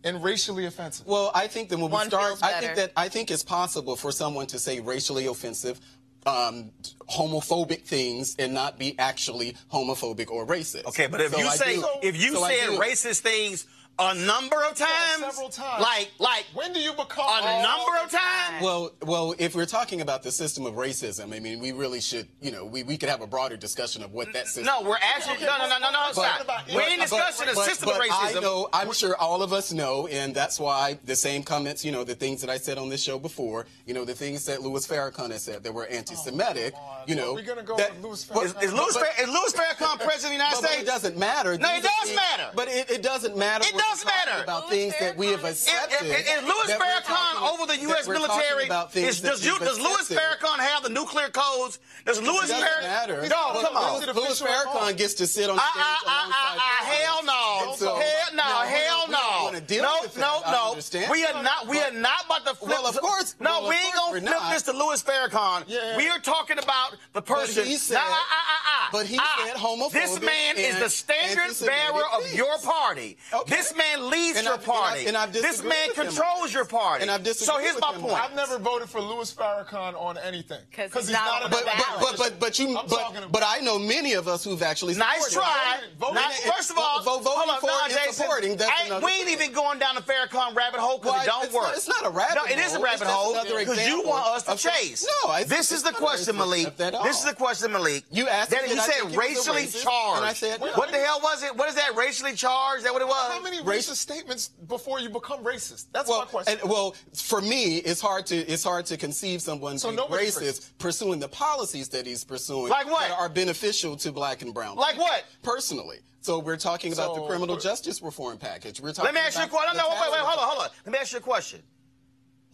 and 0.04 0.22
racially 0.22 0.66
offensive? 0.66 1.06
Well, 1.06 1.30
I 1.34 1.46
think 1.48 1.68
that 1.70 1.78
when 1.78 1.90
One 1.90 2.06
we 2.06 2.10
start, 2.10 2.38
I 2.42 2.60
think 2.60 2.76
that 2.76 2.92
I 2.96 3.08
think 3.08 3.30
it's 3.30 3.42
possible 3.42 3.96
for 3.96 4.12
someone 4.12 4.46
to 4.48 4.58
say 4.58 4.80
racially 4.80 5.26
offensive, 5.26 5.80
um, 6.26 6.70
homophobic 7.10 7.82
things 7.82 8.36
and 8.38 8.54
not 8.54 8.78
be 8.78 8.96
actually 8.98 9.56
homophobic 9.72 10.30
or 10.30 10.46
racist. 10.46 10.84
Okay, 10.86 11.06
but 11.06 11.20
if 11.20 11.32
So 11.32 11.38
you 11.38 11.46
I 11.46 11.56
say 11.56 11.76
do- 11.76 11.86
if 12.02 12.16
you 12.22 12.34
so 12.34 12.44
I 12.44 12.56
said 12.56 12.68
racist 12.80 13.20
things 13.20 13.66
a 13.98 14.14
number 14.14 14.56
of 14.64 14.74
times, 14.76 15.20
several 15.20 15.48
times. 15.48 15.80
like 15.82 16.10
like 16.18 16.44
When 16.54 16.72
do 16.72 16.80
you 16.80 16.92
become 16.92 17.24
a 17.26 17.46
all 17.46 17.62
number 17.62 18.04
of 18.04 18.10
times. 18.10 18.62
Well, 18.62 18.92
well, 19.02 19.34
if 19.38 19.54
we're 19.54 19.66
talking 19.66 20.00
about 20.00 20.22
the 20.22 20.32
system 20.32 20.66
of 20.66 20.74
racism, 20.74 21.32
I 21.34 21.38
mean, 21.38 21.60
we 21.60 21.70
really 21.72 22.00
should, 22.00 22.26
you 22.40 22.50
know, 22.50 22.64
we, 22.64 22.82
we 22.82 22.96
could 22.96 23.08
have 23.08 23.20
a 23.20 23.26
broader 23.26 23.56
discussion 23.56 24.02
of 24.02 24.12
what 24.12 24.32
that 24.32 24.46
system. 24.46 24.64
No, 24.64 24.82
we're 24.82 24.96
actually 24.96 25.44
no 25.46 25.58
no 25.58 25.68
no 25.68 25.78
no 25.78 25.90
no. 25.90 26.10
But- 26.14 26.44
but- 26.46 26.66
We 26.74 26.82
ain't 26.82 27.00
discussing 27.02 27.46
the 27.46 27.54
but- 27.54 27.64
system 27.66 27.88
but 27.90 27.96
of 28.00 28.02
racism. 28.10 28.36
I 28.38 28.40
know, 28.40 28.68
I'm 28.72 28.92
sure 28.92 29.16
all 29.16 29.42
of 29.42 29.52
us 29.52 29.72
know, 29.72 30.06
and 30.08 30.34
that's 30.34 30.58
why 30.58 30.98
the 31.04 31.14
same 31.16 31.42
comments, 31.44 31.84
you 31.84 31.92
know, 31.92 32.02
the 32.04 32.14
things 32.16 32.40
that 32.40 32.50
I 32.50 32.58
said 32.58 32.78
on 32.78 32.88
this 32.88 33.02
show 33.02 33.18
before, 33.18 33.66
you 33.86 33.94
know, 33.94 34.04
the 34.04 34.14
things 34.14 34.44
that 34.46 34.62
Louis 34.62 34.84
Farrakhan 34.86 35.30
has 35.30 35.42
said 35.44 35.62
that 35.62 35.72
were 35.72 35.86
anti-Semitic, 35.86 36.74
oh, 36.76 37.02
you 37.06 37.14
know. 37.14 37.34
We're 37.34 37.42
gonna 37.42 37.62
go 37.62 37.76
that- 37.76 37.94
with 37.94 38.02
Louis 38.04 38.14
Is, 38.22 38.24
Farrakhan. 38.54 38.62
is 38.64 38.72
Louis 38.72 38.94
But- 38.94 39.02
Farrakhan, 39.04 39.22
is 39.22 39.28
Louis 39.28 39.52
Farrakhan 39.52 39.98
president 40.00 40.14
of 40.14 40.22
the 40.22 40.32
United 40.32 40.54
But, 40.54 40.60
but 40.62 40.70
States? 40.70 40.82
it 40.82 40.86
doesn't 40.86 41.16
matter. 41.18 41.58
No, 41.58 41.74
it 41.76 41.82
does 41.82 42.14
matter. 42.16 42.50
But 42.54 42.68
it, 42.68 42.90
it 42.90 43.02
doesn't 43.02 43.36
matter. 43.36 43.64
It 43.84 43.96
when 43.96 43.96
we're 43.96 43.96
does 43.96 44.04
matter. 44.06 44.42
About 44.44 44.62
Louis 44.70 44.70
things 44.90 44.94
that 45.00 45.16
we 45.16 45.26
have 45.28 45.40
Farrakhan- 45.40 45.50
Is, 45.50 45.68
accepted. 45.68 46.06
is, 46.06 46.26
is 46.26 46.42
Louis 46.42 46.66
that 46.68 46.80
Farrakhan 46.80 47.34
over 47.52 47.66
the 47.66 47.78
U.S. 47.88 48.08
military? 48.08 48.64
about 48.66 48.94
Is, 48.96 49.20
does, 49.20 49.44
you, 49.44 49.58
does 49.58 49.78
Louis 49.78 50.00
accepted. 50.00 50.18
Farrakhan 50.18 50.58
have 50.58 50.82
the 50.82 50.88
nuclear 50.88 51.28
codes? 51.28 51.78
Does 52.04 52.20
Louis 52.20 52.44
It 52.44 52.48
doesn't 52.48 52.60
Farrakhan? 52.64 53.28
No, 53.28 53.60
come 53.62 53.76
on. 53.76 54.00
Louis, 54.00 54.14
Louis 54.14 54.40
Farrakhan 54.42 54.96
gets 54.96 55.14
to 55.14 55.26
sit 55.26 55.48
on 55.50 55.58
stage 55.58 55.82
alongside 56.04 56.58
uh, 56.58 56.84
hell 56.84 57.24
no. 57.24 57.76
Hell 57.78 58.34
no. 58.34 58.42
Hell 58.42 59.06
don't- 59.06 59.08
we 59.08 59.14
don't 59.14 59.68
no. 59.80 59.82
no, 59.82 60.00
no, 60.16 60.40
no. 60.50 60.53
Understand. 60.74 61.10
We 61.10 61.24
are 61.24 61.42
not. 61.42 61.66
We 61.68 61.78
are 61.80 61.90
not 61.92 62.26
about 62.26 62.46
to 62.46 62.54
flip. 62.54 62.70
Well, 62.78 62.86
of 62.86 62.96
course- 63.00 63.34
No, 63.40 63.60
well, 63.60 63.68
we 63.70 63.76
ain't 63.76 63.94
gonna 63.94 64.20
flip 64.20 64.24
not. 64.24 64.52
this 64.52 64.62
to 64.64 64.72
Louis 64.72 65.02
Farrakhan. 65.02 65.64
Yeah. 65.66 65.96
We 65.96 66.08
are 66.08 66.18
talking 66.18 66.58
about 66.58 66.92
the 66.92 66.96
But 67.22 67.26
person. 67.26 67.64
he 67.66 67.76
said- 67.76 67.94
Nah, 67.94 68.00
uh, 68.00 68.04
uh, 68.04 68.16
uh. 68.16 68.88
but 68.92 69.06
he 69.06 69.16
said 69.16 69.56
homophobic 69.56 69.92
This 69.92 70.20
man 70.20 70.56
is 70.58 70.78
the 70.78 70.90
standard 70.90 71.42
anti-Semitic 71.42 71.76
bearer 71.92 72.04
of 72.16 72.22
things. 72.24 72.34
your 72.36 72.58
party. 72.58 73.16
Okay. 73.32 73.56
This 73.56 73.74
man 73.74 74.10
leads 74.10 74.38
And 74.38 74.44
your 74.44 74.54
I've- 74.54 74.64
and 74.64 74.72
I've- 74.72 74.80
party. 74.88 75.06
and 75.06 75.16
I've 75.16 75.32
this 75.32 75.62
man 75.62 75.88
with 75.88 75.98
him. 75.98 76.06
controls 76.06 76.52
your 76.52 76.64
party. 76.64 77.02
And 77.02 77.10
I've 77.10 77.26
so 77.36 77.58
here's 77.58 77.78
my 77.80 77.92
point. 77.92 78.12
I've 78.14 78.34
never 78.34 78.58
voted 78.58 78.88
for 78.90 79.00
Louis 79.00 79.30
Farrakhan 79.32 79.94
on 80.00 80.18
anything 80.18 80.60
because 80.70 80.92
he's 80.92 81.06
he's 81.08 81.12
not 81.12 81.24
not 81.24 81.40
a 81.46 81.48
the 81.48 81.50
But, 81.56 81.64
but, 81.64 82.00
but, 82.00 82.16
but, 82.18 82.40
but 82.40 82.58
you, 82.58 82.76
I'm 82.78 82.86
but, 82.86 83.32
but 83.32 83.42
I 83.46 83.58
know 83.60 83.78
many 83.78 84.12
of 84.14 84.28
us 84.28 84.44
who've 84.44 84.62
actually 84.62 84.94
Nice 84.94 85.28
supported 85.28 85.50
try. 85.52 85.76
him. 85.78 85.90
Voting- 85.98 86.14
Not- 86.16 86.32
first 86.34 86.70
of 86.70 86.78
all, 86.78 87.00
voting 87.02 87.22
for 87.60 87.66
no, 87.66 87.80
and 87.84 88.14
supporting, 88.14 88.56
that's 88.56 89.02
we 89.02 89.12
ain't 89.12 89.28
even 89.30 89.52
going 89.52 89.78
down 89.78 89.94
the 89.94 90.02
Farrakhan 90.02 90.54
rabbit 90.64 90.80
hole 90.80 90.98
because 90.98 91.12
Well, 91.12 91.22
it 91.22 91.26
don't 91.26 91.44
it's 91.44 91.54
work. 91.54 91.62
not- 91.64 91.76
it's 91.76 91.88
not 91.88 92.06
a 92.06 92.10
rabbit 92.10 92.38
hole. 92.38 92.46
No, 92.46 92.52
it 92.52 92.58
is 92.58 92.74
a 92.74 92.80
rabbit 92.80 93.06
hole 93.08 93.32
because 93.44 93.86
you 93.86 94.02
want 94.02 94.26
us 94.26 94.42
to 94.44 94.56
chase. 94.56 95.06
No, 95.24 95.30
I- 95.30 95.44
this 95.44 95.72
is 95.72 95.82
the 95.82 95.92
question, 95.92 96.36
Malik. 96.36 96.76
This 96.76 97.18
is 97.18 97.24
the 97.24 97.34
question, 97.34 97.72
Malik. 97.72 98.04
You 98.10 98.28
asked 98.28 98.50
that 98.50 98.68
you 98.68 98.76
said 98.76 98.84
think 98.84 98.96
he 98.96 99.02
was 99.04 99.14
a 99.14 99.18
racially 99.18 99.62
racist? 99.64 99.82
charged. 99.82 100.16
And 100.18 100.26
I 100.26 100.32
said 100.32 100.60
no. 100.60 100.72
what 100.74 100.90
the 100.90 100.98
hell 100.98 101.20
was 101.22 101.42
it? 101.42 101.54
What 101.56 101.68
is 101.68 101.74
that? 101.76 101.94
Racially 101.96 102.34
charged? 102.34 102.78
Is 102.78 102.84
that 102.84 102.92
what 102.92 103.02
it 103.02 103.08
was? 103.08 103.32
How 103.32 103.40
many 103.42 103.58
racist 103.62 103.96
statements 103.96 104.48
before 104.68 105.00
you 105.00 105.08
become 105.08 105.44
racist? 105.44 105.86
That's 105.92 106.08
well, 106.08 106.20
my 106.20 106.24
question. 106.26 106.58
And, 106.60 106.70
well, 106.70 106.94
for 107.14 107.40
me, 107.40 107.76
it's 107.78 108.00
hard 108.00 108.26
to 108.26 108.36
it's 108.36 108.64
hard 108.64 108.86
to 108.86 108.96
conceive 108.96 109.42
someone 109.42 109.78
So 109.78 109.88
being 109.88 109.96
nobody's 109.96 110.36
racist 110.36 110.70
pursuing 110.78 111.20
the 111.20 111.28
policies 111.28 111.88
that 111.90 112.06
he's 112.06 112.24
pursuing 112.24 112.68
Like 112.70 112.86
what? 112.86 113.08
that 113.08 113.18
are 113.18 113.28
beneficial 113.28 113.96
to 113.98 114.12
black 114.12 114.42
and 114.42 114.54
brown. 114.54 114.76
Like 114.76 114.96
what? 114.98 115.24
Personally. 115.42 116.00
So 116.24 116.38
we're 116.38 116.56
talking 116.56 116.90
about 116.90 117.14
the 117.14 117.20
criminal 117.26 117.58
justice 117.58 118.00
reform 118.00 118.38
package. 118.38 118.80
We're 118.80 118.94
talking 118.94 119.12
Let 119.12 119.14
me 119.14 119.20
ask 119.20 119.38
you 119.38 119.44
a 119.44 119.46
question. 119.46 119.76
No, 119.76 119.90
wait, 119.90 120.10
wait, 120.10 120.20
hold 120.20 120.38
on, 120.38 120.48
hold 120.48 120.62
on. 120.62 120.70
Let 120.86 120.92
me 120.92 120.98
ask 120.98 121.12
you 121.12 121.18
a 121.18 121.20
question. 121.20 121.60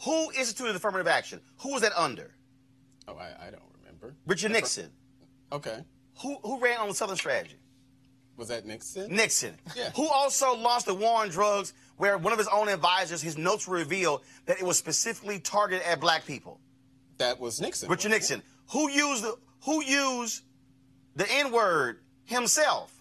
Who 0.05 0.33
instituted 0.37 0.75
affirmative 0.75 1.07
action? 1.07 1.41
Who 1.61 1.73
was 1.75 1.83
that 1.83 1.93
under? 1.97 2.35
Oh, 3.07 3.15
I, 3.15 3.47
I 3.47 3.51
don't 3.53 3.63
remember. 3.79 4.17
Richard 4.27 4.51
Nixon. 4.51 4.91
Okay. 5.53 5.85
Who 6.21 6.39
who 6.43 6.59
ran 6.59 6.79
on 6.79 6.89
the 6.89 6.95
Southern 6.95 7.17
Strategy? 7.17 7.61
Was 8.37 8.49
that 8.49 8.67
Nixon? 8.67 9.15
Nixon. 9.15 9.55
Yeah. 9.77 9.91
Who 9.91 10.09
also 10.09 10.57
launched 10.57 10.87
the 10.87 10.95
war 10.95 11.21
on 11.23 11.29
drugs, 11.29 11.73
where 11.97 12.19
one 12.19 12.33
of 12.33 12.41
his 12.41 12.49
own 12.49 12.69
advisors, 12.69 13.23
his 13.23 13.39
notes 13.39 13.69
revealed 13.69 14.23
that 14.47 14.59
it 14.59 14.65
was 14.65 14.79
specifically 14.79 15.39
targeted 15.39 15.87
at 15.87 16.01
black 16.01 16.27
people. 16.27 16.59
That 17.19 17.39
was 17.39 17.61
Nixon. 17.61 17.89
Richard 17.89 18.11
Nixon. 18.11 18.43
Who 18.73 18.91
used 18.91 19.23
the 19.23 19.37
who 19.65 19.81
used 19.85 20.43
the 21.15 21.31
N 21.31 21.53
word 21.53 22.01
himself? 22.25 23.00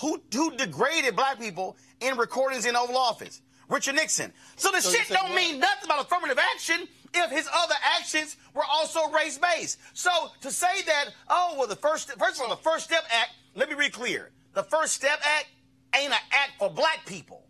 Who 0.00 0.20
who 0.32 0.56
degraded 0.56 1.16
black 1.16 1.38
people 1.38 1.76
in 2.00 2.16
recordings 2.16 2.66
in 2.66 2.76
Oval 2.76 2.96
Office? 2.96 3.42
Richard 3.68 3.94
Nixon. 3.94 4.32
So 4.56 4.70
the 4.72 4.80
So 4.80 4.90
shit 4.90 5.08
don't 5.08 5.30
what? 5.30 5.34
mean 5.36 5.60
nothing 5.60 5.84
about 5.84 6.04
affirmative 6.04 6.38
action 6.54 6.88
if 7.14 7.30
his 7.30 7.48
other 7.54 7.74
actions 7.98 8.36
were 8.54 8.64
also 8.70 9.08
race 9.10 9.38
based. 9.38 9.78
So 9.94 10.10
to 10.40 10.50
say 10.50 10.82
that, 10.86 11.10
oh, 11.28 11.54
well, 11.56 11.68
the 11.68 11.76
first, 11.76 12.10
first 12.18 12.36
of 12.36 12.42
all, 12.42 12.48
the 12.48 12.62
First 12.62 12.84
Step 12.86 13.04
Act, 13.10 13.30
let 13.54 13.68
me 13.68 13.76
be 13.76 13.88
clear. 13.88 14.30
The 14.54 14.64
First 14.64 14.94
Step 14.94 15.20
Act 15.24 15.46
ain't 15.94 16.12
an 16.12 16.18
act 16.32 16.52
for 16.58 16.68
black 16.70 17.06
people. 17.06 17.46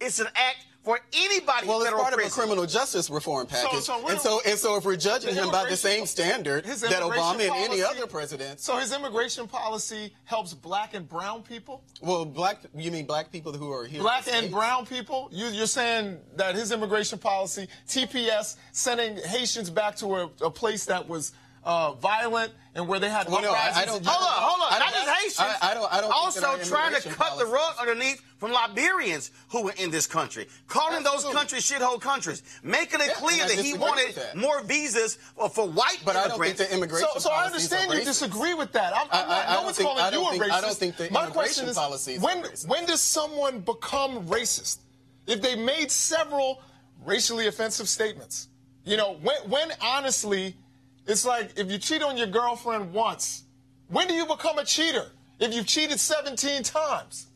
It's 0.00 0.18
an 0.20 0.26
act 0.34 0.66
for 0.82 0.98
anybody 1.12 1.66
Well, 1.66 1.82
it's 1.82 1.90
part 1.90 2.12
of 2.12 2.18
a 2.18 2.28
criminal 2.28 2.66
justice 2.66 3.08
reform 3.08 3.46
package, 3.46 3.82
so 3.82 4.00
what 4.00 4.12
and 4.12 4.20
so 4.20 4.40
and 4.44 4.58
so 4.58 4.76
if 4.76 4.84
we're 4.84 4.96
judging 4.96 5.34
him 5.34 5.50
by 5.50 5.68
the 5.68 5.76
same 5.76 6.06
standard 6.06 6.64
that 6.64 7.02
Obama 7.02 7.40
and 7.40 7.72
any 7.72 7.82
other 7.82 8.06
president. 8.06 8.60
So 8.60 8.76
his 8.76 8.92
immigration 8.92 9.46
policy 9.46 10.12
helps 10.24 10.54
black 10.54 10.94
and 10.94 11.08
brown 11.08 11.42
people? 11.42 11.84
Well, 12.00 12.24
black. 12.24 12.62
You 12.74 12.90
mean 12.90 13.06
black 13.06 13.30
people 13.30 13.52
who 13.52 13.72
are 13.72 13.86
here? 13.86 14.00
Black 14.00 14.26
and 14.28 14.50
brown 14.50 14.86
people? 14.86 15.28
You, 15.32 15.46
you're 15.46 15.66
saying 15.66 16.18
that 16.36 16.54
his 16.54 16.72
immigration 16.72 17.18
policy, 17.18 17.68
TPS, 17.86 18.56
sending 18.72 19.16
Haitians 19.16 19.70
back 19.70 19.96
to 19.96 20.16
a, 20.16 20.30
a 20.42 20.50
place 20.50 20.84
that 20.86 21.08
was 21.08 21.32
uh, 21.64 21.92
violent 21.94 22.52
and 22.74 22.88
where 22.88 22.98
they 22.98 23.08
had 23.10 23.28
Well, 23.28 23.42
no, 23.42 23.52
I- 23.52 23.72
I 23.82 23.84
don't- 23.84 24.04
Hold 24.04 24.24
on, 24.26 24.32
hold 24.42 24.60
on. 24.62 24.72
I 24.72 24.78
Not 24.78 24.92
don't- 24.94 25.04
just 25.06 25.18
Haitians. 25.38 25.58
I- 25.60 25.70
I 25.70 25.74
don't- 25.74 25.92
I 25.92 26.00
don't 26.00 26.10
also 26.10 26.40
trying 26.40 26.58
to 26.58 26.66
immigration 26.96 27.12
cut 27.14 27.38
the 27.38 27.46
rug 27.46 27.74
underneath 27.78 28.20
from 28.38 28.50
Liberians 28.52 29.30
who 29.50 29.62
were 29.62 29.72
in 29.72 29.90
this 29.90 30.06
country, 30.06 30.48
calling 30.66 31.02
those 31.04 31.22
countries 31.24 31.64
shithole 31.68 32.00
countries, 32.00 32.42
making 32.62 33.00
it 33.00 33.08
Yeah, 33.08 33.14
clear 33.14 33.46
that 33.46 33.58
he 33.58 33.74
wanted 33.74 34.14
that. 34.16 34.36
more 34.36 34.62
visas 34.62 35.18
for, 35.36 35.48
for 35.50 35.68
white 35.68 35.98
But 36.04 36.16
I 36.16 36.28
don't 36.28 36.40
think 36.40 36.58
immigrants. 36.58 36.58
the 36.70 36.74
immigration 36.74 37.08
So, 37.14 37.18
so 37.20 37.30
I 37.30 37.44
understand 37.44 37.92
you 37.92 38.04
disagree 38.04 38.54
with 38.54 38.72
that. 38.72 38.96
I'm, 38.96 39.06
I'm 39.12 39.26
I- 39.26 39.28
not, 39.28 39.30
I- 39.30 39.42
I 39.42 39.46
no 39.50 39.54
don't 39.56 39.64
one's 39.66 39.76
think- 39.76 39.88
calling 39.88 40.02
I 40.04 40.06
you 40.08 40.12
don't 40.14 40.26
a 40.26 40.30
think- 40.30 40.42
racist. 40.44 40.52
I 40.52 40.60
don't 40.62 40.76
think 40.78 40.96
the 40.96 41.10
My 41.10 41.24
immigration 41.24 41.32
question 41.32 41.68
is, 41.68 41.76
policies 41.76 42.20
when, 42.20 42.44
when 42.66 42.86
does 42.86 43.00
someone 43.02 43.60
become 43.60 44.26
racist? 44.26 44.78
If 45.26 45.40
they 45.42 45.54
made 45.54 45.92
several 45.92 46.60
racially 47.04 47.46
offensive 47.46 47.88
statements. 47.88 48.48
You 48.84 48.96
know, 48.96 49.12
when, 49.22 49.36
when 49.48 49.72
honestly, 49.80 50.56
it's 51.06 51.24
like 51.24 51.52
if 51.56 51.70
you 51.70 51.78
cheat 51.78 52.02
on 52.02 52.16
your 52.16 52.26
girlfriend 52.28 52.92
once, 52.92 53.44
when 53.88 54.08
do 54.08 54.14
you 54.14 54.26
become 54.26 54.58
a 54.58 54.64
cheater? 54.64 55.06
If 55.40 55.52
you've 55.54 55.66
cheated 55.66 55.98
17 55.98 56.62
times. 56.62 57.26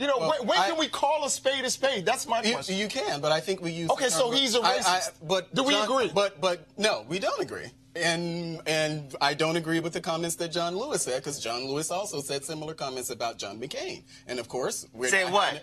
You 0.00 0.06
know, 0.06 0.18
Well, 0.18 0.30
when, 0.38 0.46
when 0.48 0.58
I- 0.60 0.68
can 0.68 0.78
we 0.78 0.86
call 0.86 1.24
a 1.24 1.30
spade 1.30 1.64
a 1.64 1.70
spade? 1.70 2.06
That's 2.06 2.28
my 2.28 2.40
You, 2.42 2.52
question. 2.52 2.76
you 2.76 2.86
can, 2.86 3.20
but 3.20 3.32
I 3.32 3.40
think 3.40 3.60
we 3.60 3.72
use. 3.72 3.90
Okay, 3.90 4.08
so 4.10 4.30
he's 4.30 4.54
a 4.54 4.60
racist. 4.60 5.10
but 5.26 5.52
Do 5.52 5.64
we 5.64 5.72
John- 5.74 5.84
agree? 5.90 6.10
But 6.14 6.40
but 6.40 6.66
no, 6.76 7.04
we 7.08 7.18
don't 7.18 7.40
agree. 7.40 7.66
And 7.96 8.60
and 8.66 9.12
I 9.20 9.34
don't 9.34 9.56
agree 9.56 9.80
with 9.80 9.92
the 9.94 10.00
comments 10.00 10.36
that 10.36 10.52
John 10.52 10.76
Lewis 10.76 11.02
said 11.02 11.16
because 11.16 11.40
John 11.40 11.64
Lewis 11.66 11.90
also 11.90 12.20
said 12.20 12.44
similar 12.44 12.74
comments 12.74 13.10
about 13.10 13.38
John 13.38 13.58
McCain. 13.58 14.04
And 14.28 14.38
of 14.38 14.46
course, 14.48 14.86
we're 14.92 15.08
Said 15.08 15.24
not 15.24 15.32
what? 15.32 15.62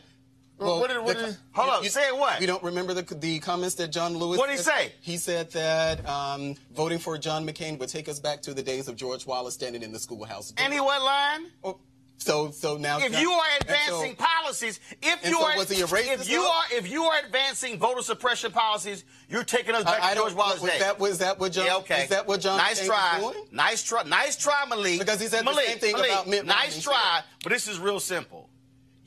Well, 0.57 0.79
what 0.79 0.89
did- 0.89 0.99
what 1.03 1.17
did- 1.17 1.35
Hold 1.53 1.69
up, 1.69 1.85
say 1.85 2.11
what? 2.11 2.39
You 2.39 2.47
don't 2.47 2.63
remember 2.63 2.93
the 2.93 3.01
the 3.15 3.39
comments 3.39 3.75
that 3.75 3.89
John 3.89 4.17
Lewis? 4.17 4.37
What 4.37 4.47
did 4.47 4.57
he 4.57 4.63
said? 4.63 4.73
say? 4.73 4.91
He 5.01 5.17
said 5.17 5.51
that 5.51 6.07
um, 6.07 6.55
voting 6.73 6.99
for 6.99 7.17
John 7.17 7.45
McCain 7.45 7.77
would 7.79 7.89
take 7.89 8.07
us 8.07 8.19
back 8.19 8.41
to 8.43 8.53
the 8.53 8.63
days 8.63 8.87
of 8.87 8.95
George 8.95 9.25
Wallace 9.25 9.53
standing 9.53 9.83
in 9.83 9.91
the 9.91 9.99
schoolhouse. 9.99 10.51
door. 10.51 10.63
And 10.63 10.73
he 10.73 10.79
what 10.79 11.01
line? 11.01 11.51
Oh, 11.63 11.77
so 12.17 12.51
so 12.51 12.77
now 12.77 12.99
If 12.99 13.11
John- 13.11 13.21
you 13.21 13.31
are 13.31 13.43
and 13.59 13.67
so- 13.69 13.73
advancing 13.73 14.15
policies, 14.15 14.79
if 15.01 15.25
you 15.25 15.33
so 15.33 15.45
are 15.45 15.57
was 15.57 15.69
he 15.69 15.81
a 15.81 15.85
if 15.85 16.29
you 16.29 16.41
are 16.41 16.63
if 16.71 16.89
you 16.89 17.03
are 17.03 17.19
advancing 17.25 17.77
voter 17.77 18.01
suppression 18.01 18.51
policies, 18.53 19.03
you're 19.27 19.43
taking 19.43 19.75
us 19.75 19.83
back 19.83 20.01
I, 20.01 20.11
I 20.11 20.13
to 20.13 20.19
George. 20.21 20.33
Wallace 20.35 20.61
Was 20.61 20.71
Day. 20.71 20.79
that 20.79 20.99
was 20.99 21.17
that 21.17 21.37
what 21.37 21.51
John? 21.51 21.65
yeah, 21.65 21.75
okay. 21.77 22.03
Is 22.03 22.09
that 22.11 22.27
what 22.27 22.39
John? 22.39 22.57
Nice 22.57 22.81
McCain 22.81 22.85
try. 22.87 23.33
Nice 23.51 23.83
try. 23.83 24.03
Nice 24.03 24.37
try, 24.37 24.63
Malik. 24.69 24.99
Because 24.99 25.19
he 25.19 25.27
said 25.27 25.45
the 25.45 25.53
same 25.53 25.77
thing 25.79 25.91
Malik, 25.93 26.11
about 26.11 26.27
Mitt 26.29 26.45
Nice 26.45 26.85
Romney, 26.87 26.97
try, 26.97 27.21
but 27.43 27.49
this 27.51 27.67
is 27.67 27.77
real 27.77 27.99
simple. 27.99 28.49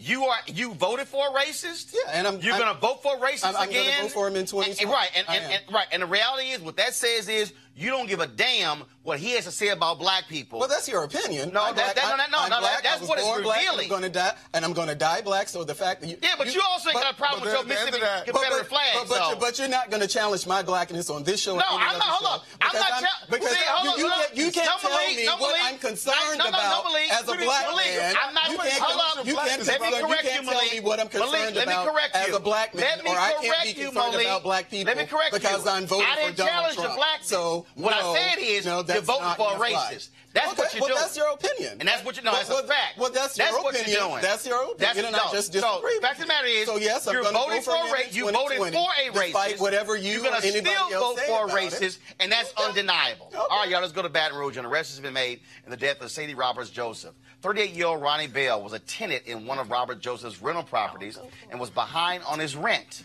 You 0.00 0.24
are 0.26 0.38
you 0.46 0.74
voted 0.74 1.08
for 1.08 1.26
a 1.26 1.30
racist. 1.32 1.92
Yeah, 1.92 2.12
and 2.12 2.26
I'm- 2.26 2.40
you're 2.40 2.54
I'm- 2.54 2.62
going 2.62 2.74
to 2.74 2.80
vote 2.80 3.02
for 3.02 3.16
a 3.16 3.18
racist 3.18 3.44
I'm- 3.46 3.56
I'm 3.56 3.68
gonna 3.72 4.02
vote 4.02 4.12
for 4.12 4.28
him 4.28 4.36
in 4.36 4.46
2020. 4.46 4.80
And- 4.82 4.90
Right, 4.90 5.10
and, 5.16 5.26
I 5.28 5.36
and, 5.36 5.52
and- 5.54 5.74
right, 5.74 5.86
and 5.90 6.02
the 6.02 6.06
reality 6.06 6.50
is, 6.50 6.60
what 6.60 6.76
that 6.76 6.94
says 6.94 7.28
is 7.28 7.52
you 7.78 7.90
don't 7.90 8.08
give 8.08 8.18
a 8.20 8.26
damn 8.26 8.82
what 9.04 9.18
he 9.20 9.30
has 9.32 9.44
to 9.44 9.50
say 9.52 9.68
about 9.68 9.98
black 9.98 10.26
people. 10.28 10.58
Well, 10.58 10.68
that's 10.68 10.88
your 10.88 11.04
opinion. 11.04 11.52
No, 11.54 11.62
I'm 11.64 11.74
that- 11.76 11.94
black. 11.94 11.96
that- 11.96 12.10
no, 12.10 12.16
that- 12.18 12.30
no, 12.30 12.38
I'm 12.40 12.50
no, 12.50 12.58
black. 12.60 12.82
that's 12.82 13.02
I 13.02 13.06
what 13.06 13.18
it's 13.18 13.26
born 13.26 13.42
black, 13.42 13.58
revealing. 13.60 13.84
I'm 13.84 13.88
going 13.88 14.02
to 14.02 14.08
die, 14.10 14.32
and 14.52 14.64
I'm 14.64 14.72
going 14.74 14.88
to 14.88 14.94
die 14.94 15.20
black. 15.22 15.48
So 15.48 15.62
the 15.64 15.74
fact 15.74 16.02
that 16.02 16.08
you, 16.08 16.18
Yeah, 16.20 16.34
but 16.36 16.52
you 16.52 16.60
also 16.68 16.90
ain't 16.90 17.00
got 17.00 17.14
a 17.14 17.16
problem 17.16 17.40
with 17.40 17.52
your 17.54 17.62
at 17.62 17.68
the 17.68 17.78
end 17.78 17.88
of 17.88 17.94
Mississippi 17.94 18.04
that- 18.04 18.26
Confederate 18.26 18.58
but, 18.58 18.68
flag. 18.68 18.92
but, 18.98 19.08
but, 19.08 19.16
so. 19.16 19.28
you're, 19.30 19.40
but 19.40 19.58
you're 19.58 19.68
not 19.72 19.88
going 19.90 20.02
to 20.02 20.08
challenge 20.08 20.44
my 20.46 20.60
blackness 20.62 21.08
on 21.08 21.22
this 21.24 21.40
show. 21.40 21.54
No, 21.56 21.62
or 21.64 21.80
any 21.80 21.88
I'm 21.88 21.88
other 21.88 21.98
not- 21.98 22.08
hold 22.08 22.20
show, 22.20 22.34
on. 22.34 22.40
I'm 22.60 22.68
because 22.68 22.90
not 22.90 23.00
chal- 23.00 23.20
because 23.30 23.48
See, 23.56 23.64
hold 23.64 23.84
you, 23.84 23.90
on, 23.92 23.98
you 23.98 24.04
hold 24.04 24.12
on. 24.12 24.18
can't, 24.26 24.36
you 24.36 24.50
can't 24.52 24.80
tell 24.82 24.98
me 25.08 25.26
what 25.38 25.56
I'm 25.62 25.78
concerned 25.78 26.40
about 26.42 26.84
as 27.08 27.28
a 27.28 27.36
black 27.38 27.64
Malik, 27.70 27.86
man. 27.96 28.14
I'm 28.20 28.34
not- 28.34 28.50
you 28.50 28.58
can't, 28.58 28.82
hold 28.82 29.00
up. 29.00 29.26
you 29.26 29.34
can't, 29.38 29.66
Let 29.66 29.80
me 29.80 29.86
you 29.88 30.02
can't 30.04 30.44
you, 30.44 30.50
tell 30.50 30.62
me 30.68 30.80
what 30.84 31.00
I'm 31.00 31.08
concerned 31.08 31.56
about 31.56 31.88
as 32.14 32.34
a 32.34 32.40
black 32.40 32.74
man, 32.74 32.84
Let 32.84 33.04
me 33.04 33.10
or 33.10 33.16
I 33.16 33.30
can't 33.32 33.40
be 33.42 33.48
correct 33.48 33.66
you, 33.78 33.84
concerned 33.94 34.14
about 34.20 34.42
black 34.42 34.68
people 34.68 34.92
Let 34.92 34.98
me 35.00 35.06
correct 35.08 35.32
because. 35.32 35.64
I'm 35.66 35.86
voting 35.86 36.06
for 36.06 36.16
didn't 36.16 36.36
Donald 36.36 36.52
challenge 36.52 36.74
Trump. 36.76 36.90
the 36.90 36.96
black. 36.96 37.18
So 37.22 37.64
what 37.74 37.90
no, 37.90 38.12
I 38.12 38.18
said 38.18 38.38
is 38.42 38.66
no, 38.66 38.84
you're 38.86 39.02
voting 39.02 39.34
for 39.36 39.52
a 39.52 39.58
racist. 39.58 40.10
That's 40.34 40.52
okay, 40.52 40.62
what 40.62 40.74
you're 40.74 40.80
well, 40.82 40.88
doing. 40.88 41.00
that's 41.00 41.16
your 41.16 41.32
opinion. 41.32 41.76
And 41.80 41.88
that's 41.88 42.04
what 42.04 42.16
you 42.16 42.22
know. 42.22 42.32
Well, 42.32 42.38
That's 42.40 42.50
a 42.50 42.54
well, 42.54 42.62
fact. 42.64 42.98
Well, 42.98 43.10
that's 43.10 43.38
your 43.38 43.62
what 43.62 43.74
opinion. 43.74 43.98
you're 43.98 44.08
doing. 44.08 44.22
That's 44.22 44.46
your 44.46 44.62
opinion, 44.62 44.76
That's, 44.78 44.98
and 44.98 45.06
I 45.06 45.10
no, 45.10 45.32
just 45.32 45.54
no, 45.54 45.60
disagree. 45.60 45.98
Fact 46.00 46.14
of 46.16 46.20
the 46.20 46.26
matter 46.28 46.46
is, 46.46 46.66
So, 46.66 46.76
yes, 46.76 47.06
I'm 47.06 47.14
you're 47.14 47.24
voting 47.24 47.62
for 47.62 47.70
a 47.70 47.88
racist. 47.88 48.14
You 48.14 48.24
voted 48.30 48.58
2020, 48.58 48.72
for 48.72 48.78
a 48.78 49.12
racist. 49.12 49.24
despite 49.24 49.60
whatever 49.60 49.96
you 49.96 50.12
You're 50.12 50.24
gonna 50.24 50.40
still 50.42 50.62
vote 51.00 51.18
for 51.20 51.46
a 51.46 51.48
it. 51.48 51.72
racist, 51.72 51.98
and 52.20 52.30
that's 52.30 52.52
undeniable. 52.62 53.32
All 53.34 53.60
right, 53.60 53.70
y'all, 53.70 53.80
let's 53.80 53.92
go 53.92 54.02
to 54.02 54.08
Baton 54.08 54.38
Rouge. 54.38 54.58
An 54.58 54.66
arrest 54.66 54.90
has 54.92 55.00
been 55.00 55.14
made 55.14 55.40
in 55.64 55.70
the 55.70 55.76
death 55.76 56.00
of 56.02 56.10
Sadie 56.10 56.34
Roberts 56.34 56.70
Joseph. 56.70 57.14
38-year-old 57.42 58.02
Ronnie 58.02 58.26
Bell 58.26 58.62
was 58.62 58.74
a 58.74 58.80
tenant 58.80 59.22
in 59.26 59.46
one 59.46 59.58
of 59.58 59.70
Robert 59.70 60.00
Joseph's 60.00 60.42
rental 60.42 60.64
properties 60.64 61.18
oh, 61.22 61.26
and 61.50 61.58
was 61.58 61.70
behind 61.70 62.22
on 62.24 62.38
his 62.38 62.54
rent. 62.54 63.04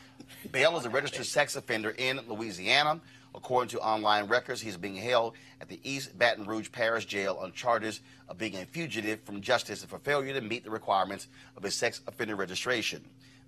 Bell 0.51 0.77
is 0.77 0.85
a 0.85 0.89
registered 0.89 1.25
sex 1.25 1.55
offender 1.55 1.91
in 1.97 2.19
Louisiana. 2.27 2.99
According 3.35 3.69
to 3.69 3.79
online 3.79 4.27
records, 4.27 4.61
he's 4.61 4.77
being 4.77 4.95
held 4.95 5.33
at 5.59 5.67
the 5.67 5.79
East 5.83 6.17
Baton 6.17 6.45
Rouge 6.45 6.71
Parish 6.71 7.05
Jail 7.05 7.37
on 7.41 7.51
charges 7.51 8.01
of 8.29 8.37
being 8.37 8.55
a 8.55 8.65
fugitive 8.65 9.21
from 9.23 9.41
justice 9.41 9.81
and 9.81 9.89
for 9.89 9.99
failure 9.99 10.33
to 10.33 10.41
meet 10.41 10.63
the 10.63 10.69
requirements 10.69 11.27
of 11.57 11.63
his 11.63 11.73
sex 11.73 12.01
offender 12.07 12.35
registration. 12.35 13.03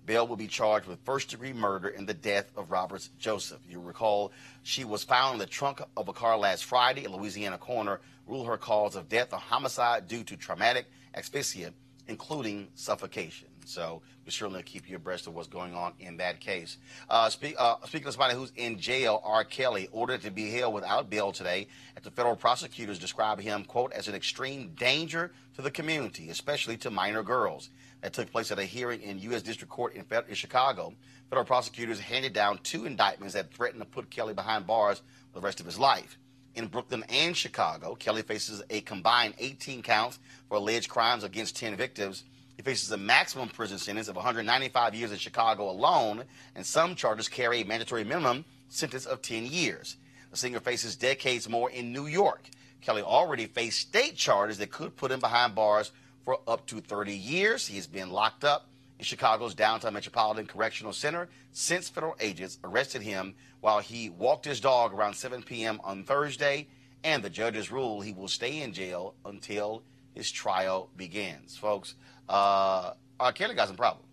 Bell 0.06 0.26
will 0.26 0.36
be 0.36 0.46
charged 0.46 0.86
with 0.86 1.00
first 1.04 1.30
degree 1.30 1.52
murder 1.52 1.88
in 1.88 2.06
the 2.06 2.14
death 2.14 2.50
of 2.56 2.70
Roberts 2.70 3.10
Joseph. 3.18 3.60
You 3.68 3.80
recall 3.80 4.32
she 4.62 4.84
was 4.84 5.02
found 5.02 5.34
in 5.34 5.38
the 5.40 5.46
trunk 5.46 5.80
of 5.96 6.08
a 6.08 6.12
car 6.12 6.38
last 6.38 6.64
Friday. 6.64 7.04
A 7.04 7.10
Louisiana 7.10 7.58
coroner 7.58 8.00
ruled 8.26 8.46
her 8.46 8.56
cause 8.56 8.94
of 8.94 9.08
death 9.08 9.32
a 9.32 9.38
homicide 9.38 10.06
due 10.06 10.22
to 10.24 10.36
traumatic 10.36 10.86
asphyxia, 11.14 11.72
including 12.06 12.68
suffocation. 12.74 13.48
So 13.66 14.02
we 14.24 14.30
certainly 14.30 14.62
keep 14.62 14.88
you 14.88 14.96
abreast 14.96 15.26
of 15.26 15.34
what's 15.34 15.48
going 15.48 15.74
on 15.74 15.92
in 15.98 16.16
that 16.18 16.40
case. 16.40 16.78
Uh, 17.10 17.28
speak, 17.28 17.56
uh, 17.58 17.76
speaking 17.84 18.06
of 18.06 18.14
somebody 18.14 18.34
who's 18.34 18.52
in 18.56 18.78
jail, 18.78 19.20
R. 19.24 19.44
Kelly 19.44 19.88
ordered 19.92 20.22
to 20.22 20.30
be 20.30 20.50
held 20.50 20.74
without 20.74 21.10
bail 21.10 21.32
today 21.32 21.66
after 21.96 22.10
federal 22.10 22.36
prosecutors 22.36 22.98
describe 22.98 23.40
him, 23.40 23.64
quote, 23.64 23.92
as 23.92 24.08
an 24.08 24.14
extreme 24.14 24.70
danger 24.78 25.32
to 25.56 25.62
the 25.62 25.70
community, 25.70 26.30
especially 26.30 26.76
to 26.78 26.90
minor 26.90 27.22
girls. 27.22 27.70
That 28.02 28.12
took 28.12 28.30
place 28.30 28.52
at 28.52 28.58
a 28.58 28.64
hearing 28.64 29.00
in 29.00 29.18
U.S. 29.20 29.42
District 29.42 29.72
Court 29.72 29.94
in, 29.94 30.04
in 30.28 30.34
Chicago. 30.34 30.92
Federal 31.28 31.46
prosecutors 31.46 31.98
handed 31.98 32.32
down 32.32 32.58
two 32.62 32.86
indictments 32.86 33.34
that 33.34 33.52
threaten 33.52 33.80
to 33.80 33.84
put 33.84 34.10
Kelly 34.10 34.34
behind 34.34 34.66
bars 34.66 35.02
for 35.32 35.40
the 35.40 35.44
rest 35.44 35.60
of 35.60 35.66
his 35.66 35.78
life. 35.78 36.18
In 36.54 36.68
Brooklyn 36.68 37.04
and 37.08 37.36
Chicago, 37.36 37.94
Kelly 37.94 38.22
faces 38.22 38.62
a 38.70 38.80
combined 38.80 39.34
18 39.38 39.82
counts 39.82 40.18
for 40.48 40.56
alleged 40.56 40.88
crimes 40.88 41.24
against 41.24 41.56
10 41.56 41.76
victims. 41.76 42.24
He 42.56 42.62
faces 42.62 42.90
a 42.90 42.96
maximum 42.96 43.50
prison 43.50 43.78
sentence 43.78 44.08
of 44.08 44.16
195 44.16 44.94
years 44.94 45.12
in 45.12 45.18
Chicago 45.18 45.70
alone, 45.70 46.24
and 46.54 46.64
some 46.64 46.94
charges 46.94 47.28
carry 47.28 47.60
a 47.60 47.66
mandatory 47.66 48.02
minimum 48.02 48.46
sentence 48.68 49.04
of 49.04 49.20
10 49.20 49.46
years. 49.46 49.96
The 50.30 50.36
singer 50.36 50.60
faces 50.60 50.96
decades 50.96 51.48
more 51.48 51.70
in 51.70 51.92
New 51.92 52.06
York. 52.06 52.48
Kelly 52.80 53.02
already 53.02 53.46
faced 53.46 53.80
state 53.80 54.16
charges 54.16 54.58
that 54.58 54.70
could 54.70 54.96
put 54.96 55.12
him 55.12 55.20
behind 55.20 55.54
bars 55.54 55.92
for 56.24 56.40
up 56.48 56.66
to 56.66 56.80
30 56.80 57.14
years. 57.14 57.66
He 57.66 57.76
has 57.76 57.86
been 57.86 58.10
locked 58.10 58.44
up 58.44 58.68
in 58.98 59.04
Chicago's 59.04 59.54
downtown 59.54 59.92
Metropolitan 59.92 60.46
Correctional 60.46 60.92
Center 60.92 61.28
since 61.52 61.88
federal 61.88 62.16
agents 62.20 62.58
arrested 62.64 63.02
him 63.02 63.34
while 63.60 63.80
he 63.80 64.08
walked 64.08 64.44
his 64.46 64.60
dog 64.60 64.94
around 64.94 65.14
7 65.14 65.42
p.m. 65.42 65.80
on 65.84 66.04
Thursday, 66.04 66.68
and 67.04 67.22
the 67.22 67.30
judges 67.30 67.70
ruled 67.70 68.04
he 68.04 68.12
will 68.12 68.28
stay 68.28 68.62
in 68.62 68.72
jail 68.72 69.14
until 69.24 69.82
his 70.14 70.30
trial 70.30 70.88
begins. 70.96 71.56
Folks, 71.56 71.94
uh, 72.28 72.92
R. 73.18 73.32
Kelly 73.32 73.54
got 73.54 73.68
some 73.68 73.76
problems. 73.76 74.04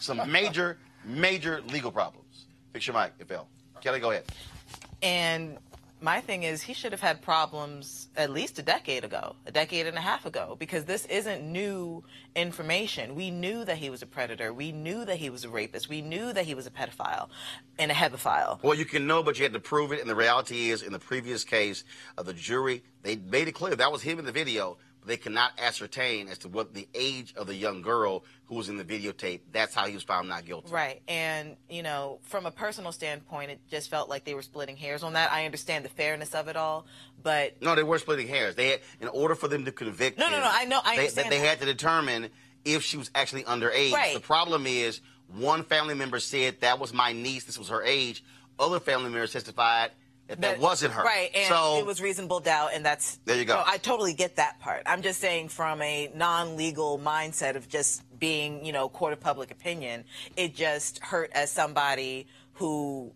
Some 0.00 0.30
major, 0.30 0.78
major 1.04 1.60
legal 1.68 1.92
problems. 1.92 2.46
Fix 2.72 2.86
your 2.86 2.96
mic, 3.00 3.12
if 3.18 3.30
L. 3.30 3.48
Kelly, 3.80 4.00
go 4.00 4.10
ahead. 4.10 4.24
And 5.02 5.58
my 6.00 6.20
thing 6.20 6.44
is, 6.44 6.62
he 6.62 6.74
should 6.74 6.92
have 6.92 7.00
had 7.00 7.22
problems 7.22 8.08
at 8.16 8.30
least 8.30 8.58
a 8.58 8.62
decade 8.62 9.04
ago, 9.04 9.34
a 9.46 9.52
decade 9.52 9.86
and 9.86 9.96
a 9.96 10.00
half 10.00 10.26
ago, 10.26 10.56
because 10.58 10.84
this 10.84 11.04
isn't 11.06 11.42
new 11.42 12.04
information. 12.36 13.16
We 13.16 13.30
knew 13.30 13.64
that 13.64 13.78
he 13.78 13.90
was 13.90 14.02
a 14.02 14.06
predator. 14.06 14.52
We 14.52 14.70
knew 14.70 15.04
that 15.04 15.16
he 15.16 15.28
was 15.28 15.44
a 15.44 15.48
rapist. 15.48 15.88
We 15.88 16.00
knew 16.00 16.32
that 16.32 16.44
he 16.44 16.54
was 16.54 16.66
a 16.66 16.70
pedophile 16.70 17.28
and 17.78 17.90
a 17.90 17.94
hebephile. 17.94 18.62
Well, 18.62 18.74
you 18.74 18.84
can 18.84 19.06
know, 19.06 19.22
but 19.22 19.38
you 19.38 19.44
had 19.44 19.52
to 19.54 19.60
prove 19.60 19.92
it. 19.92 20.00
And 20.00 20.08
the 20.08 20.14
reality 20.14 20.70
is, 20.70 20.82
in 20.82 20.92
the 20.92 21.00
previous 21.00 21.42
case 21.42 21.82
of 22.16 22.26
the 22.26 22.34
jury, 22.34 22.84
they 23.02 23.16
made 23.16 23.48
it 23.48 23.52
clear 23.52 23.74
that 23.74 23.90
was 23.90 24.02
him 24.02 24.18
in 24.18 24.24
the 24.24 24.32
video, 24.32 24.78
they 25.08 25.16
cannot 25.16 25.52
ascertain 25.58 26.28
as 26.28 26.38
to 26.38 26.48
what 26.48 26.74
the 26.74 26.86
age 26.94 27.34
of 27.36 27.46
the 27.46 27.54
young 27.54 27.82
girl 27.82 28.24
who 28.46 28.54
was 28.54 28.68
in 28.68 28.76
the 28.76 28.84
videotape. 28.84 29.40
That's 29.52 29.74
how 29.74 29.86
he 29.86 29.94
was 29.94 30.02
found 30.02 30.28
not 30.28 30.44
guilty. 30.44 30.70
Right. 30.70 31.02
And, 31.08 31.56
you 31.68 31.82
know, 31.82 32.20
from 32.22 32.46
a 32.46 32.50
personal 32.50 32.92
standpoint, 32.92 33.50
it 33.50 33.60
just 33.70 33.90
felt 33.90 34.08
like 34.08 34.24
they 34.24 34.34
were 34.34 34.42
splitting 34.42 34.76
hairs 34.76 35.02
on 35.02 35.14
that. 35.14 35.32
I 35.32 35.46
understand 35.46 35.84
the 35.84 35.88
fairness 35.88 36.34
of 36.34 36.48
it 36.48 36.56
all, 36.56 36.86
but 37.22 37.60
No, 37.62 37.74
they 37.74 37.82
were 37.82 37.98
splitting 37.98 38.28
hairs. 38.28 38.54
They 38.54 38.68
had, 38.68 38.80
in 39.00 39.08
order 39.08 39.34
for 39.34 39.48
them 39.48 39.64
to 39.64 39.72
convict. 39.72 40.18
No, 40.18 40.28
no, 40.28 40.36
him, 40.36 40.42
no, 40.42 40.50
I 40.52 40.64
know- 40.66 40.80
I 40.84 40.96
they, 40.96 41.08
They 41.08 41.22
that. 41.22 41.32
had 41.32 41.60
to 41.60 41.66
determine 41.66 42.28
if 42.64 42.82
she 42.82 42.96
was 42.98 43.10
actually 43.14 43.44
underage. 43.44 43.92
Right. 43.92 44.14
The 44.14 44.20
problem 44.20 44.66
is, 44.66 45.00
one 45.28 45.64
family 45.64 45.94
member 45.94 46.20
said 46.20 46.60
that 46.60 46.78
was 46.78 46.92
my 46.92 47.12
niece. 47.12 47.44
This 47.44 47.58
was 47.58 47.68
her 47.68 47.82
age. 47.82 48.22
Other 48.58 48.80
family 48.80 49.10
members 49.10 49.32
testified 49.32 49.90
that 50.28 50.40
that, 50.40 50.58
wasn't 50.58 50.92
her. 50.92 51.02
Right, 51.02 51.30
and 51.34 51.48
so 51.48 51.78
it 51.78 51.86
was 51.86 52.00
reasonable 52.00 52.40
doubt, 52.40 52.70
and 52.74 52.84
that's 52.84 53.18
There 53.24 53.36
you 53.36 53.44
go. 53.44 53.54
No, 53.54 53.62
I 53.66 53.78
totally 53.78 54.12
get 54.12 54.36
that 54.36 54.60
part. 54.60 54.82
I'm 54.86 55.02
just 55.02 55.20
saying, 55.20 55.48
from 55.48 55.80
a 55.82 56.10
non-legal 56.14 56.98
mindset 56.98 57.56
of 57.56 57.68
just 57.68 58.02
being, 58.18 58.64
you 58.64 58.72
know, 58.72 58.88
court 58.88 59.12
of 59.12 59.20
public 59.20 59.50
opinion, 59.50 60.04
it 60.36 60.54
just 60.54 60.98
hurt 61.02 61.30
as 61.32 61.50
somebody 61.50 62.26
who 62.54 63.12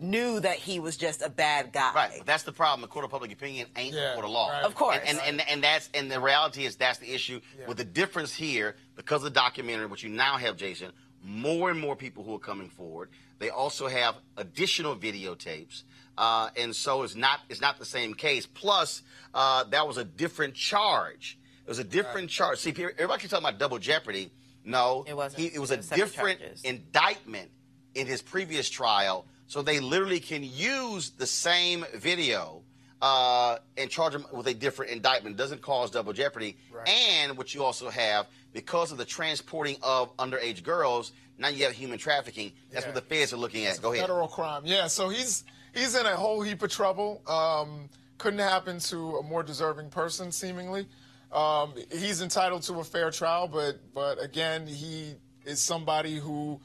knew 0.00 0.40
that 0.40 0.56
he 0.56 0.80
was 0.80 0.96
just 0.96 1.22
a 1.22 1.28
bad 1.28 1.72
guy. 1.72 1.92
Right, 1.94 2.12
but 2.18 2.26
that's 2.26 2.42
the 2.42 2.52
problem. 2.52 2.80
The 2.80 2.88
court 2.88 3.04
of 3.04 3.10
public 3.10 3.32
opinion 3.32 3.68
ain't 3.76 3.94
the 3.94 4.12
court 4.14 4.24
of 4.24 4.30
law. 4.30 4.50
right. 4.50 4.64
Of 4.64 4.74
course. 4.74 4.98
And, 5.06 5.18
and, 5.18 5.40
and, 5.40 5.48
and 5.48 5.64
that's 5.64 5.88
and 5.94 6.10
the 6.10 6.20
reality 6.20 6.64
is 6.64 6.76
that's 6.76 6.98
the 6.98 7.12
issue. 7.12 7.40
With 7.66 7.76
the 7.76 7.84
difference 7.84 8.34
here, 8.34 8.76
because 8.96 9.18
of 9.18 9.32
the 9.32 9.38
documentary, 9.38 9.86
which 9.86 10.02
you 10.02 10.10
now 10.10 10.36
have, 10.36 10.56
Jason, 10.56 10.92
more 11.22 11.70
and 11.70 11.78
more 11.78 11.96
people 11.96 12.24
who 12.24 12.34
are 12.34 12.38
coming 12.40 12.68
forward. 12.68 13.10
They 13.38 13.50
also 13.50 13.88
have 13.88 14.16
additional 14.36 14.96
videotapes. 14.96 15.82
Uh, 16.18 16.50
and 16.56 16.74
so 16.74 17.02
it's 17.02 17.14
not 17.14 17.40
it's 17.48 17.60
not 17.60 17.78
the 17.78 17.84
same 17.84 18.14
case. 18.14 18.44
Plus, 18.46 19.02
uh, 19.32 19.64
that 19.64 19.86
was 19.86 19.96
a 19.96 20.04
different 20.04 20.54
charge. 20.54 21.38
It 21.64 21.68
was 21.68 21.78
a 21.78 21.84
different 21.84 22.28
charge. 22.30 22.58
See, 22.58 22.72
people- 22.72 22.90
everybody 22.94 23.20
keeps 23.22 23.30
talking 23.30 23.46
about 23.46 23.58
double 23.58 23.78
jeopardy. 23.78 24.30
No, 24.64 25.04
It 25.08 25.16
wasn't. 25.16 25.40
He, 25.40 25.46
it 25.54 25.58
was 25.58 25.70
It 25.70 25.74
a 25.74 25.78
was 25.78 25.88
different 25.88 26.40
charges. 26.40 26.62
indictment 26.64 27.50
in 27.94 28.06
his 28.06 28.20
previous 28.20 28.68
trial, 28.68 29.24
so 29.46 29.62
they 29.62 29.80
literally 29.80 30.20
can 30.20 30.42
use 30.44 31.10
the 31.10 31.26
same 31.26 31.86
video 31.94 32.62
uh, 33.00 33.56
and 33.78 33.88
charge 33.88 34.14
him 34.14 34.26
with 34.32 34.46
a 34.48 34.52
different 34.54 34.90
indictment. 34.92 35.34
It 35.36 35.38
doesn't 35.38 35.62
cause 35.62 35.90
double 35.90 36.12
jeopardy. 36.12 36.58
And 36.86 37.38
what 37.38 37.54
you 37.54 37.64
also 37.64 37.88
have, 37.88 38.26
because 38.52 38.92
of 38.92 38.98
the 38.98 39.04
transporting 39.04 39.76
of 39.82 40.16
underage 40.16 40.62
girls, 40.62 41.12
now 41.38 41.48
you 41.48 41.64
have 41.64 41.72
human 41.72 41.98
trafficking. 41.98 42.52
That's 42.70 42.86
what 42.86 42.94
the 42.94 43.00
feds 43.00 43.32
are 43.32 43.36
looking 43.36 43.64
at. 43.66 43.80
Go 43.80 43.92
ahead. 43.92 44.02
Federal 44.04 44.28
crime. 44.28 44.62
Yeah, 44.64 44.86
so 44.86 45.08
he's 45.08 45.44
he's 45.74 45.94
in 45.94 46.06
a 46.06 46.16
whole 46.16 46.42
heap 46.42 46.62
of 46.62 46.70
trouble. 46.70 47.22
Um, 47.26 47.88
couldn't 48.18 48.40
happen 48.40 48.78
to 48.80 49.16
a 49.16 49.22
more 49.22 49.42
deserving 49.42 49.88
person, 49.90 50.30
seemingly. 50.30 50.86
Um, 51.32 51.74
he's 51.90 52.22
entitled 52.22 52.62
to 52.64 52.74
a 52.80 52.84
fair 52.84 53.10
trial, 53.10 53.48
but 53.48 53.78
but 53.94 54.22
again, 54.22 54.66
he 54.66 55.14
is 55.44 55.60
somebody 55.60 56.16
who, 56.16 56.60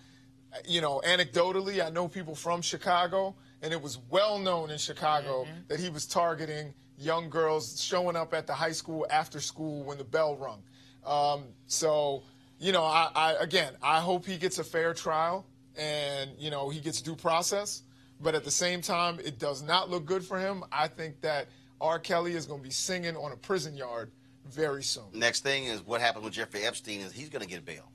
you 0.68 0.82
know, 0.82 1.02
anecdotally, 1.06 1.86
I 1.86 1.90
know 1.90 2.08
people 2.08 2.36
from 2.36 2.62
Chicago, 2.62 3.36
and 3.62 3.72
it 3.72 3.82
was 3.82 4.00
well 4.10 4.40
known 4.40 4.72
in 4.72 4.78
Chicago 4.78 5.48
that 5.68 5.80
he 5.80 5.90
was 5.90 6.06
targeting 6.06 6.74
young 6.98 7.30
girls 7.30 7.82
showing 7.82 8.16
up 8.16 8.34
at 8.34 8.48
the 8.48 8.54
high 8.54 8.72
school 8.72 9.06
after 9.10 9.40
school 9.40 9.84
when 9.84 9.98
the 9.98 10.04
bell 10.04 10.36
rung. 10.36 10.64
Um, 11.06 11.44
so, 11.68 12.24
you 12.60 12.72
know, 12.72 12.84
I, 12.84 13.10
I 13.16 13.34
again, 13.40 13.74
I 13.82 14.00
hope 14.00 14.26
he 14.26 14.38
gets 14.38 14.60
a 14.60 14.64
fair 14.64 14.94
trial 14.94 15.46
and 15.78 16.32
you 16.38 16.50
know 16.50 16.70
he 16.70 16.80
gets 16.80 17.02
due 17.02 17.16
process. 17.16 17.84
But 18.22 18.34
at 18.34 18.46
the 18.46 18.52
same 18.52 18.82
time, 18.82 19.20
it 19.20 19.40
does 19.40 19.62
not 19.62 19.90
look 19.90 20.06
good 20.06 20.24
for 20.24 20.40
him. 20.40 20.64
I 20.72 20.88
think 20.88 21.20
that 21.22 21.48
R. 21.82 22.00
Kelly 22.00 22.34
is 22.34 22.46
going 22.46 22.62
to 22.62 22.64
be 22.64 22.72
singing 22.72 23.18
on 23.18 23.34
a 23.34 23.36
prison 23.36 23.76
yard 23.76 24.12
very 24.46 24.84
soon. 24.84 25.04
Next 25.14 25.42
thing 25.42 25.66
is 25.66 25.86
what 25.86 26.00
happened 26.00 26.24
with 26.24 26.34
Jeffrey 26.34 26.64
Epstein 26.64 27.02
is 27.02 27.12
he's 27.12 27.30
going 27.30 27.42
to 27.42 27.48
get 27.48 27.66
bail. 27.66 27.92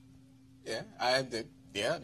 Yeah, 0.67 0.83
I 0.99 1.23
did. 1.23 1.49
Yeah, 1.73 1.99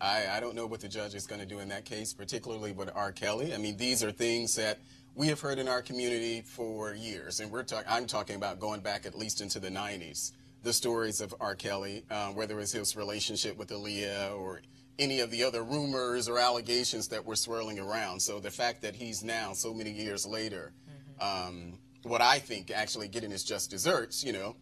I, 0.00 0.26
I 0.28 0.40
don't 0.40 0.56
know 0.56 0.66
what 0.66 0.80
the 0.80 0.88
judge 0.88 1.14
is 1.14 1.26
going 1.26 1.40
to 1.40 1.46
do 1.46 1.60
in 1.60 1.68
that 1.68 1.84
case, 1.84 2.12
particularly 2.12 2.72
with 2.72 2.90
R. 2.94 3.12
Kelly. 3.12 3.54
I 3.54 3.58
mean, 3.58 3.76
these 3.76 4.02
are 4.02 4.10
things 4.10 4.56
that 4.56 4.80
we 5.14 5.28
have 5.28 5.40
heard 5.40 5.60
in 5.60 5.68
our 5.68 5.80
community 5.80 6.42
for 6.42 6.94
years, 6.94 7.38
and 7.38 7.50
we're 7.50 7.62
talking. 7.62 7.86
I'm 7.88 8.06
talking 8.06 8.34
about 8.34 8.58
going 8.58 8.80
back 8.80 9.06
at 9.06 9.16
least 9.16 9.40
into 9.40 9.60
the 9.60 9.70
90s. 9.70 10.32
The 10.64 10.72
stories 10.72 11.20
of 11.20 11.34
R. 11.40 11.54
Kelly, 11.54 12.04
uh, 12.10 12.28
whether 12.28 12.58
it's 12.58 12.72
his 12.72 12.96
relationship 12.96 13.56
with 13.56 13.68
Aaliyah 13.68 14.36
or 14.38 14.62
any 14.98 15.20
of 15.20 15.30
the 15.30 15.44
other 15.44 15.62
rumors 15.62 16.28
or 16.28 16.38
allegations 16.38 17.08
that 17.08 17.24
were 17.24 17.36
swirling 17.36 17.78
around. 17.78 18.20
So 18.20 18.40
the 18.40 18.50
fact 18.50 18.80
that 18.82 18.94
he's 18.96 19.22
now, 19.22 19.52
so 19.52 19.74
many 19.74 19.90
years 19.90 20.24
later, 20.26 20.72
um, 21.20 21.78
what 22.02 22.20
I 22.22 22.38
think 22.38 22.70
actually 22.70 23.08
getting 23.08 23.30
his 23.30 23.44
just 23.44 23.70
desserts, 23.70 24.24
you 24.24 24.32
know, 24.32 24.56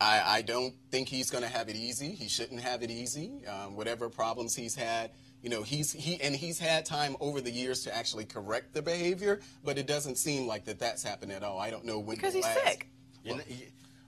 I, 0.00 0.22
I 0.38 0.42
don't 0.42 0.74
think 0.90 1.08
he's 1.08 1.30
going 1.30 1.44
to 1.44 1.48
have 1.50 1.68
it 1.68 1.76
easy. 1.76 2.10
He 2.10 2.28
shouldn't 2.28 2.60
have 2.60 2.82
it 2.82 2.90
easy. 2.90 3.32
Um, 3.46 3.76
whatever 3.76 4.08
problems 4.10 4.54
he's 4.54 4.74
had, 4.74 5.10
you 5.42 5.48
know, 5.50 5.62
he's 5.62 5.92
he 5.92 6.20
and 6.20 6.34
he's 6.34 6.58
had 6.58 6.84
time 6.84 7.16
over 7.20 7.40
the 7.40 7.50
years 7.50 7.84
to 7.84 7.96
actually 7.96 8.24
correct 8.26 8.74
the 8.74 8.82
behavior, 8.82 9.40
but 9.64 9.78
it 9.78 9.86
doesn't 9.86 10.16
seem 10.16 10.46
like 10.46 10.64
that 10.66 10.78
that's 10.78 11.02
happened 11.02 11.32
at 11.32 11.42
all. 11.42 11.58
I 11.58 11.70
don't 11.70 11.84
know 11.84 11.98
when 11.98 12.16
Because 12.16 12.34
he's 12.34 12.44
last- 12.44 12.64
sick. 12.64 12.88
You, 13.24 13.34
kn- 13.34 13.44
you, 13.48 13.56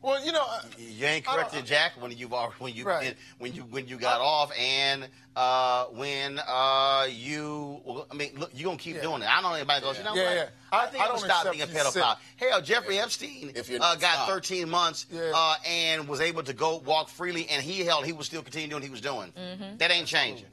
Well, 0.02 0.24
you 0.24 0.32
know, 0.32 0.44
uh, 0.44 0.60
you 0.78 1.06
ain't 1.06 1.28
I 1.28 1.34
corrected 1.36 1.64
Jack 1.64 1.92
when 2.00 2.10
you 2.10 2.34
are 2.34 2.50
when 2.58 2.74
you 2.74 2.84
Right. 2.84 3.16
when 3.38 3.52
you 3.54 3.62
when 3.62 3.86
you 3.86 3.96
got 3.98 4.20
off 4.20 4.50
and 4.58 5.06
uh, 5.36 5.84
when 5.86 6.40
uh, 6.44 7.06
you 7.08 7.80
I 8.10 8.14
mean 8.14 8.32
look 8.36 8.50
you're 8.52 8.64
gonna 8.66 8.78
keep 8.78 9.00
doing 9.00 9.22
it. 9.22 9.28
I 9.28 9.40
don't 9.40 9.50
know 9.50 9.54
anybody 9.56 9.80
goes 9.80 9.98
you 9.98 10.04
know 10.04 10.14
Yeah, 10.14 10.24
what? 10.24 10.34
yeah. 10.34 10.46
I 10.72 10.76
I- 10.82 10.86
think 10.86 11.02
I 11.02 11.06
I'm 11.06 11.12
don't 11.12 11.20
gonna 11.20 11.32
stop 11.32 11.52
being 11.52 11.62
a 11.62 11.66
he's 11.66 11.92
sick. 11.92 12.02
pedophile. 12.02 12.16
Hell, 12.36 12.62
Jeffrey 12.62 12.98
Epstein 12.98 13.52
If 13.54 13.68
you're 13.68 13.80
uh, 13.80 13.94
got 13.94 14.12
stopped. 14.14 14.30
13 14.32 14.68
months 14.68 15.06
Yeah. 15.10 15.30
uh, 15.34 15.54
and 15.66 16.08
was 16.08 16.20
able 16.20 16.42
to 16.42 16.52
go 16.52 16.78
walk 16.78 17.08
freely 17.08 17.48
and 17.48 17.62
he 17.62 17.80
held 17.84 18.04
he 18.04 18.12
was 18.12 18.26
still 18.26 18.42
continuing 18.42 18.70
doing 18.70 18.80
what 18.80 18.84
he 18.86 18.90
was 18.90 19.00
doing. 19.00 19.32
That 19.78 19.90
ain't 19.92 20.08
changing. 20.08 20.46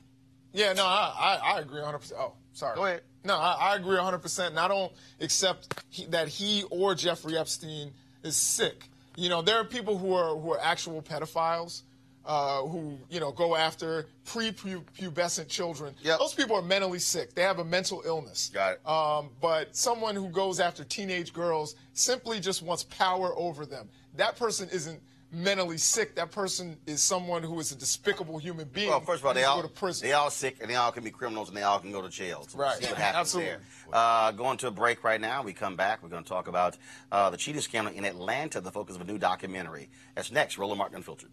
Yeah, 0.53 0.73
no, 0.73 0.85
I, 0.85 1.39
I, 1.43 1.55
I 1.55 1.59
agree 1.59 1.79
100%. 1.81 2.12
Oh, 2.17 2.33
sorry. 2.53 2.75
Go 2.75 2.85
ahead. 2.85 3.01
No, 3.23 3.35
I, 3.35 3.71
I 3.71 3.75
agree 3.75 3.97
100%. 3.97 4.47
And 4.47 4.59
I 4.59 4.67
don't 4.67 4.91
accept 5.19 5.81
he, 5.89 6.05
that 6.07 6.27
he 6.27 6.63
or 6.71 6.95
Jeffrey 6.95 7.38
Epstein 7.38 7.91
is 8.23 8.35
sick. 8.35 8.83
You 9.19 9.29
know, 9.29 9.41
there 9.41 9.58
are 9.58 9.65
people 9.65 9.97
who 9.97 10.13
are 10.13 10.36
who 10.36 10.53
are 10.53 10.60
actual 10.62 11.01
pedophiles 11.01 11.84
uh, 12.25 12.62
who, 12.62 12.97
you 13.10 13.19
know, 13.19 13.32
go 13.32 13.55
after 13.55 14.05
prepubescent 14.25 15.47
children. 15.47 15.95
Those 16.03 16.34
people 16.34 16.55
are 16.55 16.62
mentally 16.62 16.99
sick. 16.99 17.34
They 17.34 17.41
have 17.41 17.60
a 17.60 17.65
mental 17.65 18.03
illness. 18.05 18.51
Got 18.53 18.73
it. 18.73 18.88
Um, 18.88 19.32
but 19.41 19.75
someone 19.75 20.15
who 20.15 20.29
goes 20.29 20.60
after 20.60 20.84
teenage 20.84 21.34
girls 21.34 21.75
simply 21.93 22.39
just 22.39 22.62
wants 22.62 22.84
power 22.84 23.34
over 23.36 23.65
them. 23.65 23.89
That 24.15 24.38
person 24.38 24.69
isn't 24.71 25.01
mentally 25.32 25.78
sick. 25.78 26.15
That 26.15 26.32
person 26.32 26.78
is 26.86 27.02
someone 27.04 27.44
who 27.44 27.60
is 27.60 27.72
a 27.72 27.76
despicable 27.76 28.38
human 28.38 28.68
being. 28.68 28.89
Well, 28.89 29.00
first 29.02 29.22
of 29.22 29.28
all, 29.28 29.34
they 29.34 29.44
all 29.44 29.62
go 29.62 29.68
to 29.68 29.74
prison. 29.74 30.08
they 30.08 30.13
all 30.13 30.30
sick 30.30 30.58
and 30.62 30.70
they 30.70 30.76
all 30.76 30.92
can 30.92 31.04
be 31.04 31.12
criminals 31.12 31.50
and 31.50 31.58
they 31.58 31.63
all 31.63 31.80
can 31.80 31.92
go 31.92 32.02
to 32.02 32.10
jail. 32.10 32.46
So 32.48 32.58
we'll 32.58 32.68
Right. 32.68 32.78
see 32.78 32.88
what 32.89 32.98
happens 32.98 33.20
Absolutely. 33.20 33.52
there. 33.52 33.62
Uh, 33.94 34.32
going 34.32 34.58
to 34.60 34.68
a 34.68 34.72
break 34.72 35.04
right 35.04 35.20
now. 35.22 35.44
We 35.44 35.54
come 35.54 35.76
back. 35.76 36.02
We're 36.04 36.10
going 36.10 36.24
to 36.24 36.30
talk 36.30 36.48
about 36.48 36.78
uh, 37.12 37.30
the 37.30 37.38
cheating 37.38 37.62
scandal 37.62 37.94
in 37.94 38.06
Atlanta, 38.06 38.62
the 38.62 38.72
focus 38.72 38.96
of 38.96 39.02
a 39.02 39.06
new 39.06 39.18
documentary. 39.18 39.89
That's 40.15 40.32
next. 40.32 40.58
Roland 40.58 40.78
Martin 40.78 40.98
Unfiltered. 40.98 41.32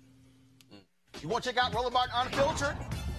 You 1.22 1.28
want 1.28 1.44
to 1.44 1.50
check 1.52 1.62
out 1.62 1.72
Roland 1.72 1.94
Martin 1.94 2.12
Unfiltered? 2.16 2.76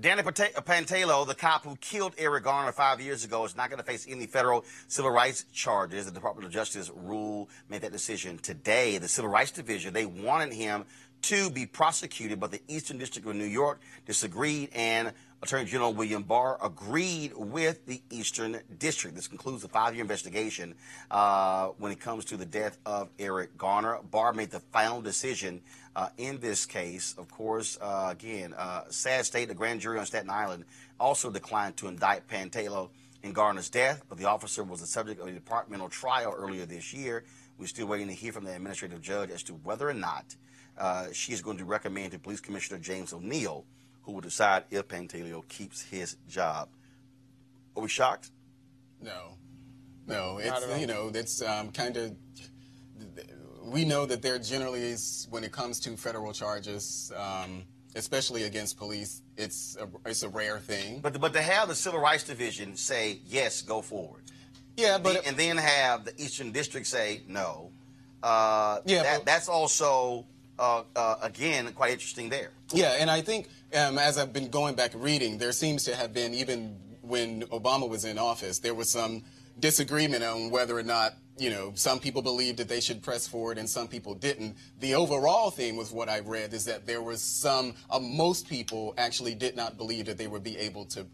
Danny 0.00 0.22
Pantaleo, 0.22 1.26
the 1.26 1.34
cop 1.34 1.62
who 1.62 1.76
killed 1.76 2.14
Eric 2.16 2.44
Garner 2.44 2.72
five 2.72 3.02
years 3.02 3.22
ago, 3.22 3.44
is 3.44 3.54
not 3.54 3.68
going 3.68 3.80
to 3.80 3.84
face 3.84 4.06
any 4.08 4.24
federal 4.26 4.64
civil 4.88 5.10
rights 5.10 5.44
charges. 5.52 6.06
The 6.06 6.10
Department 6.10 6.46
of 6.46 6.52
Justice 6.52 6.90
rule 6.94 7.50
made 7.68 7.82
that 7.82 7.92
decision 7.92 8.38
today. 8.38 8.96
The 8.96 9.08
Civil 9.08 9.30
Rights 9.30 9.50
Division, 9.50 9.92
they 9.92 10.06
wanted 10.06 10.54
him 10.54 10.86
to 11.22 11.50
be 11.50 11.66
prosecuted, 11.66 12.40
but 12.40 12.50
the 12.50 12.62
Eastern 12.66 12.96
District 12.96 13.28
of 13.28 13.36
New 13.36 13.44
York 13.44 13.78
disagreed 14.06 14.70
and 14.74 15.12
Attorney 15.42 15.64
General 15.64 15.94
William 15.94 16.22
Barr 16.22 16.58
agreed 16.62 17.32
with 17.34 17.86
the 17.86 18.02
Eastern 18.10 18.60
District. 18.78 19.16
This 19.16 19.26
concludes 19.26 19.62
the 19.62 19.68
five-year 19.68 20.02
investigation 20.02 20.74
uh, 21.10 21.68
when 21.78 21.92
it 21.92 21.98
comes 21.98 22.26
to 22.26 22.36
the 22.36 22.44
death 22.44 22.76
of 22.84 23.08
Eric 23.18 23.56
Garner. 23.56 24.00
Barr 24.10 24.34
made 24.34 24.50
the 24.50 24.60
final 24.60 25.00
decision 25.00 25.62
uh, 25.96 26.08
in 26.18 26.40
this 26.40 26.66
case. 26.66 27.14
Of 27.16 27.30
course, 27.30 27.78
uh, 27.80 28.08
again, 28.10 28.52
uh, 28.52 28.82
sad 28.90 29.24
state. 29.24 29.48
The 29.48 29.54
grand 29.54 29.80
jury 29.80 29.98
on 29.98 30.04
Staten 30.04 30.28
Island 30.28 30.66
also 30.98 31.30
declined 31.30 31.78
to 31.78 31.88
indict 31.88 32.28
Pantaleo 32.28 32.90
in 33.22 33.32
Garner's 33.32 33.70
death, 33.70 34.04
but 34.10 34.18
the 34.18 34.26
officer 34.26 34.62
was 34.62 34.80
the 34.80 34.86
subject 34.86 35.22
of 35.22 35.28
a 35.28 35.32
departmental 35.32 35.88
trial 35.88 36.34
earlier 36.36 36.66
this 36.66 36.92
year. 36.92 37.24
We're 37.58 37.66
still 37.66 37.86
waiting 37.86 38.08
to 38.08 38.14
hear 38.14 38.32
from 38.32 38.44
the 38.44 38.54
administrative 38.54 39.00
judge 39.00 39.30
as 39.30 39.42
to 39.44 39.54
whether 39.54 39.88
or 39.88 39.94
not 39.94 40.36
uh, 40.76 41.06
she 41.12 41.32
is 41.32 41.40
going 41.40 41.56
to 41.58 41.64
recommend 41.64 42.12
to 42.12 42.18
Police 42.18 42.40
Commissioner 42.40 42.78
James 42.78 43.14
O'Neill, 43.14 43.64
who 44.02 44.12
will 44.12 44.20
decide 44.20 44.64
if 44.70 44.88
Pantaleo 44.88 45.46
keeps 45.48 45.82
his 45.82 46.16
job. 46.28 46.68
Are 47.76 47.82
we 47.82 47.88
shocked? 47.88 48.30
No, 49.00 49.36
no. 50.06 50.38
Not 50.38 50.44
at 50.44 50.52
all. 50.52 50.70
It's 50.70 50.80
you 50.80 50.86
know, 50.86 51.10
it's 51.14 51.42
um, 51.42 51.70
kind 51.70 51.96
of. 51.96 52.16
We 53.62 53.84
know 53.84 54.06
that 54.06 54.22
there 54.22 54.38
generally 54.38 54.82
is 54.82 55.26
when 55.30 55.44
it 55.44 55.52
comes 55.52 55.78
to 55.80 55.96
federal 55.96 56.32
charges, 56.32 57.12
um, 57.16 57.64
especially 57.94 58.44
against 58.44 58.76
police. 58.76 59.22
It's 59.36 59.76
a, 59.80 59.86
it's 60.08 60.22
a 60.22 60.28
rare 60.28 60.58
thing. 60.58 61.00
But 61.00 61.20
but 61.20 61.32
to 61.34 61.42
have 61.42 61.68
the 61.68 61.74
Civil 61.74 62.00
Rights 62.00 62.24
Division 62.24 62.76
say 62.76 63.20
yes, 63.26 63.62
go 63.62 63.80
forward. 63.82 64.22
Yeah, 64.76 64.98
but 64.98 65.26
and 65.26 65.36
then 65.36 65.56
have 65.58 66.04
the 66.04 66.14
Eastern 66.20 66.52
District 66.52 66.86
say 66.86 67.22
no. 67.28 67.70
Uh, 68.22 68.80
Yeah, 68.84 69.02
that, 69.02 69.18
but- 69.18 69.26
that's 69.26 69.48
also 69.48 70.26
uh, 70.58 70.82
uh, 70.96 71.16
again 71.22 71.72
quite 71.72 71.92
interesting 71.92 72.28
there. 72.28 72.50
Yeah, 72.72 72.96
and 72.98 73.10
I 73.10 73.20
think 73.20 73.48
um, 73.74 73.98
as 73.98 74.18
I've 74.18 74.32
been 74.32 74.48
going 74.48 74.74
back 74.74 74.92
reading, 74.94 75.38
there 75.38 75.52
seems 75.52 75.84
to 75.84 75.94
have 75.94 76.12
been 76.12 76.34
even 76.34 76.76
when 77.02 77.42
Obama 77.46 77.88
was 77.88 78.04
in 78.04 78.18
office, 78.18 78.58
there 78.58 78.74
was 78.74 78.88
some 78.90 79.22
disagreement 79.58 80.24
on 80.24 80.50
whether 80.50 80.76
or 80.76 80.82
not 80.82 81.14
you 81.36 81.50
know 81.50 81.72
some 81.74 81.98
people 81.98 82.22
believed 82.22 82.58
that 82.58 82.68
they 82.68 82.80
should 82.80 83.02
press 83.02 83.26
forward 83.26 83.58
and 83.58 83.68
some 83.68 83.88
people 83.88 84.14
didn't. 84.14 84.56
The 84.78 84.94
overall 84.94 85.50
theme 85.50 85.76
was 85.76 85.92
what 85.92 86.08
I 86.08 86.20
read 86.20 86.52
is 86.52 86.64
that 86.66 86.86
there 86.86 87.02
was 87.02 87.22
some 87.22 87.74
uh, 87.90 87.98
most 87.98 88.48
people 88.48 88.94
actually 88.98 89.34
did 89.34 89.56
not 89.56 89.76
believe 89.76 90.06
that 90.06 90.18
they 90.18 90.26
would 90.26 90.42
be 90.42 90.56
able 90.58 90.84
to 90.86 91.06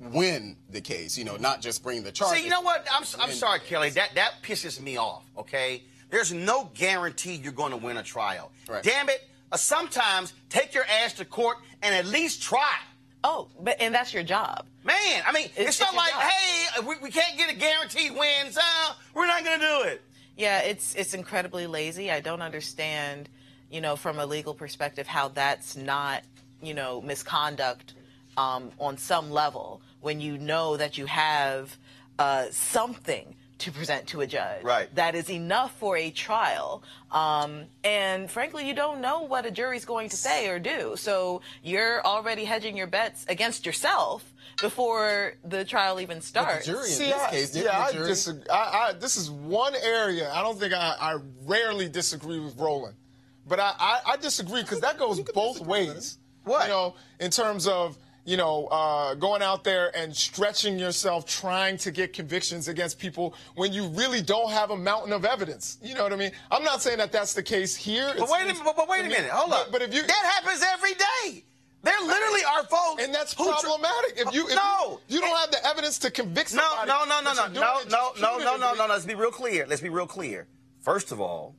win 0.00 0.56
the 0.70 0.80
case. 0.80 1.16
You 1.16 1.24
know, 1.24 1.36
not 1.36 1.60
just 1.60 1.82
bring 1.82 2.02
the 2.02 2.12
charges. 2.12 2.38
See, 2.38 2.44
you 2.44 2.50
know 2.50 2.62
what? 2.62 2.86
I'm, 2.92 3.04
I'm 3.20 3.32
sorry, 3.32 3.60
Kelly. 3.60 3.90
That 3.90 4.10
that 4.14 4.34
pisses 4.42 4.80
me 4.80 4.96
off. 4.96 5.24
Okay, 5.36 5.82
there's 6.10 6.32
no 6.32 6.70
guarantee 6.74 7.34
you're 7.34 7.52
going 7.52 7.72
to 7.72 7.76
win 7.76 7.96
a 7.96 8.02
trial. 8.02 8.52
Damn 8.82 9.08
it! 9.08 9.28
Sometimes 9.56 10.32
take 10.48 10.74
your 10.74 10.84
ass 10.84 11.14
to 11.14 11.24
court 11.24 11.58
and 11.82 11.94
at 11.94 12.06
least 12.06 12.42
try. 12.42 12.74
Oh, 13.22 13.48
but 13.60 13.76
and 13.80 13.94
that's 13.94 14.12
your 14.12 14.22
job. 14.22 14.66
Man, 14.84 15.22
I 15.26 15.32
mean, 15.32 15.46
it's, 15.56 15.58
It's- 15.58 15.80
not 15.80 15.88
it's 15.88 15.94
your 15.94 16.02
like, 16.02 16.10
job. 16.12 16.22
hey, 16.22 16.80
we, 16.86 16.94
we 17.04 17.10
can't 17.10 17.38
get 17.38 17.50
a 17.50 17.56
guaranteed 17.56 18.12
win, 18.12 18.52
so 18.52 18.60
we're 19.14 19.26
not 19.26 19.42
going 19.44 19.58
to 19.60 19.64
do 19.66 19.82
it. 19.88 20.02
Yeah, 20.36 20.58
it's 20.60 20.94
it's 20.94 21.14
incredibly 21.14 21.66
lazy. 21.66 22.10
I 22.10 22.20
don't 22.20 22.42
understand, 22.42 23.28
you 23.70 23.80
know, 23.80 23.96
from 23.96 24.18
a 24.18 24.26
legal 24.26 24.52
perspective, 24.52 25.06
how 25.06 25.28
that's 25.28 25.76
not, 25.76 26.22
you 26.60 26.74
know, 26.74 27.00
misconduct 27.00 27.94
um, 28.36 28.72
on 28.80 28.98
some 28.98 29.30
level 29.30 29.80
when 30.00 30.20
you 30.20 30.36
know 30.36 30.76
that 30.76 30.98
you 30.98 31.06
have 31.06 31.76
uh, 32.18 32.46
something 32.50 33.34
to 33.64 33.72
present 33.72 34.06
to 34.08 34.20
a 34.20 34.26
judge 34.26 34.62
Right. 34.62 34.94
that 34.94 35.14
is 35.14 35.30
enough 35.30 35.72
for 35.78 35.96
a 35.96 36.10
trial. 36.10 36.82
Um, 37.10 37.64
and 37.82 38.30
frankly, 38.30 38.68
you 38.68 38.74
don't 38.74 39.00
know 39.00 39.22
what 39.22 39.46
a 39.46 39.50
jury's 39.50 39.84
going 39.86 40.10
to 40.10 40.16
say 40.16 40.48
or 40.48 40.58
do. 40.58 40.96
So 40.96 41.40
you're 41.62 42.04
already 42.04 42.44
hedging 42.44 42.76
your 42.76 42.86
bets 42.86 43.24
against 43.28 43.64
yourself 43.64 44.22
before 44.60 45.34
the 45.44 45.64
trial 45.64 45.98
even 46.00 46.20
starts. 46.20 46.66
jury 46.66 46.86
See, 46.88 47.06
this 47.06 47.56
I, 47.56 47.60
yeah, 47.60 47.78
I 47.86 47.92
disagree. 47.92 48.48
I, 48.50 48.88
I, 48.88 48.92
this 48.92 49.16
is 49.16 49.30
one 49.30 49.74
area 49.82 50.30
I 50.30 50.42
don't 50.42 50.58
think 50.58 50.74
I, 50.74 50.94
I 51.00 51.16
rarely 51.44 51.88
disagree 51.88 52.40
with 52.40 52.56
Roland, 52.58 52.96
but 53.48 53.58
I, 53.58 53.72
I, 53.78 54.00
I 54.12 54.16
disagree 54.18 54.60
because 54.60 54.80
that 54.80 54.98
goes 54.98 55.20
both 55.20 55.60
ways. 55.60 56.18
What? 56.44 56.64
You 56.64 56.68
know, 56.68 56.94
in 57.18 57.30
terms 57.30 57.66
of 57.66 57.96
you 58.24 58.36
know 58.36 58.66
uh, 58.66 59.14
going 59.14 59.42
out 59.42 59.64
there 59.64 59.96
and 59.96 60.14
stretching 60.14 60.78
yourself, 60.78 61.26
trying 61.26 61.76
to 61.78 61.90
get 61.90 62.12
convictions 62.12 62.68
against 62.68 62.98
people 62.98 63.34
when 63.54 63.72
you 63.72 63.86
really 63.88 64.22
don't 64.22 64.50
have 64.50 64.70
a 64.70 64.76
mountain 64.76 65.12
of 65.12 65.24
evidence. 65.24 65.78
You 65.82 65.94
know 65.94 66.02
what 66.04 66.12
I 66.12 66.16
mean? 66.16 66.32
I'm 66.50 66.64
not 66.64 66.82
saying 66.82 66.98
that 66.98 67.12
that's 67.12 67.34
the 67.34 67.42
case 67.42 67.76
here. 67.76 68.12
But 68.18 68.24
It 68.28 68.30
wait 68.30 68.42
a 68.42 68.46
minute. 68.46 68.62
But, 68.64 68.76
but 68.76 68.88
wait 68.88 69.04
a 69.04 69.08
minute. 69.08 69.30
Hold 69.30 69.50
but- 69.50 69.66
up. 69.66 69.72
But 69.72 69.82
if 69.82 69.94
you 69.94 70.02
that 70.06 70.40
happens 70.42 70.64
every 70.74 70.94
day. 70.94 71.44
There 71.82 72.00
literally 72.00 72.40
are 72.44 72.64
folks, 72.64 73.02
and 73.04 73.14
that's 73.14 73.34
problematic. 73.34 74.14
If 74.16 74.32
you 74.32 74.48
if 74.48 74.54
no, 74.54 75.00
you, 75.06 75.16
you 75.16 75.20
don't 75.20 75.36
have 75.36 75.50
the 75.50 75.66
evidence 75.66 75.98
to 75.98 76.10
convict 76.10 76.54
No, 76.54 76.62
somebody. 76.62 76.88
no, 76.88 77.04
no, 77.04 77.20
no, 77.20 77.34
no, 77.34 77.42
you're 77.52 77.60
no, 77.60 77.80
no, 77.90 78.38
no, 78.38 78.38
no, 78.38 78.56
no, 78.56 78.74
no. 78.74 78.86
Let's 78.86 79.04
be 79.04 79.14
real 79.14 79.30
clear. 79.30 79.66
Let's 79.66 79.82
be 79.82 79.90
real 79.90 80.06
clear. 80.06 80.46
First 80.80 81.12
of 81.12 81.20
all, 81.20 81.54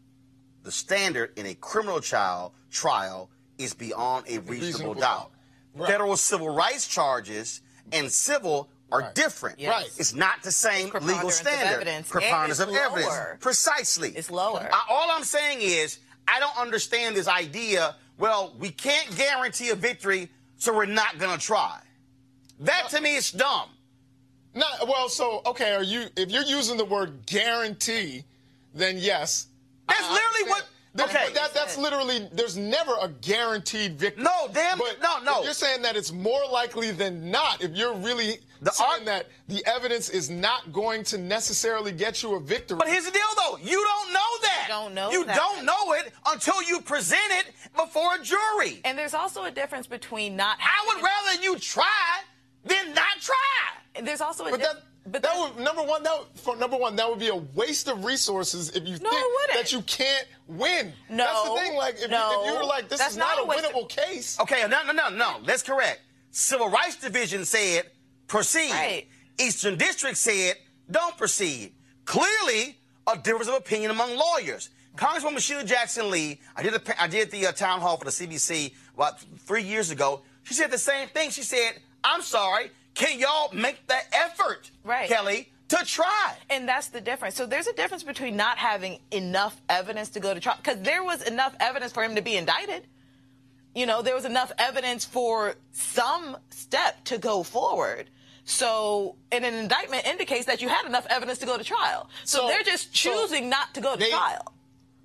the 0.63 0.72
standard 0.72 1.38
in 1.38 1.45
a 1.45 1.53
criminal 1.53 2.01
trial 2.01 2.55
trial 2.72 3.30
is 3.59 3.76
beyond 3.76 4.26
a 4.28 4.39
reasonable, 4.39 4.51
reasonable 4.66 4.93
doubt. 4.95 5.01
doubt. 5.01 5.32
Right. 5.76 5.89
Federal 5.89 6.15
civil 6.17 6.49
rights 6.49 6.88
charges 6.88 7.61
and 7.91 8.09
civil 8.11 8.69
are 8.91 9.11
different. 9.13 9.59
Yes. 9.59 9.69
Right. 9.71 9.91
It's 9.97 10.13
not 10.13 10.41
the 10.41 10.51
same 10.51 10.86
legal 10.86 11.01
preponderance 11.01 11.39
of 11.41 11.47
standard. 11.47 11.76
evidence, 11.76 12.09
Preponderance 12.09 12.59
it's 12.59 12.69
of 12.69 12.76
evidence. 12.76 13.13
Precisely. 13.41 14.09
It's 14.15 14.32
lower. 14.32 14.69
I- 14.71 14.86
all 14.89 15.11
I'm 15.11 15.23
saying 15.23 15.59
is 15.61 15.99
I 16.28 16.39
don't 16.39 16.57
understand 16.57 17.15
this 17.15 17.28
idea. 17.28 17.95
Well, 18.17 18.55
we 18.57 18.69
can't 18.69 19.15
guarantee 19.17 19.69
a 19.69 19.76
victory, 19.76 20.30
so 20.57 20.73
we're 20.73 20.86
not 20.86 21.19
going 21.19 21.38
to 21.38 21.43
try. 21.45 21.78
That 22.61 22.88
to 22.89 23.01
me 23.01 23.15
is 23.17 23.32
dumb. 23.32 23.69
Not 24.53 24.88
well. 24.88 25.09
So 25.09 25.41
okay, 25.45 25.73
are 25.73 25.84
you? 25.84 26.05
If 26.15 26.32
you're 26.32 26.43
using 26.45 26.78
the 26.78 26.86
word 26.86 27.26
guarantee, 27.26 28.23
then 28.73 28.97
yes. 28.97 29.47
That's 29.89 30.09
literally 30.09 30.49
what. 30.49 30.65
That, 30.95 31.09
Okay. 31.09 31.23
but 31.25 31.33
that, 31.35 31.53
that's 31.53 31.77
literally. 31.77 32.29
There's 32.31 32.55
never 32.55 32.93
a 33.01 33.09
guaranteed 33.09 33.99
victory. 33.99 34.23
No, 34.23 34.47
damn. 34.53 34.77
But 34.77 34.97
no, 35.01 35.19
no. 35.23 35.39
if 35.39 35.45
You're 35.45 35.53
saying 35.53 35.81
that 35.81 35.97
it's 35.97 36.11
more 36.13 36.41
likely 36.49 36.91
than 36.91 37.29
not. 37.29 37.61
If 37.61 37.75
you're 37.75 37.93
really 37.95 38.39
the 38.61 38.71
saying 38.71 39.03
that 39.05 39.27
the 39.49 39.61
evidence 39.65 40.07
is 40.09 40.29
not 40.29 40.71
going 40.71 41.03
to 41.05 41.17
necessarily 41.17 41.91
get 41.91 42.23
you 42.23 42.35
a 42.35 42.39
victory. 42.39 42.77
But 42.77 42.87
here's 42.87 43.03
the 43.05 43.11
deal, 43.11 43.21
though. 43.35 43.57
You 43.57 43.83
don't 43.83 44.13
know 44.13 44.19
that. 44.43 44.65
You 44.67 44.73
don't 44.73 44.93
know 44.93 45.11
You 45.11 45.25
that. 45.25 45.35
don't 45.35 45.65
know 45.65 45.93
it 45.93 46.13
until 46.27 46.63
you 46.63 46.79
present 46.79 47.19
it 47.31 47.47
before 47.75 48.15
a 48.15 48.23
jury. 48.23 48.79
And 48.85 48.97
there's 48.97 49.13
also 49.13 49.43
a 49.43 49.51
difference 49.51 49.87
between 49.87 50.37
not. 50.37 50.57
I 50.61 50.93
would 50.95 51.03
rather 51.03 51.41
you 51.43 51.59
try 51.59 52.21
than 52.63 52.93
not 52.93 53.19
try. 53.19 53.35
And 53.95 54.07
there's 54.07 54.21
also 54.21 54.45
a 54.45 54.51
But 54.51 54.61
that, 54.61 54.75
but 55.05 55.21
that 55.23 55.33
would 55.37 55.63
number 55.63 55.83
one. 55.83 56.03
That 56.03 56.17
would- 56.17 56.39
for 56.39 56.55
number 56.55 56.77
one, 56.77 56.95
that 56.97 57.09
would 57.09 57.19
be 57.19 57.29
a 57.29 57.35
waste 57.35 57.87
of 57.87 58.03
resources 58.05 58.69
if 58.71 58.85
you 58.87 58.97
No, 58.99 59.09
think 59.09 59.53
that 59.53 59.71
you 59.71 59.81
can't 59.83 60.27
win. 60.47 60.93
No, 61.09 61.17
that's 61.25 61.49
the 61.49 61.55
thing. 61.55 61.75
Like 61.77 61.95
if, 61.99 62.09
no, 62.09 62.31
you, 62.31 62.41
if 62.47 62.53
you 62.53 62.59
were 62.59 62.65
like, 62.65 62.89
this 62.89 62.99
that's 62.99 63.11
is 63.11 63.17
not, 63.17 63.37
not 63.37 63.39
a 63.39 63.41
a 63.43 63.45
waste 63.45 63.65
of- 63.65 63.71
winnable 63.71 63.89
case. 63.89 64.39
Okay, 64.39 64.65
no, 64.67 64.83
no, 64.83 64.91
no, 64.91 65.09
no. 65.09 65.37
That's 65.45 65.63
correct. 65.63 66.01
Civil 66.31 66.69
Rights 66.69 66.97
Division 66.97 67.45
said 67.45 67.89
proceed. 68.27 68.71
Right. 68.71 69.07
Eastern 69.39 69.77
District 69.77 70.17
said 70.17 70.55
don't 70.89 71.17
proceed. 71.17 71.73
Clearly, 72.05 72.77
a 73.07 73.17
difference 73.17 73.47
of 73.47 73.55
opinion 73.55 73.91
among 73.91 74.15
lawyers. 74.15 74.69
Congresswoman 74.95 75.39
Sheila 75.39 75.63
Jackson 75.65 76.09
Lee, 76.09 76.39
I 76.55 76.63
did, 76.63 76.73
a, 76.73 77.01
I 77.01 77.07
did 77.07 77.29
the 77.31 77.47
uh, 77.47 77.51
town 77.51 77.81
hall 77.81 77.97
for 77.97 78.05
the 78.05 78.11
CBC 78.11 78.73
about 78.93 79.19
three 79.39 79.63
years 79.63 79.91
ago. 79.91 80.21
She 80.43 80.53
said 80.53 80.71
the 80.71 80.77
same 80.77 81.09
thing. 81.09 81.31
She 81.31 81.41
said, 81.41 81.73
I'm 82.03 82.21
sorry, 82.21 82.71
can 82.95 83.19
y'all 83.19 83.49
make 83.53 83.85
the 83.87 83.97
effort, 84.13 84.71
Right. 84.83 85.07
Kelly, 85.07 85.51
to 85.69 85.77
try? 85.85 86.35
And 86.49 86.67
that's 86.67 86.87
the 86.89 87.01
difference. 87.01 87.35
So 87.35 87.45
there's 87.45 87.67
a 87.67 87.73
difference 87.73 88.03
between 88.03 88.35
not 88.35 88.57
having 88.57 88.99
enough 89.11 89.59
evidence 89.69 90.09
to 90.09 90.19
go 90.19 90.33
to 90.33 90.39
trial, 90.39 90.57
because 90.57 90.81
there 90.81 91.03
was 91.03 91.21
enough 91.21 91.55
evidence 91.59 91.91
for 91.91 92.03
him 92.03 92.15
to 92.15 92.21
be 92.21 92.35
indicted. 92.35 92.87
You 93.73 93.85
know, 93.85 94.01
there 94.01 94.15
was 94.15 94.25
enough 94.25 94.51
evidence 94.57 95.03
for 95.05 95.55
some 95.71 96.37
step 96.49 97.03
to 97.05 97.17
go 97.17 97.43
forward. 97.43 98.09
So, 98.45 99.15
and 99.31 99.43
an 99.43 99.55
indictment 99.55 100.05
indicates 100.05 100.45
that 100.45 100.61
you 100.61 100.69
had 100.69 100.85
enough 100.85 101.07
evidence 101.09 101.39
to 101.39 101.45
go 101.45 101.57
to 101.57 101.63
trial. 101.63 102.09
So, 102.23 102.41
So- 102.41 102.47
they're 102.47 102.63
just 102.63 102.95
so 102.95 103.11
choosing 103.11 103.49
not 103.49 103.73
to 103.73 103.81
go 103.81 103.93
to 103.93 103.99
they- 103.99 104.09
trial. 104.11 104.53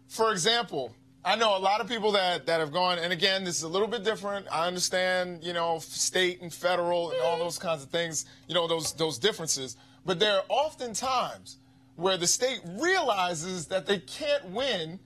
For 0.08 0.30
example, 0.30 0.94
I 1.22 1.36
know 1.36 1.56
a 1.56 1.58
lot 1.58 1.82
of 1.82 1.88
people 1.88 2.12
that, 2.12 2.46
that 2.46 2.60
have 2.60 2.72
gone, 2.72 2.98
and 2.98 3.12
again, 3.12 3.44
this 3.44 3.56
is 3.56 3.62
a 3.62 3.68
little 3.68 3.88
bit 3.88 4.04
different. 4.04 4.46
I 4.50 4.66
understand, 4.66 5.44
you 5.44 5.52
know, 5.52 5.78
state 5.78 6.40
and 6.40 6.52
federal 6.52 7.10
and 7.10 7.20
all 7.20 7.34
mm-hmm. 7.34 7.44
those 7.44 7.58
kinds 7.58 7.82
of 7.82 7.90
things, 7.90 8.24
you 8.48 8.54
know, 8.54 8.66
those 8.66 8.94
those 8.94 9.18
differences. 9.18 9.76
But 10.06 10.18
there 10.18 10.36
are 10.36 10.44
often 10.48 10.94
times 10.94 11.58
where 11.96 12.16
the 12.16 12.26
state 12.26 12.60
realizes 12.78 13.66
that 13.66 13.86
they 13.86 13.98
can't 13.98 14.46
win 14.46 14.98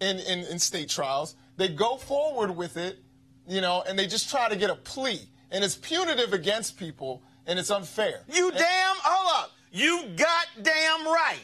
in, 0.00 0.18
in, 0.20 0.38
in 0.44 0.58
state 0.58 0.88
trials. 0.88 1.36
They 1.56 1.68
go 1.68 1.96
forward 1.96 2.56
with 2.56 2.76
it, 2.76 2.98
you 3.46 3.60
know, 3.60 3.84
and 3.86 3.98
they 3.98 4.06
just 4.06 4.30
try 4.30 4.48
to 4.48 4.56
get 4.56 4.70
a 4.70 4.74
plea. 4.74 5.28
And 5.50 5.62
it's 5.62 5.76
punitive 5.76 6.32
against 6.32 6.78
people 6.78 7.22
and 7.46 7.58
it's 7.58 7.70
unfair. 7.70 8.20
You 8.32 8.50
damn, 8.50 8.96
hold 9.02 9.44
up. 9.44 9.52
You 9.70 10.04
goddamn 10.16 11.06
right. 11.06 11.40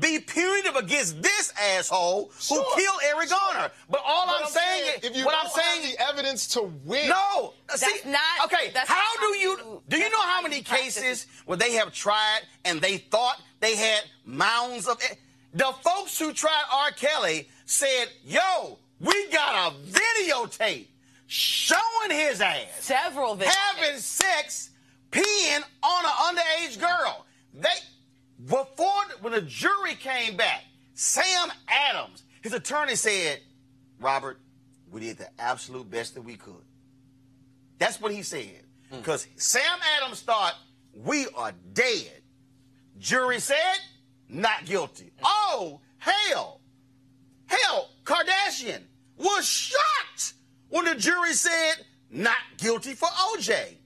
Be 0.00 0.18
punitive 0.18 0.76
against 0.76 1.22
this 1.22 1.52
asshole 1.60 2.30
Sure, 2.38 2.62
who 2.62 2.80
killed 2.80 3.00
Eric 3.06 3.28
sure. 3.28 3.38
Garner. 3.52 3.70
But 3.88 4.02
all 4.04 4.26
But 4.26 4.42
I'm, 4.44 4.48
saying, 4.50 4.82
is, 4.98 5.04
if 5.10 5.16
you 5.16 5.24
what 5.24 5.32
don't 5.32 5.46
I'm 5.46 5.50
saying 5.52 5.82
have 5.82 5.98
the 5.98 6.08
evidence 6.12 6.46
to 6.48 6.62
win, 6.84 7.08
no, 7.08 7.54
That's 7.68 7.80
see, 7.84 8.10
not- 8.10 8.44
okay. 8.52 8.70
that's 8.74 8.88
how 8.88 8.96
not 8.96 9.20
do 9.20 9.38
you 9.38 9.82
do 9.88 9.96
you 9.98 10.10
know 10.10 10.20
how 10.20 10.36
how 10.36 10.42
many 10.42 10.56
you 10.58 10.62
practice 10.64 10.94
cases 10.98 11.26
where 11.46 11.56
they 11.58 11.72
have 11.72 11.92
tried 11.92 12.40
and 12.64 12.80
they 12.80 12.98
thought 12.98 13.40
they 13.60 13.76
had 13.76 14.02
mounds 14.24 14.86
of 14.86 14.98
it? 15.02 15.18
The 15.54 15.72
folks 15.82 16.18
who 16.18 16.32
tried 16.32 16.64
R. 16.72 16.90
Kelly 16.90 17.48
said, 17.64 18.08
"Yo, 18.24 18.78
we 19.00 19.28
got 19.30 19.72
a 19.72 19.76
videotape 19.76 20.88
showing 21.26 22.10
his 22.10 22.40
ass 22.40 22.66
Several 22.80 23.36
videos. 23.36 23.54
having 23.54 23.98
sex, 23.98 24.70
peeing 25.10 25.62
on 25.82 26.04
an 26.04 26.36
underage 26.36 26.78
girl." 26.80 27.24
They 27.54 27.68
before 28.44 29.02
when 29.20 29.32
the 29.32 29.42
jury 29.42 29.94
came 29.94 30.36
back, 30.36 30.62
Sam 30.94 31.50
Adams, 31.68 32.22
his 32.42 32.52
attorney 32.52 32.96
said, 32.96 33.40
"Robert, 34.00 34.40
we 34.90 35.00
did 35.00 35.18
the 35.18 35.28
absolute 35.40 35.90
best 35.90 36.14
that 36.14 36.22
we 36.22 36.36
could." 36.36 36.64
That's 37.78 38.00
what 38.00 38.12
he 38.12 38.22
said. 38.22 38.64
Hmm. 38.90 38.98
Because 38.98 39.26
Sam 39.36 39.78
Adams 39.96 40.20
thought 40.20 40.54
we 40.92 41.26
are 41.34 41.52
dead. 41.72 42.22
Jury 42.98 43.40
said 43.40 43.76
not 44.28 44.64
guilty. 44.64 45.12
Hmm. 45.18 45.24
Oh, 45.24 45.80
hell. 45.98 46.60
Hell, 47.46 47.90
Kardashian 48.04 48.82
was 49.16 49.46
shocked 49.46 50.34
when 50.68 50.84
the 50.84 50.94
jury 50.94 51.32
said 51.32 51.74
not 52.10 52.36
guilty 52.58 52.94
for 52.94 53.08
OJ. 53.08 53.76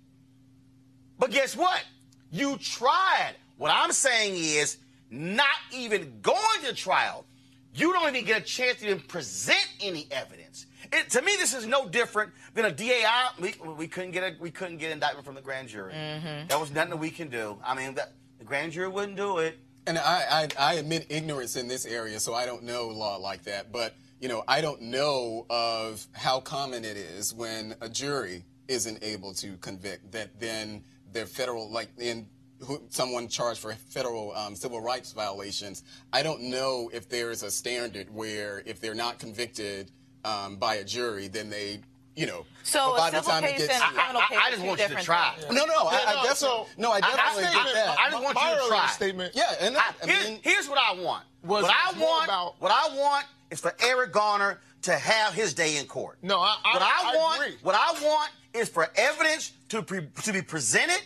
But 1.18 1.30
guess 1.30 1.57
what? 1.57 1.84
You 2.30 2.57
tried. 2.57 3.34
What 3.61 3.72
I'm 3.74 3.92
saying 3.92 4.36
is 4.36 4.78
not 5.11 5.46
even 5.70 6.20
going 6.22 6.62
to 6.64 6.74
trial. 6.74 7.26
You 7.74 7.92
don't 7.92 8.08
even 8.08 8.24
get 8.24 8.40
a 8.40 8.42
chance 8.42 8.78
to 8.78 8.86
even 8.86 9.00
present 9.00 9.68
any 9.82 10.08
evidence. 10.11 10.64
It, 10.90 11.11
to 11.11 11.20
me, 11.20 11.36
this 11.38 11.52
is 11.52 11.66
no 11.66 11.86
different 11.86 12.32
than 12.54 12.64
a 12.64 12.72
DAI. 12.72 13.28
We, 13.38 13.54
we 13.76 13.86
couldn't 13.86 14.12
get 14.12 14.22
a 14.22 14.34
we 14.40 14.50
couldn't 14.50 14.78
get 14.78 14.92
indictment 14.92 15.26
from 15.26 15.34
the 15.34 15.42
grand 15.42 15.68
jury. 15.68 15.92
Mm-hmm. 15.92 16.48
That 16.48 16.58
was 16.58 16.72
nothing 16.72 16.92
that 16.92 16.96
we 16.96 17.11
can 17.11 17.28
do. 17.28 17.58
I 17.62 17.74
mean, 17.74 17.96
that, 17.96 18.14
the 18.38 18.46
grand 18.46 18.72
jury 18.72 18.88
wouldn't 18.88 19.18
do 19.18 19.36
it. 19.36 19.58
And 19.86 19.98
I, 19.98 20.24
I, 20.30 20.48
I 20.58 20.74
admit 20.76 21.08
ignorance 21.11 21.56
in 21.56 21.68
this 21.68 21.84
area, 21.84 22.18
so 22.18 22.32
I 22.32 22.46
don't 22.46 22.62
know 22.62 22.88
law 22.88 23.16
like 23.16 23.42
that. 23.42 23.72
But, 23.72 23.94
you 24.20 24.28
know, 24.28 24.42
I 24.48 24.62
don't 24.62 24.80
know 24.80 25.44
of 25.50 26.06
how 26.12 26.40
common 26.40 26.86
it 26.86 26.96
is 26.96 27.34
when 27.34 27.74
a 27.82 27.90
jury 27.90 28.42
isn't 28.68 29.04
able 29.04 29.34
to 29.34 29.58
convict 29.58 30.12
that 30.12 30.40
then 30.40 30.82
their 31.12 31.26
federal, 31.26 31.70
like 31.70 31.90
in 31.98 32.26
who, 32.64 32.80
someone 32.90 33.28
charged 33.28 33.61
for 33.61 33.72
federal 33.74 34.34
um, 34.36 34.54
civil 34.54 34.80
rights 34.80 35.12
violations. 35.12 35.82
I 36.12 36.22
don't 36.22 36.42
know 36.42 36.90
if 36.92 37.08
there's 37.08 37.42
a 37.42 37.50
standard 37.50 38.12
where 38.14 38.62
if 38.66 38.80
they're 38.80 38.94
not 38.94 39.18
convicted 39.18 39.90
um, 40.24 40.56
by 40.56 40.76
a 40.76 40.84
jury, 40.84 41.28
then 41.28 41.48
they, 41.50 41.80
you 42.16 42.26
know, 42.26 42.44
So 42.62 42.94
by 42.96 43.08
a 43.08 43.12
the 43.12 43.20
time 43.20 43.44
it 43.44 43.52
case 43.52 43.66
gets 43.68 43.74
and 43.74 43.82
a 43.82 43.86
to- 43.86 43.92
criminal 43.94 44.20
I- 44.22 44.26
case 44.28 44.38
I 44.42 44.50
just 44.50 44.62
want 44.62 44.80
you 44.80 44.88
to 44.88 45.02
try. 45.02 45.34
things. 45.38 45.54
No, 45.54 45.64
no, 45.64 45.86
I, 45.86 45.92
Yeah, 45.92 45.98
I 46.11 46.14
no, 46.14 46.22
definitely, 46.22 46.34
so- 46.36 46.66
no, 46.76 46.90
I 46.92 46.96
I- 46.96 47.00
definitely 47.00 47.44
I- 47.44 47.64
get 47.64 47.74
that. 47.74 47.98
I 47.98 48.11
just 48.11 48.22
want 48.22 48.34
My 48.34 48.50
you 48.50 48.54
to 48.56 48.61
earlier 48.62 48.70
try. 48.70 48.86
statement. 48.90 49.34
yeah, 49.34 49.54
and 49.61 49.76
I, 49.76 49.80
I 50.02 50.06
here- 50.06 50.30
mean, 50.30 50.40
here's 50.42 50.68
what 50.68 50.78
I 50.78 51.00
want. 51.00 51.24
Was- 51.44 51.62
what 51.62 51.72
I 51.74 51.98
want, 51.98 52.24
about- 52.24 52.61
what 52.61 52.72
I 52.72 52.94
want 52.96 53.26
is 53.50 53.61
for 53.61 53.74
Eric 53.80 54.12
Garner 54.12 54.61
to 54.82 54.92
have 54.96 55.32
his 55.34 55.54
day 55.54 55.78
in 55.78 55.86
court. 55.86 56.18
No, 56.22 56.38
I- 56.40 56.56
I- 56.64 56.72
what 56.74 56.82
I, 56.82 56.86
I 57.12 57.16
want, 57.16 57.40
agree. 57.42 57.56
what 57.62 57.74
I 57.74 57.92
want 58.06 58.30
is 58.52 58.68
for 58.68 58.90
evidence 58.96 59.52
to 59.70 59.82
pre, 59.82 60.06
to 60.24 60.32
be 60.32 60.42
presented 60.42 61.00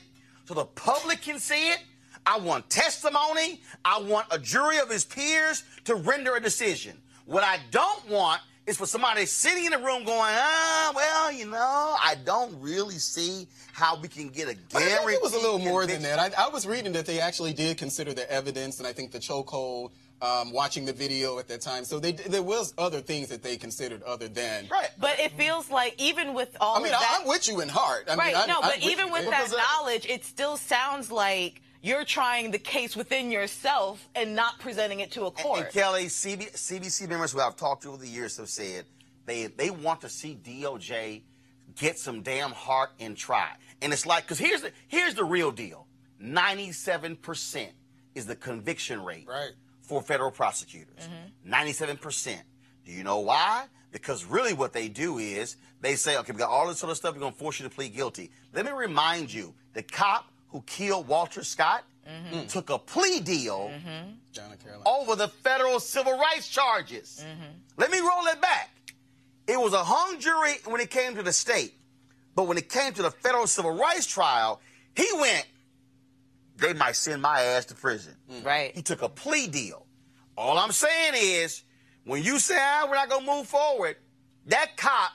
so 0.45 0.55
the 0.55 0.65
public 0.65 1.23
can 1.23 1.39
see 1.39 1.71
it. 1.71 1.79
I 2.27 2.39
want 2.39 2.71
testimony. 2.71 3.61
I 3.85 4.01
want 4.01 4.27
a 4.31 4.39
jury 4.39 4.79
of 4.79 4.91
his 4.91 5.05
peers 5.05 5.63
to 5.85 5.95
render 5.95 6.37
a 6.37 6.41
decision. 6.41 6.97
What 7.27 7.45
I 7.45 7.59
don't 7.71 8.09
want 8.09 8.41
is 8.67 8.79
for 8.79 8.87
somebody 8.87 9.27
sitting 9.27 9.67
in 9.67 9.73
the 9.73 9.79
room 9.79 10.05
going, 10.05 10.33
ah, 10.35 10.93
well, 10.95 11.33
you 11.33 11.47
know, 11.47 11.97
I 12.03 12.17
don't 12.25 12.59
really 12.61 12.95
see 12.95 13.47
how 13.73 14.01
we 14.01 14.09
can 14.09 14.31
get 14.31 14.49
a 14.49 14.55
guarantee. 14.55 14.95
think 14.95 15.13
it 15.13 15.23
was 15.23 15.35
a 15.35 15.39
little 15.39 15.59
more 15.59 15.87
than 15.87 16.03
that. 16.03 16.19
I, 16.19 16.47
I 16.47 16.49
was 16.49 16.67
reading 16.67 16.93
that 16.93 17.05
they 17.05 17.21
actually 17.21 17.53
did 17.53 17.77
consider 17.77 18.15
the 18.15 18.31
evidence, 18.31 18.79
and 18.79 18.87
I 18.87 18.93
think 18.93 19.13
the 19.13 19.19
chokehold, 19.19 19.91
um, 20.23 20.53
watching 20.53 20.85
the 20.85 20.93
video 20.93 21.39
at 21.39 21.49
that 21.49 21.61
time. 21.61 21.85
So 21.85 21.99
they, 21.99 22.13
there 22.13 22.43
was 22.43 22.75
other 22.79 23.01
things 23.01 23.29
that 23.29 23.43
they 23.43 23.57
considered 23.57 24.03
other 24.03 24.29
than. 24.29 24.69
Right. 24.71 24.91
But 24.99 25.19
it 25.21 25.33
feels 25.33 25.71
like 25.71 26.01
even 26.01 26.35
with 26.35 26.57
all 26.61 26.77
I 26.77 26.79
mean, 26.79 26.87
of 26.87 27.01
that, 27.01 27.17
I, 27.19 27.21
I'm 27.21 27.29
with 27.29 27.49
you 27.49 27.61
in 27.61 27.69
heart. 27.69 28.05
I 28.09 28.17
right? 28.17 28.35
mean, 28.35 28.47
no, 28.49 28.61
I'm 28.63 28.71
but 28.71 28.79
even 28.79 29.09
you. 29.09 29.13
with 29.13 29.31
that 29.31 29.51
knowledge, 29.51 30.07
it 30.07 30.25
still 30.25 30.57
sounds 30.57 31.11
like 31.11 31.61
you're 31.83 32.05
trying 32.05 32.51
the 32.51 32.59
case 32.59 32.97
within 32.97 33.31
yourself 33.31 34.09
and 34.15 34.35
not 34.35 34.59
presenting 34.59 35.01
it 35.01 35.11
to 35.13 35.27
a 35.27 35.31
court. 35.31 35.61
And 35.61 35.69
Kelly, 35.71 36.07
CB, 36.07 36.53
CBC 36.55 37.09
members 37.09 37.33
who 37.33 37.41
I've 37.41 37.57
talked 37.57 37.83
to 37.83 37.91
over 37.91 37.99
the 37.99 38.09
years 38.09 38.39
have 38.39 38.49
said 38.49 38.87
they 39.27 39.47
they 39.49 39.71
want 39.71 40.01
to 40.03 40.09
see 40.09 40.39
DOJ 40.43 41.23
get 41.77 41.99
some 41.99 42.23
damn 42.23 42.53
heart 42.53 42.91
and 43.01 43.17
try. 43.17 43.51
And 43.83 43.93
it's 43.93 44.07
like, 44.07 44.25
because 44.25 44.39
here's 44.39 44.63
the 44.63 44.73
here's 44.89 45.15
the 45.15 45.25
real 45.25 45.51
deal: 45.51 45.87
ninety-seven 46.19 47.17
percent 47.17 47.73
is 48.15 48.27
the 48.27 48.37
conviction 48.37 49.05
rate 49.05 49.27
Right. 49.29 49.51
For 49.87 50.03
federal 50.03 50.31
prosecutors. 50.31 51.09
Ninety-seven 51.45 51.97
percent. 51.99 52.43
Do 52.85 52.93
you 52.93 53.05
know 53.05 53.21
why? 53.21 53.67
Because 53.93 54.25
really, 54.25 54.53
what 54.53 54.73
they 54.73 54.89
do 54.89 55.19
is 55.19 55.57
they 55.81 55.95
say, 55.95 56.17
okay, 56.19 56.33
we 56.33 56.39
got 56.39 56.51
all 56.51 56.69
this 56.69 56.83
other 56.83 56.95
stuff. 56.95 57.15
We're 57.15 57.21
gonna 57.21 57.33
force 57.33 57.61
you 57.61 57.69
to 57.69 57.75
plead 57.75 57.95
guilty. 57.95 58.31
Let 58.53 58.65
me 58.65 58.73
remind 58.73 59.33
you, 59.33 59.55
the 59.73 59.83
cop 59.83 60.31
who 60.49 60.63
killed 60.63 61.07
Walter 61.07 61.45
Scott 61.45 61.85
mm-hmm. 62.09 62.47
took 62.47 62.71
a 62.71 62.79
plea 62.79 63.21
deal 63.21 63.71
mm-hmm. 63.73 64.11
John 64.33 64.51
and 64.51 64.61
Carolina. 64.61 64.89
over 64.89 65.17
the 65.17 65.29
federal 65.29 65.81
civil 65.81 66.19
rights 66.19 66.49
charges. 66.49 67.25
Mm-hmm. 67.25 67.53
Let 67.77 67.91
me 67.91 67.99
roll 68.01 68.27
it 68.27 68.41
back. 68.41 68.71
It 69.47 69.61
was 69.61 69.73
a 69.75 69.85
hung 69.85 70.19
jury 70.21 70.55
when 70.65 70.81
it 70.81 70.91
came 70.91 71.15
to 71.17 71.23
the 71.23 71.33
state, 71.33 71.75
but 72.35 72.47
when 72.47 72.57
it 72.57 72.69
came 72.69 72.93
to 72.95 73.03
the 73.03 73.11
federal 73.11 73.47
civil 73.47 73.73
rights 73.73 74.07
trial, 74.07 74.61
he 74.97 75.07
went, 75.21 75.47
they 76.57 76.73
might 76.73 76.97
send 76.97 77.23
my 77.23 77.41
ass 77.41 77.65
to 77.67 77.75
prison. 77.75 78.15
Right. 78.43 78.75
He 78.75 78.83
took 78.83 79.03
a 79.03 79.09
plea 79.09 79.47
deal. 79.47 79.87
All 80.37 80.59
I'm 80.59 80.73
saying 80.73 81.15
is, 81.17 81.63
when 82.05 82.23
you 82.23 82.39
say, 82.39 82.57
ah, 82.59 82.87
we're 82.89 82.97
not 82.97 83.09
going 83.09 83.25
to 83.25 83.31
move 83.33 83.47
forward, 83.47 83.97
that 84.47 84.77
cop 84.77 85.13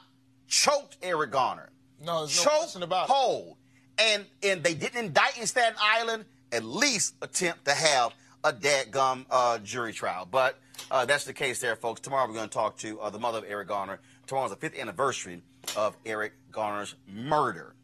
choked 0.47 0.97
Eric 1.01 1.31
Garner. 1.31 1.69
No, 2.03 2.25
there's 2.25 2.43
no 2.45 2.51
question 2.51 2.83
about 2.83 3.09
it. 3.09 3.11
whole. 3.11 3.57
And, 3.97 4.25
and 4.43 4.63
they 4.63 4.73
didn't 4.73 4.97
indict 5.05 5.37
in 5.37 5.45
Staten 5.45 5.75
Island, 5.81 6.25
at 6.51 6.63
least 6.63 7.15
attempt 7.21 7.65
to 7.65 7.73
have 7.73 8.13
a 8.43 8.53
dadgum 8.53 9.25
uh, 9.29 9.59
jury 9.59 9.91
trial. 9.91 10.25
But 10.29 10.57
uh, 10.89 11.05
that's 11.05 11.25
the 11.25 11.33
case 11.33 11.59
there, 11.59 11.75
folks. 11.75 11.99
Tomorrow 11.99 12.27
we're 12.27 12.33
going 12.35 12.47
to 12.49 12.53
talk 12.53 12.77
to 12.77 12.99
uh, 13.01 13.09
the 13.09 13.19
mother 13.19 13.39
of 13.39 13.45
Eric 13.47 13.67
Garner. 13.67 13.99
Tomorrow's 14.27 14.51
the 14.51 14.55
fifth 14.55 14.79
anniversary 14.79 15.41
of 15.75 15.97
Eric 16.05 16.33
Garner's 16.51 16.95
murder. 17.07 17.75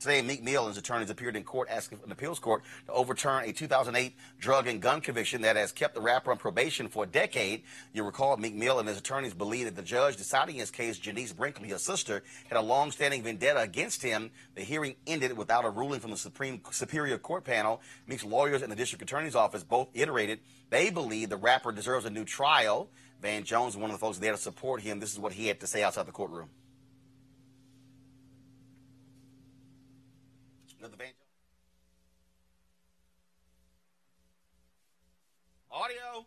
Today, 0.00 0.22
Meek 0.22 0.44
Mill 0.44 0.66
and 0.66 0.68
his 0.68 0.78
attorneys 0.78 1.10
appeared 1.10 1.34
in 1.34 1.42
court 1.42 1.68
asking 1.68 1.98
an 2.04 2.12
appeals 2.12 2.38
court 2.38 2.62
to 2.86 2.92
overturn 2.92 3.44
a 3.44 3.52
2008 3.52 4.14
drug 4.38 4.68
and 4.68 4.80
gun 4.80 5.00
conviction 5.00 5.42
that 5.42 5.56
has 5.56 5.72
kept 5.72 5.94
the 5.94 6.00
rapper 6.00 6.30
on 6.30 6.36
probation 6.36 6.88
for 6.88 7.02
a 7.02 7.06
decade. 7.06 7.64
You 7.92 8.04
recall 8.04 8.36
Meek 8.36 8.54
Mill 8.54 8.78
and 8.78 8.86
his 8.86 8.98
attorneys 8.98 9.34
believe 9.34 9.64
that 9.64 9.74
the 9.74 9.82
judge 9.82 10.16
deciding 10.16 10.54
his 10.54 10.70
case, 10.70 11.00
Genece 11.00 11.36
Brinkley, 11.36 11.68
his 11.68 11.82
sister, 11.82 12.22
had 12.48 12.56
a 12.56 12.62
long-standing 12.62 13.24
vendetta 13.24 13.60
against 13.60 14.00
him. 14.00 14.30
The 14.54 14.62
hearing 14.62 14.94
ended 15.06 15.36
without 15.36 15.64
a 15.64 15.70
ruling 15.70 15.98
from 15.98 16.12
the 16.12 16.16
Supreme 16.16 16.60
Superior 16.70 17.18
Court 17.18 17.42
panel. 17.42 17.80
Meek's 18.06 18.24
lawyers 18.24 18.62
and 18.62 18.70
the 18.70 18.76
district 18.76 19.02
attorney's 19.02 19.34
office 19.34 19.64
both 19.64 19.88
iterated 19.94 20.38
they 20.70 20.90
believe 20.90 21.30
the 21.30 21.36
rapper 21.36 21.72
deserves 21.72 22.04
a 22.04 22.10
new 22.10 22.24
trial. 22.24 22.88
Van 23.20 23.42
Jones, 23.42 23.76
one 23.76 23.90
of 23.90 23.96
the 23.96 24.00
folks 24.00 24.18
there 24.18 24.32
to 24.32 24.38
support 24.38 24.82
him, 24.82 25.00
this 25.00 25.12
is 25.12 25.18
what 25.18 25.32
he 25.32 25.48
had 25.48 25.60
to 25.60 25.66
say 25.66 25.82
outside 25.82 26.06
the 26.06 26.12
courtroom. 26.12 26.50
Van 30.96 31.08
Jones. 31.08 31.14
Audio. 35.70 36.26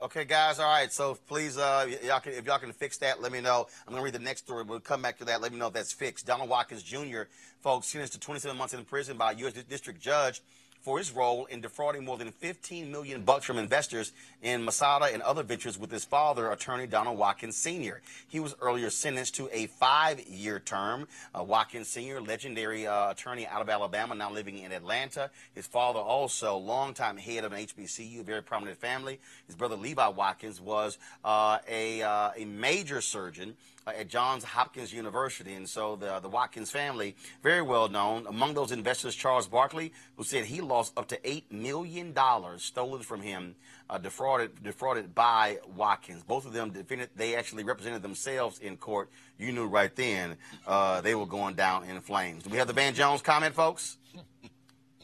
Okay, 0.00 0.24
guys. 0.24 0.58
All 0.58 0.66
right. 0.66 0.92
So 0.92 1.16
please, 1.28 1.56
uh, 1.58 1.86
y'all 2.04 2.20
can, 2.20 2.32
if 2.32 2.44
y'all 2.44 2.58
can 2.58 2.72
fix 2.72 2.98
that, 2.98 3.22
let 3.22 3.30
me 3.30 3.40
know. 3.40 3.66
I'm 3.86 3.92
gonna 3.92 4.04
read 4.04 4.14
the 4.14 4.18
next 4.18 4.42
story. 4.42 4.64
We'll 4.64 4.80
come 4.80 5.00
back 5.00 5.18
to 5.18 5.24
that. 5.26 5.40
Let 5.40 5.52
me 5.52 5.58
know 5.58 5.68
if 5.68 5.74
that's 5.74 5.92
fixed. 5.92 6.26
Donald 6.26 6.50
Watkins 6.50 6.82
Jr. 6.82 7.22
folks 7.60 7.86
sentenced 7.86 8.14
to 8.14 8.20
27 8.20 8.56
months 8.56 8.74
in 8.74 8.84
prison 8.84 9.16
by 9.16 9.32
a 9.32 9.36
U.S. 9.36 9.52
di- 9.52 9.62
district 9.62 10.00
judge 10.00 10.40
for 10.82 10.98
his 10.98 11.12
role 11.12 11.46
in 11.46 11.60
defrauding 11.60 12.04
more 12.04 12.18
than 12.18 12.32
15 12.32 12.90
million 12.90 13.22
bucks 13.22 13.44
from 13.44 13.56
investors 13.56 14.12
in 14.42 14.64
Masada 14.64 15.06
and 15.06 15.22
other 15.22 15.42
ventures 15.42 15.78
with 15.78 15.90
his 15.90 16.04
father, 16.04 16.50
attorney 16.50 16.86
Donald 16.86 17.16
Watkins 17.16 17.56
Sr. 17.56 18.00
He 18.28 18.40
was 18.40 18.54
earlier 18.60 18.90
sentenced 18.90 19.36
to 19.36 19.48
a 19.52 19.68
five-year 19.68 20.58
term. 20.58 21.06
Uh, 21.38 21.44
Watkins 21.44 21.88
Sr., 21.88 22.20
legendary 22.20 22.86
uh, 22.86 23.12
attorney 23.12 23.46
out 23.46 23.62
of 23.62 23.68
Alabama, 23.68 24.14
now 24.14 24.30
living 24.30 24.58
in 24.58 24.72
Atlanta. 24.72 25.30
His 25.54 25.66
father 25.66 26.00
also 26.00 26.56
longtime 26.56 27.16
head 27.16 27.44
of 27.44 27.52
an 27.52 27.64
HBCU, 27.64 28.20
a 28.20 28.24
very 28.24 28.42
prominent 28.42 28.78
family. 28.78 29.20
His 29.46 29.54
brother 29.54 29.76
Levi 29.76 30.08
Watkins 30.08 30.60
was 30.60 30.98
uh, 31.24 31.58
a, 31.68 32.02
uh, 32.02 32.30
a 32.36 32.44
major 32.44 33.00
surgeon 33.00 33.54
uh, 33.86 33.92
at 33.98 34.08
Johns 34.08 34.44
Hopkins 34.44 34.92
University. 34.92 35.54
And 35.54 35.68
so 35.68 35.96
the, 35.96 36.20
the 36.20 36.28
Watkins 36.28 36.70
family, 36.70 37.16
very 37.42 37.62
well 37.62 37.88
known. 37.88 38.26
Among 38.26 38.54
those 38.54 38.72
investors, 38.72 39.14
Charles 39.14 39.46
Barkley, 39.46 39.92
who 40.16 40.24
said 40.24 40.44
he 40.44 40.60
lost 40.60 40.92
up 40.96 41.08
to 41.08 41.18
$8 41.18 41.50
million 41.50 42.14
stolen 42.58 43.02
from 43.02 43.22
him, 43.22 43.54
uh, 43.88 43.98
defrauded, 43.98 44.62
defrauded 44.62 45.14
by 45.14 45.58
Watkins. 45.76 46.22
Both 46.22 46.46
of 46.46 46.52
them 46.52 46.70
defended, 46.70 47.10
they 47.16 47.36
actually 47.36 47.64
represented 47.64 48.02
themselves 48.02 48.58
in 48.58 48.76
court. 48.76 49.10
You 49.38 49.52
knew 49.52 49.66
right 49.66 49.94
then 49.94 50.36
uh, 50.66 51.00
they 51.00 51.14
were 51.14 51.26
going 51.26 51.54
down 51.54 51.84
in 51.84 52.00
flames. 52.00 52.44
Do 52.44 52.50
we 52.50 52.58
have 52.58 52.68
the 52.68 52.72
Van 52.72 52.94
Jones 52.94 53.22
comment, 53.22 53.54
folks? 53.54 53.98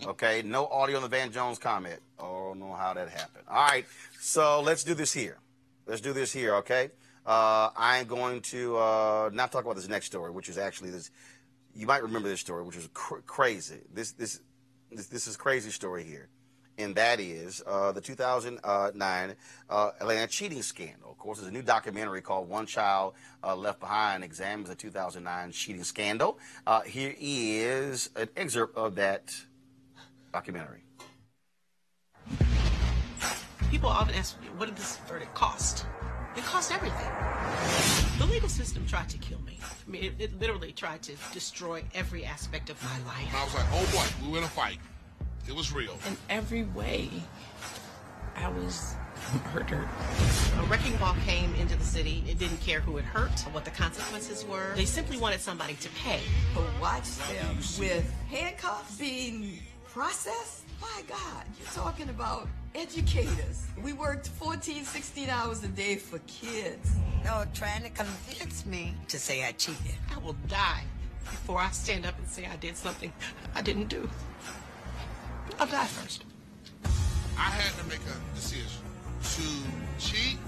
Okay, 0.06 0.42
no 0.44 0.66
audio 0.66 0.96
on 0.96 1.02
the 1.02 1.08
Van 1.08 1.32
Jones 1.32 1.58
comment. 1.58 2.00
Oh, 2.20 2.54
no, 2.54 2.72
how 2.72 2.94
that 2.94 3.08
happened. 3.08 3.44
All 3.48 3.66
right, 3.66 3.84
so 4.20 4.60
let's 4.60 4.84
do 4.84 4.94
this 4.94 5.12
here. 5.12 5.38
Let's 5.86 6.00
do 6.00 6.12
this 6.12 6.32
here, 6.32 6.54
okay? 6.56 6.90
Uh, 7.28 7.68
I'm 7.76 8.06
going 8.06 8.40
to 8.40 8.78
uh, 8.78 9.30
not 9.34 9.52
talk 9.52 9.62
about 9.62 9.76
this 9.76 9.86
next 9.86 10.06
story, 10.06 10.30
which 10.30 10.48
is 10.48 10.56
actually 10.56 10.88
this. 10.88 11.10
You 11.74 11.86
might 11.86 12.02
remember 12.02 12.26
this 12.26 12.40
story, 12.40 12.62
which 12.62 12.76
is 12.76 12.88
cr- 12.94 13.18
crazy. 13.26 13.80
This 13.92 14.12
this 14.12 14.40
this 14.90 15.08
this 15.08 15.26
is 15.26 15.36
crazy 15.36 15.70
story 15.70 16.04
here, 16.04 16.30
and 16.78 16.94
that 16.94 17.20
is 17.20 17.62
uh, 17.66 17.92
the 17.92 18.00
2009 18.00 19.36
uh, 19.68 19.90
Atlanta 20.00 20.26
cheating 20.26 20.62
scandal. 20.62 21.10
Of 21.10 21.18
course, 21.18 21.36
there's 21.36 21.50
a 21.50 21.52
new 21.52 21.60
documentary 21.60 22.22
called 22.22 22.48
"One 22.48 22.64
Child 22.64 23.12
uh, 23.44 23.54
Left 23.54 23.78
Behind" 23.78 24.24
examines 24.24 24.70
the 24.70 24.74
2009 24.74 25.52
cheating 25.52 25.84
scandal. 25.84 26.38
Uh, 26.66 26.80
here 26.80 27.14
is 27.20 28.08
an 28.16 28.30
excerpt 28.38 28.74
of 28.74 28.94
that 28.94 29.34
documentary. 30.32 30.80
People 33.70 33.90
often 33.90 34.14
ask 34.14 34.40
me, 34.40 34.46
what 34.56 34.64
did 34.64 34.76
this 34.76 34.96
verdict 35.06 35.34
cost? 35.34 35.84
It 36.38 36.44
cost 36.44 36.72
everything. 36.72 37.10
The 38.20 38.32
legal 38.32 38.48
system 38.48 38.86
tried 38.86 39.08
to 39.08 39.18
kill 39.18 39.40
me. 39.40 39.58
I 39.60 39.90
mean, 39.90 40.04
it, 40.04 40.14
it 40.20 40.40
literally 40.40 40.70
tried 40.70 41.02
to 41.02 41.12
destroy 41.32 41.82
every 41.96 42.24
aspect 42.24 42.70
of 42.70 42.80
my 42.84 42.96
life. 43.10 43.34
I 43.34 43.42
was 43.42 43.54
like, 43.54 43.66
oh 43.72 43.88
boy, 43.92 44.24
we 44.24 44.30
were 44.30 44.38
in 44.38 44.44
a 44.44 44.48
fight. 44.48 44.78
It 45.48 45.56
was 45.56 45.72
real. 45.72 45.98
In 46.06 46.16
every 46.30 46.62
way, 46.62 47.10
I 48.36 48.48
was 48.50 48.94
murdered. 49.52 49.88
A 50.58 50.62
wrecking 50.66 50.96
ball 50.98 51.16
came 51.26 51.52
into 51.56 51.74
the 51.74 51.84
city. 51.84 52.22
It 52.28 52.38
didn't 52.38 52.60
care 52.60 52.78
who 52.78 52.98
it 52.98 53.04
hurt, 53.04 53.44
or 53.44 53.50
what 53.50 53.64
the 53.64 53.72
consequences 53.72 54.44
were. 54.44 54.74
They 54.76 54.84
simply 54.84 55.18
wanted 55.18 55.40
somebody 55.40 55.74
to 55.74 55.88
pay. 56.04 56.20
To 56.54 56.62
watch 56.80 57.16
them 57.16 57.56
with 57.80 58.14
handcuffs 58.30 58.96
being 58.96 59.58
processed? 59.88 60.62
My 60.80 61.02
God, 61.08 61.44
you're 61.58 61.72
talking 61.72 62.08
about 62.10 62.46
educators. 62.78 63.66
We 63.82 63.92
worked 63.92 64.28
14, 64.28 64.84
16 64.84 65.28
hours 65.28 65.64
a 65.64 65.68
day 65.68 65.96
for 65.96 66.20
kids. 66.20 66.92
No, 67.24 67.44
trying 67.52 67.82
to 67.82 67.90
convince 67.90 68.64
me 68.66 68.94
to 69.08 69.18
say 69.18 69.44
I 69.44 69.52
cheated. 69.52 69.94
I 70.14 70.18
will 70.18 70.36
die 70.46 70.84
before 71.24 71.58
I 71.58 71.70
stand 71.70 72.06
up 72.06 72.16
and 72.18 72.28
say 72.28 72.46
I 72.46 72.56
did 72.56 72.76
something 72.76 73.12
I 73.54 73.62
didn't 73.62 73.88
do. 73.88 74.08
I'll 75.58 75.66
die 75.66 75.86
first. 75.86 76.24
I 77.36 77.50
had 77.50 77.76
to 77.82 77.88
make 77.88 78.00
a 78.00 78.34
decision 78.34 78.82
to 79.22 79.42
cheat 79.98 80.38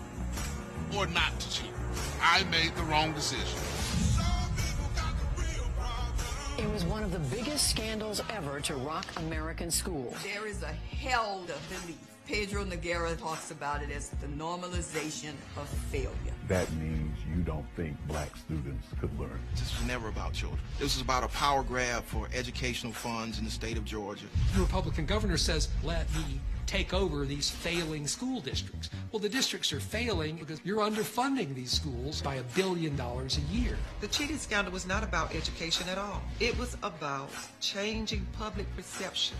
or 0.96 1.06
not 1.08 1.38
to 1.40 1.50
cheat. 1.50 1.72
I 2.22 2.44
made 2.44 2.74
the 2.76 2.82
wrong 2.84 3.12
decision. 3.12 3.58
It 6.58 6.70
was 6.70 6.84
one 6.84 7.02
of 7.02 7.10
the 7.10 7.18
biggest 7.34 7.70
scandals 7.70 8.22
ever 8.30 8.60
to 8.60 8.74
rock 8.74 9.06
American 9.16 9.70
schools. 9.70 10.14
There 10.22 10.46
is 10.46 10.62
a 10.62 10.72
held 10.94 11.46
belief. 11.46 12.09
Pedro 12.30 12.64
Noguera 12.64 13.18
talks 13.18 13.50
about 13.50 13.82
it 13.82 13.90
as 13.90 14.10
the 14.10 14.28
normalization 14.28 15.32
of 15.56 15.68
failure. 15.90 16.14
That 16.46 16.70
means 16.74 17.18
you 17.28 17.42
don't 17.42 17.66
think 17.74 17.96
black 18.06 18.36
students 18.36 18.86
could 19.00 19.18
learn. 19.18 19.40
This 19.54 19.76
was 19.76 19.84
never 19.84 20.08
about 20.08 20.32
children. 20.32 20.60
This 20.78 20.94
was 20.94 21.02
about 21.02 21.24
a 21.24 21.28
power 21.28 21.64
grab 21.64 22.04
for 22.04 22.28
educational 22.32 22.92
funds 22.92 23.40
in 23.40 23.44
the 23.44 23.50
state 23.50 23.76
of 23.76 23.84
Georgia. 23.84 24.26
The 24.54 24.60
Republican 24.60 25.06
governor 25.06 25.36
says, 25.36 25.70
let 25.82 26.08
me 26.14 26.40
take 26.66 26.94
over 26.94 27.26
these 27.26 27.50
failing 27.50 28.06
school 28.06 28.40
districts. 28.40 28.90
Well, 29.10 29.18
the 29.18 29.28
districts 29.28 29.72
are 29.72 29.80
failing 29.80 30.36
because 30.36 30.60
you're 30.62 30.88
underfunding 30.88 31.52
these 31.56 31.72
schools 31.72 32.22
by 32.22 32.36
a 32.36 32.44
billion 32.54 32.94
dollars 32.94 33.38
a 33.38 33.52
year. 33.52 33.76
The 34.00 34.06
cheating 34.06 34.38
scandal 34.38 34.72
was 34.72 34.86
not 34.86 35.02
about 35.02 35.34
education 35.34 35.88
at 35.88 35.98
all. 35.98 36.22
It 36.38 36.56
was 36.60 36.76
about 36.84 37.30
changing 37.58 38.24
public 38.38 38.72
perception 38.76 39.36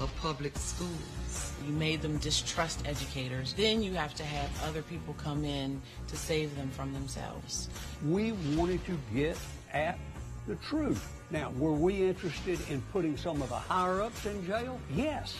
of 0.00 0.10
public 0.16 0.56
schools. 0.56 1.19
You 1.66 1.72
made 1.72 2.02
them 2.02 2.18
distrust 2.18 2.86
educators. 2.86 3.54
Then 3.54 3.82
you 3.82 3.94
have 3.94 4.14
to 4.14 4.22
have 4.24 4.50
other 4.68 4.82
people 4.82 5.14
come 5.14 5.44
in 5.44 5.82
to 6.08 6.16
save 6.16 6.54
them 6.56 6.70
from 6.70 6.92
themselves. 6.92 7.68
We 8.04 8.32
wanted 8.56 8.84
to 8.86 8.98
get 9.14 9.36
at 9.72 9.98
the 10.46 10.56
truth. 10.56 11.06
Now, 11.30 11.50
were 11.58 11.72
we 11.72 12.08
interested 12.08 12.58
in 12.68 12.82
putting 12.92 13.16
some 13.16 13.40
of 13.42 13.48
the 13.50 13.54
higher 13.54 14.02
ups 14.02 14.26
in 14.26 14.44
jail? 14.46 14.80
Yes. 14.94 15.36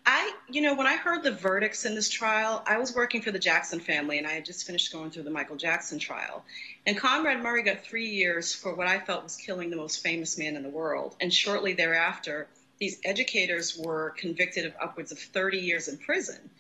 I, 0.06 0.34
you 0.50 0.60
know, 0.60 0.74
when 0.74 0.86
I 0.86 0.96
heard 0.96 1.22
the 1.22 1.30
verdicts 1.30 1.86
in 1.86 1.94
this 1.94 2.10
trial, 2.10 2.62
I 2.66 2.76
was 2.76 2.94
working 2.94 3.22
for 3.22 3.30
the 3.30 3.38
Jackson 3.38 3.80
family 3.80 4.18
and 4.18 4.26
I 4.26 4.32
had 4.32 4.44
just 4.44 4.66
finished 4.66 4.92
going 4.92 5.10
through 5.10 5.22
the 5.22 5.30
Michael 5.30 5.56
Jackson 5.56 5.98
trial. 5.98 6.44
And 6.84 6.98
Conrad 6.98 7.42
Murray 7.42 7.62
got 7.62 7.80
three 7.80 8.10
years 8.10 8.54
for 8.54 8.74
what 8.74 8.86
I 8.86 8.98
felt 8.98 9.22
was 9.22 9.36
killing 9.36 9.70
the 9.70 9.76
most 9.76 10.02
famous 10.02 10.36
man 10.36 10.56
in 10.56 10.62
the 10.62 10.68
world. 10.68 11.16
And 11.20 11.32
shortly 11.32 11.72
thereafter, 11.72 12.48
these 12.78 12.98
educators 13.04 13.78
were 13.78 14.10
convicted 14.18 14.66
of 14.66 14.74
upwards 14.78 15.10
of 15.10 15.18
30 15.18 15.58
years 15.58 15.88
in 15.88 15.96
prison. 15.96 16.50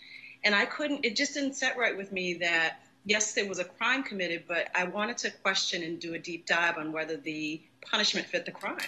And 0.42 0.54
I 0.54 0.64
couldn't, 0.64 1.04
it 1.04 1.14
just 1.14 1.34
didn't 1.34 1.54
set 1.54 1.76
right 1.76 1.96
with 1.96 2.12
me 2.12 2.34
that, 2.34 2.80
yes, 3.04 3.34
there 3.34 3.46
was 3.46 3.58
a 3.58 3.64
crime 3.64 4.04
committed, 4.04 4.44
but 4.48 4.68
I 4.74 4.84
wanted 4.84 5.18
to 5.18 5.30
question 5.30 5.82
and 5.82 6.00
do 6.00 6.14
a 6.14 6.18
deep 6.18 6.46
dive 6.46 6.78
on 6.78 6.92
whether 6.92 7.18
the 7.18 7.60
punishment 7.82 8.26
fit 8.26 8.46
the 8.46 8.52
crime 8.52 8.78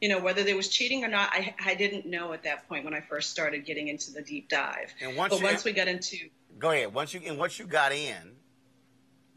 you 0.00 0.08
know 0.08 0.18
whether 0.20 0.42
there 0.42 0.56
was 0.56 0.68
cheating 0.68 1.04
or 1.04 1.08
not 1.08 1.28
I, 1.32 1.54
I 1.64 1.74
didn't 1.74 2.06
know 2.06 2.32
at 2.32 2.42
that 2.44 2.68
point 2.68 2.84
when 2.84 2.94
i 2.94 3.00
first 3.00 3.30
started 3.30 3.64
getting 3.64 3.88
into 3.88 4.12
the 4.12 4.22
deep 4.22 4.48
dive 4.48 4.92
And 5.00 5.16
once 5.16 5.32
but 5.34 5.40
you- 5.40 5.46
once 5.46 5.64
we 5.64 5.72
got 5.72 5.88
into 5.88 6.16
Go 6.58 6.70
ahead. 6.72 6.92
Once 6.92 7.14
you 7.14 7.20
and 7.24 7.38
once 7.38 7.58
you 7.58 7.66
got 7.66 7.90
in, 7.92 8.36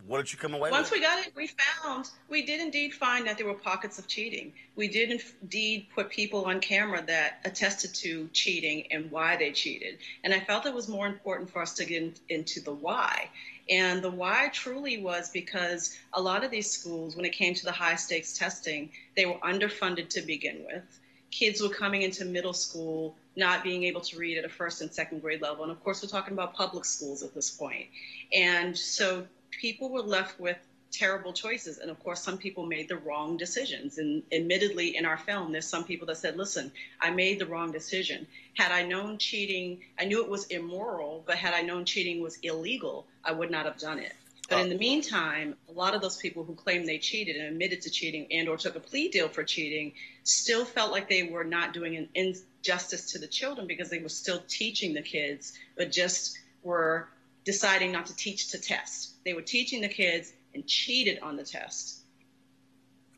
What 0.06 0.18
did 0.18 0.34
you 0.34 0.38
come 0.38 0.54
away 0.54 0.64
with? 0.64 0.72
Once 0.72 0.92
with? 0.92 1.00
we 1.00 1.06
got 1.06 1.26
it, 1.26 1.32
we 1.38 1.48
found, 1.48 2.10
we 2.28 2.44
did 2.46 2.60
indeed 2.60 2.94
find 2.94 3.26
that 3.28 3.38
there 3.38 3.48
were 3.48 3.54
pockets 3.54 3.98
of 3.98 4.08
cheating. 4.08 4.52
We 4.76 4.90
did 4.90 5.22
indeed 5.42 5.88
put 5.96 6.10
people 6.10 6.44
on 6.46 6.60
camera 6.60 7.02
that 7.08 7.40
attested 7.46 7.94
to 7.96 8.28
cheating 8.34 8.92
and 8.92 9.10
why 9.10 9.38
they 9.38 9.52
cheated. 9.54 10.00
And 10.26 10.34
I 10.34 10.42
felt 10.42 10.66
it 10.66 10.74
was 10.74 10.90
more 10.90 11.08
important 11.08 11.50
for 11.50 11.62
us 11.62 11.74
to 11.76 11.86
get 11.86 12.02
in, 12.04 12.14
into 12.28 12.60
the 12.60 12.74
why. 12.74 13.30
And 13.70 14.02
the 14.02 14.12
why 14.12 14.50
truly 14.52 15.02
was 15.02 15.30
because 15.30 15.96
a 16.14 16.22
lot 16.22 16.44
of 16.44 16.52
these 16.52 16.70
schools, 16.70 17.16
when 17.16 17.26
it 17.26 17.32
came 17.32 17.54
to 17.54 17.66
the 17.66 17.72
high 17.72 17.96
stakes 17.96 18.38
testing, 18.38 18.90
they 19.16 19.26
were 19.26 19.38
underfunded 19.44 20.10
to 20.10 20.22
begin 20.22 20.66
with. 20.66 20.84
Kids 21.32 21.62
were 21.62 21.70
coming 21.70 22.02
into 22.02 22.26
middle 22.26 22.54
school 22.54 23.16
not 23.36 23.64
being 23.64 23.84
able 23.86 24.02
to 24.02 24.18
read 24.18 24.38
at 24.38 24.46
a 24.46 24.50
first 24.50 24.82
and 24.82 24.94
second 24.94 25.22
grade 25.22 25.42
level. 25.42 25.64
And 25.64 25.72
of 25.72 25.84
course, 25.84 26.04
we're 26.04 26.10
talking 26.10 26.34
about 26.34 26.54
public 26.54 26.86
schools 26.86 27.24
at 27.24 27.34
this 27.34 27.50
point. 27.50 27.88
And 28.34 28.78
so 28.78 29.26
people 29.50 29.90
were 29.90 30.02
left 30.02 30.40
with 30.40 30.58
terrible 30.92 31.34
choices. 31.34 31.80
And 31.80 31.90
of 31.90 32.02
course, 32.04 32.22
some 32.22 32.38
people 32.38 32.66
made 32.66 32.88
the 32.88 32.98
wrong 32.98 33.36
decisions. 33.38 33.98
And 33.98 34.22
admittedly, 34.32 34.96
in 34.96 35.06
our 35.06 35.18
film, 35.18 35.52
there's 35.52 35.68
some 35.68 35.84
people 35.84 36.06
that 36.08 36.18
said, 36.18 36.38
listen, 36.38 36.72
I 37.02 37.10
made 37.10 37.40
the 37.40 37.48
wrong 37.48 37.72
decision. 37.72 38.28
Had 38.56 38.72
I 38.72 38.84
known 38.84 39.18
cheating, 39.18 39.82
I 40.00 40.06
knew 40.06 40.24
it 40.24 40.30
was 40.30 40.46
immoral, 40.48 41.24
but 41.26 41.38
had 41.38 41.54
I 41.54 41.62
known 41.62 41.86
cheating 41.86 42.22
was 42.22 42.38
illegal, 42.44 43.08
I 43.24 43.32
would 43.32 43.52
not 43.52 43.66
have 43.66 43.78
done 43.78 44.00
it. 44.00 44.14
But 44.50 44.60
in 44.60 44.68
oh. 44.68 44.70
the 44.70 44.78
meantime, 44.78 45.56
a 45.70 45.72
lot 45.72 45.96
of 45.96 46.02
those 46.02 46.18
people 46.18 46.44
who 46.44 46.54
claimed 46.54 46.88
they 46.88 46.98
cheated 46.98 47.38
and 47.38 47.48
admitted 47.48 47.82
to 47.84 47.90
cheating 47.90 48.28
and 48.32 48.50
or 48.50 48.58
took 48.58 48.76
a 48.76 48.80
plea 48.80 49.10
deal 49.10 49.30
for 49.30 49.44
cheating 49.44 49.94
still 50.24 50.66
felt 50.66 50.92
like 50.92 51.10
they 51.10 51.24
were 51.24 51.46
not 51.46 51.74
doing 51.74 51.96
an 51.96 52.10
injustice 52.14 53.12
to 53.14 53.20
the 53.20 53.28
children 53.28 53.68
because 53.68 53.90
they 53.90 54.00
were 54.00 54.10
still 54.10 54.44
teaching 54.48 54.94
the 54.94 55.02
kids, 55.02 55.54
but 55.78 55.92
just 55.92 56.38
were 56.62 57.08
deciding 57.46 57.92
not 57.92 58.08
to 58.08 58.16
teach 58.16 58.52
to 58.52 58.60
test. 58.60 59.14
They 59.24 59.34
were 59.34 59.42
teaching 59.42 59.82
the 59.82 59.90
kids 59.90 60.32
and 60.54 60.68
cheated 60.68 61.20
on 61.20 61.38
the 61.38 61.44
test 61.44 62.00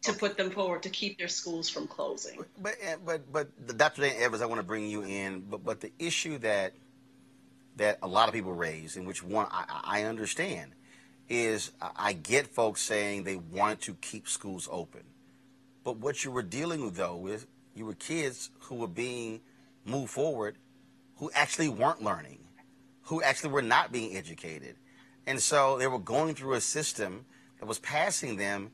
to 0.04 0.14
put 0.14 0.38
them 0.38 0.52
forward 0.52 0.84
to 0.84 0.90
keep 0.90 1.18
their 1.18 1.28
schools 1.28 1.70
from 1.70 1.88
closing. 1.88 2.46
But 2.62 2.76
but 3.04 3.32
but 3.32 3.78
Dr. 3.78 4.04
Dan 4.04 4.16
Evans, 4.20 4.42
I 4.42 4.46
want 4.46 4.60
to 4.60 4.66
bring 4.66 4.88
you 4.88 5.04
in. 5.04 5.42
But 5.42 5.64
but 5.64 5.82
the 5.82 5.92
issue 6.00 6.38
that 6.40 6.74
that 7.76 8.00
a 8.02 8.08
lot 8.08 8.28
of 8.28 8.34
people 8.34 8.54
raise, 8.54 8.96
in 8.96 9.06
which 9.06 9.24
one 9.24 9.48
I, 9.52 9.82
I 9.84 10.04
understand, 10.04 10.72
is 11.28 11.72
I- 11.82 12.14
get 12.14 12.48
folks 12.48 12.82
saying 12.82 13.24
they 13.24 13.36
wanted 13.36 13.82
to 13.82 13.94
keep 13.96 14.28
schools 14.28 14.68
open, 14.72 15.04
but 15.84 15.98
what 15.98 16.24
you 16.24 16.32
were 16.32 16.44
dealing 16.44 16.84
with 16.84 16.96
though 16.96 17.16
with 17.16 17.48
you 17.74 17.86
were 17.86 17.94
kids 17.94 18.50
who 18.62 18.76
were 18.76 18.88
being 18.88 19.42
moved 19.84 20.12
forward, 20.12 20.58
who 21.18 21.30
actually 21.34 21.70
weren't 21.70 22.02
learning, 22.02 22.40
who 23.04 23.22
actually 23.22 23.52
were 23.52 23.62
not 23.62 23.92
being 23.92 24.16
educated, 24.16 24.76
and 25.28 25.42
so 25.42 25.78
they 25.78 25.88
were 25.88 26.00
going 26.00 26.36
through 26.36 26.54
a 26.54 26.62
system 26.62 27.26
that 27.60 27.66
was 27.66 27.80
passing 27.80 28.38
them 28.38 28.72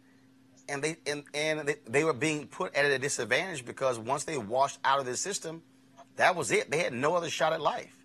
and 0.70 0.82
they 0.82 0.98
and, 1.06 1.24
and 1.34 1.68
they, 1.68 1.76
they 1.88 2.04
were 2.04 2.14
being 2.14 2.48
put 2.48 2.74
at 2.76 2.86
a 2.86 2.98
disadvantage 2.98 3.66
because 3.66 4.00
once 4.00 4.24
they 4.24 4.38
washed 4.38 4.80
out 4.84 5.00
of 5.00 5.06
the 5.06 5.18
system, 5.18 5.62
that 6.16 6.36
was 6.36 6.52
it. 6.52 6.72
They 6.72 6.80
had 6.80 6.94
no 6.94 7.16
other 7.16 7.30
shot 7.30 7.54
at 7.54 7.62
life. 7.62 8.01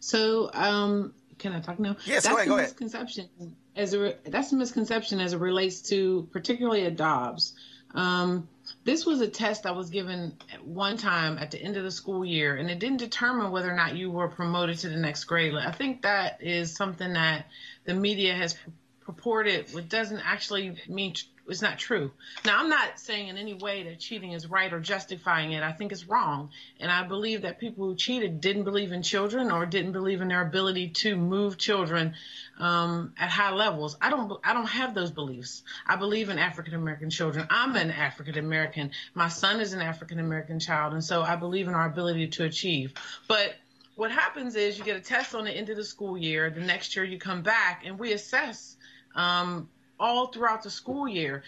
So, 0.00 0.50
um, 0.52 1.14
can 1.38 1.52
I 1.52 1.60
talk 1.60 1.78
now? 1.78 1.96
Yes, 2.04 2.24
that's 2.24 2.28
go 2.28 2.36
ahead, 2.36 2.48
a 2.48 2.52
ahead. 2.54 2.64
misconception 2.64 3.28
as 3.76 3.94
a 3.94 4.14
that's 4.24 4.52
a 4.52 4.56
misconception 4.56 5.20
as 5.20 5.32
it 5.32 5.38
relates 5.38 5.82
to 5.90 6.28
particularly 6.32 6.84
at 6.84 6.96
Dobbs. 6.96 7.54
Um, 7.94 8.48
this 8.84 9.04
was 9.04 9.20
a 9.20 9.28
test 9.28 9.64
that 9.64 9.74
was 9.74 9.90
given 9.90 10.36
at 10.52 10.64
one 10.64 10.96
time 10.96 11.38
at 11.38 11.50
the 11.50 11.60
end 11.60 11.76
of 11.76 11.82
the 11.82 11.90
school 11.90 12.24
year, 12.24 12.56
and 12.56 12.70
it 12.70 12.78
didn't 12.78 12.98
determine 12.98 13.50
whether 13.50 13.70
or 13.70 13.74
not 13.74 13.96
you 13.96 14.10
were 14.10 14.28
promoted 14.28 14.78
to 14.78 14.88
the 14.88 14.96
next 14.96 15.24
grade. 15.24 15.54
I 15.54 15.72
think 15.72 16.02
that 16.02 16.40
is 16.40 16.74
something 16.74 17.14
that 17.14 17.46
the 17.84 17.94
media 17.94 18.34
has 18.34 18.56
purported, 19.00 19.72
which 19.72 19.88
doesn't 19.88 20.20
actually 20.24 20.76
mean 20.88 21.14
it's 21.50 21.62
not 21.62 21.78
true. 21.78 22.12
Now, 22.44 22.60
I'm 22.60 22.68
not 22.68 22.98
saying 22.98 23.28
in 23.28 23.36
any 23.36 23.54
way 23.54 23.82
that 23.84 23.98
cheating 23.98 24.32
is 24.32 24.46
right 24.46 24.72
or 24.72 24.80
justifying 24.80 25.52
it. 25.52 25.62
I 25.62 25.72
think 25.72 25.92
it's 25.92 26.06
wrong. 26.06 26.50
And 26.78 26.90
I 26.90 27.06
believe 27.06 27.42
that 27.42 27.58
people 27.58 27.86
who 27.86 27.96
cheated 27.96 28.40
didn't 28.40 28.64
believe 28.64 28.92
in 28.92 29.02
children 29.02 29.50
or 29.50 29.66
didn't 29.66 29.92
believe 29.92 30.20
in 30.20 30.28
their 30.28 30.42
ability 30.42 30.88
to 30.88 31.16
move 31.16 31.58
children 31.58 32.14
um, 32.58 33.14
at 33.18 33.30
high 33.30 33.52
levels. 33.52 33.96
I 34.00 34.10
don't, 34.10 34.32
I 34.44 34.52
don't 34.52 34.68
have 34.68 34.94
those 34.94 35.10
beliefs. 35.10 35.62
I 35.86 35.96
believe 35.96 36.28
in 36.28 36.38
African 36.38 36.74
American 36.74 37.10
children. 37.10 37.46
I'm 37.50 37.76
an 37.76 37.90
African 37.90 38.38
American. 38.38 38.92
My 39.14 39.28
son 39.28 39.60
is 39.60 39.72
an 39.72 39.80
African 39.80 40.20
American 40.20 40.60
child. 40.60 40.92
And 40.92 41.04
so 41.04 41.22
I 41.22 41.36
believe 41.36 41.68
in 41.68 41.74
our 41.74 41.86
ability 41.86 42.28
to 42.28 42.44
achieve. 42.44 42.94
But 43.28 43.54
what 43.96 44.10
happens 44.10 44.54
is 44.56 44.78
you 44.78 44.84
get 44.84 44.96
a 44.96 45.00
test 45.00 45.34
on 45.34 45.44
the 45.44 45.50
end 45.50 45.68
of 45.68 45.76
the 45.76 45.84
school 45.84 46.16
year. 46.16 46.48
The 46.48 46.60
next 46.60 46.96
year 46.96 47.04
you 47.04 47.18
come 47.18 47.42
back 47.42 47.82
and 47.84 47.98
we 47.98 48.12
assess 48.12 48.76
um, 49.14 49.68
all 50.00 50.26
throughout 50.28 50.62
the 50.62 50.70
school 50.70 51.06
year 51.06 51.44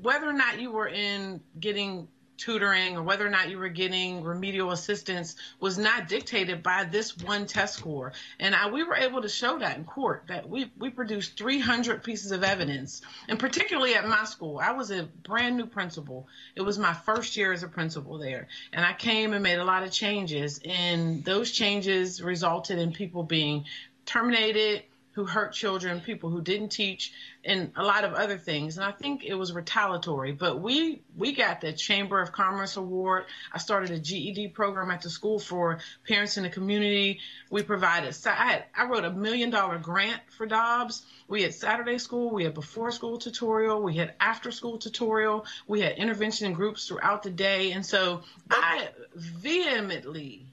whether 0.00 0.28
or 0.28 0.32
not 0.32 0.60
you 0.60 0.70
were 0.70 0.88
in 0.88 1.40
getting 1.58 2.08
tutoring 2.38 2.96
or 2.96 3.02
whether 3.02 3.24
or 3.24 3.30
not 3.30 3.50
you 3.50 3.58
were 3.58 3.68
getting 3.68 4.24
remedial 4.24 4.72
assistance 4.72 5.36
was 5.60 5.78
not 5.78 6.08
dictated 6.08 6.62
by 6.62 6.82
this 6.82 7.16
one 7.18 7.46
test 7.46 7.76
score. 7.76 8.12
And 8.40 8.54
I, 8.54 8.68
we 8.68 8.82
were 8.82 8.96
able 8.96 9.22
to 9.22 9.28
show 9.28 9.58
that 9.58 9.76
in 9.76 9.84
court 9.84 10.24
that 10.26 10.48
we, 10.48 10.70
we 10.76 10.90
produced 10.90 11.38
300 11.38 12.02
pieces 12.02 12.32
of 12.32 12.42
evidence. 12.42 13.02
And 13.28 13.38
particularly 13.38 13.94
at 13.94 14.08
my 14.08 14.24
school, 14.24 14.58
I 14.58 14.72
was 14.72 14.90
a 14.90 15.04
brand 15.22 15.56
new 15.56 15.66
principal. 15.66 16.26
It 16.56 16.62
was 16.62 16.78
my 16.78 16.94
first 16.94 17.36
year 17.36 17.52
as 17.52 17.62
a 17.62 17.68
principal 17.68 18.18
there. 18.18 18.48
And 18.72 18.84
I 18.84 18.94
came 18.94 19.34
and 19.34 19.42
made 19.42 19.58
a 19.58 19.64
lot 19.64 19.84
of 19.84 19.92
changes. 19.92 20.60
And 20.64 21.24
those 21.24 21.52
changes 21.52 22.20
resulted 22.22 22.78
in 22.78 22.92
people 22.92 23.22
being 23.22 23.66
terminated, 24.04 24.82
who 25.12 25.24
hurt 25.26 25.52
children, 25.52 26.00
people 26.00 26.30
who 26.30 26.40
didn't 26.40 26.70
teach, 26.70 27.12
and 27.44 27.70
a 27.76 27.82
lot 27.82 28.04
of 28.04 28.14
other 28.14 28.38
things. 28.38 28.76
And 28.76 28.84
I 28.84 28.92
think 28.92 29.24
it 29.24 29.34
was 29.34 29.52
retaliatory. 29.52 30.32
But 30.32 30.60
we 30.60 31.02
we 31.16 31.32
got 31.32 31.60
the 31.60 31.72
Chamber 31.72 32.20
of 32.20 32.32
Commerce 32.32 32.76
Award. 32.76 33.26
I 33.52 33.58
started 33.58 33.90
a 33.90 33.98
GED 33.98 34.48
program 34.48 34.90
at 34.90 35.02
the 35.02 35.10
school 35.10 35.38
for 35.38 35.78
parents 36.08 36.36
in 36.38 36.44
the 36.44 36.50
community. 36.50 37.20
We 37.50 37.62
provided. 37.62 38.14
So 38.14 38.30
I 38.30 38.34
had 38.34 38.64
I 38.76 38.86
wrote 38.86 39.04
a 39.04 39.10
million 39.10 39.50
dollar 39.50 39.78
grant 39.78 40.20
for 40.30 40.46
Dobbs. 40.46 41.04
We 41.28 41.42
had 41.42 41.54
Saturday 41.54 41.98
school. 41.98 42.30
We 42.30 42.44
had 42.44 42.54
before 42.54 42.90
school 42.90 43.18
tutorial. 43.18 43.82
We 43.82 43.96
had 43.96 44.14
after 44.20 44.50
school 44.50 44.78
tutorial. 44.78 45.46
We 45.66 45.80
had 45.80 45.98
intervention 45.98 46.52
groups 46.54 46.88
throughout 46.88 47.22
the 47.22 47.30
day. 47.30 47.72
And 47.72 47.84
so 47.84 48.22
I 48.50 48.88
vehemently 49.14 50.46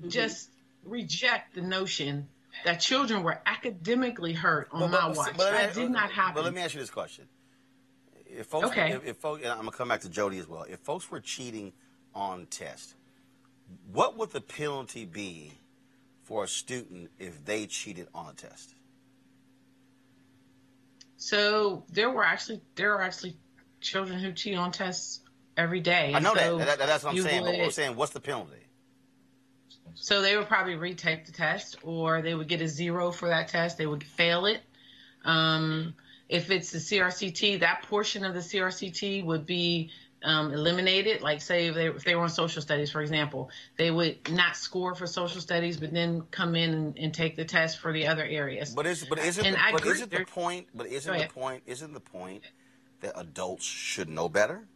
mm-hmm. 0.00 0.08
just 0.08 0.50
reject 0.84 1.54
the 1.54 1.62
notion 1.62 2.28
that 2.64 2.80
children 2.80 3.22
were 3.22 3.40
academically 3.46 4.32
hurt 4.32 4.68
on 4.72 4.90
my 4.90 5.08
watch. 5.08 5.36
that 5.36 5.74
did 5.74 5.90
not 5.90 6.10
happen. 6.10 6.34
But 6.34 6.44
let 6.44 6.54
me 6.54 6.60
ask 6.62 6.74
you 6.74 6.80
this 6.80 6.90
question: 6.90 7.28
If 8.26 8.46
folks, 8.46 8.68
Okay. 8.68 8.92
if, 8.92 9.04
if 9.06 9.16
folks, 9.18 9.42
and 9.42 9.50
I'm 9.52 9.58
gonna 9.58 9.70
come 9.72 9.88
back 9.88 10.00
to 10.02 10.08
Jodi 10.08 10.38
as 10.38 10.48
well. 10.48 10.62
If 10.68 10.80
folks 10.80 11.10
were 11.10 11.20
cheating 11.20 11.72
on 12.14 12.46
tests, 12.46 12.94
what 13.92 14.16
would 14.16 14.30
the 14.32 14.40
penalty 14.40 15.04
be 15.04 15.52
for 16.22 16.44
a 16.44 16.48
student 16.48 17.10
if 17.18 17.44
they 17.44 17.66
cheated 17.66 18.08
on 18.14 18.28
a 18.30 18.32
test? 18.32 18.74
So 21.16 21.84
there 21.90 22.10
were 22.10 22.24
actually 22.24 22.60
there 22.74 22.94
are 22.94 23.02
actually 23.02 23.36
children 23.80 24.18
who 24.18 24.32
cheat 24.32 24.56
on 24.56 24.72
tests 24.72 25.20
every 25.56 25.80
day. 25.80 26.12
I 26.14 26.18
know 26.20 26.34
So 26.34 26.58
that. 26.58 26.78
that. 26.78 26.86
That's 26.86 27.04
what 27.04 27.14
I'm 27.14 27.22
saying. 27.22 27.40
But 27.42 27.46
what 27.46 27.54
I'm 27.54 27.60
would- 27.66 27.74
saying, 27.74 27.96
what's 27.96 28.12
the 28.12 28.20
penalty? 28.20 28.65
So 29.98 30.20
they 30.20 30.36
would 30.36 30.46
probably 30.46 30.76
retake 30.76 31.26
the 31.26 31.32
test, 31.32 31.78
or 31.82 32.22
they 32.22 32.34
would 32.34 32.48
get 32.48 32.60
a 32.60 32.68
zero 32.68 33.10
for 33.10 33.28
that 33.28 33.48
test. 33.48 33.78
They 33.78 33.86
would 33.86 34.04
fail 34.04 34.46
it. 34.46 34.60
Um, 35.24 35.94
if 36.28 36.50
it's 36.50 36.70
the 36.70 36.78
CRCT, 36.78 37.60
that 37.60 37.82
portion 37.88 38.24
of 38.24 38.34
the 38.34 38.40
CRCT 38.40 39.24
would 39.24 39.46
be 39.46 39.90
um, 40.22 40.52
eliminated. 40.52 41.22
Like, 41.22 41.40
say, 41.40 41.68
if 41.68 41.74
they, 41.74 41.86
if 41.86 42.04
they 42.04 42.14
were 42.14 42.22
on 42.22 42.28
social 42.28 42.60
studies, 42.60 42.90
for 42.90 43.00
example, 43.00 43.50
they 43.78 43.90
would 43.90 44.30
not 44.30 44.56
score 44.56 44.94
for 44.94 45.06
social 45.06 45.40
studies, 45.40 45.78
but 45.78 45.92
then 45.92 46.22
come 46.30 46.54
in 46.54 46.74
and, 46.74 46.98
and 46.98 47.14
take 47.14 47.36
the 47.36 47.44
test 47.44 47.78
for 47.78 47.92
the 47.92 48.06
other 48.06 48.24
areas. 48.24 48.74
But 48.74 48.86
is 48.86 49.04
but 49.04 49.18
isn't 49.18 49.44
And 49.44 49.56
the, 49.56 49.64
I 49.64 49.72
but 49.72 49.86
isn't 49.86 50.10
the 50.10 50.24
point? 50.24 50.68
But 50.74 50.88
isn't 50.88 51.16
the 51.16 51.28
point? 51.28 51.62
Isn't 51.66 51.94
the 51.94 52.00
point 52.00 52.42
that 53.00 53.18
adults 53.18 53.64
should 53.64 54.08
know 54.08 54.28
better? 54.28 54.68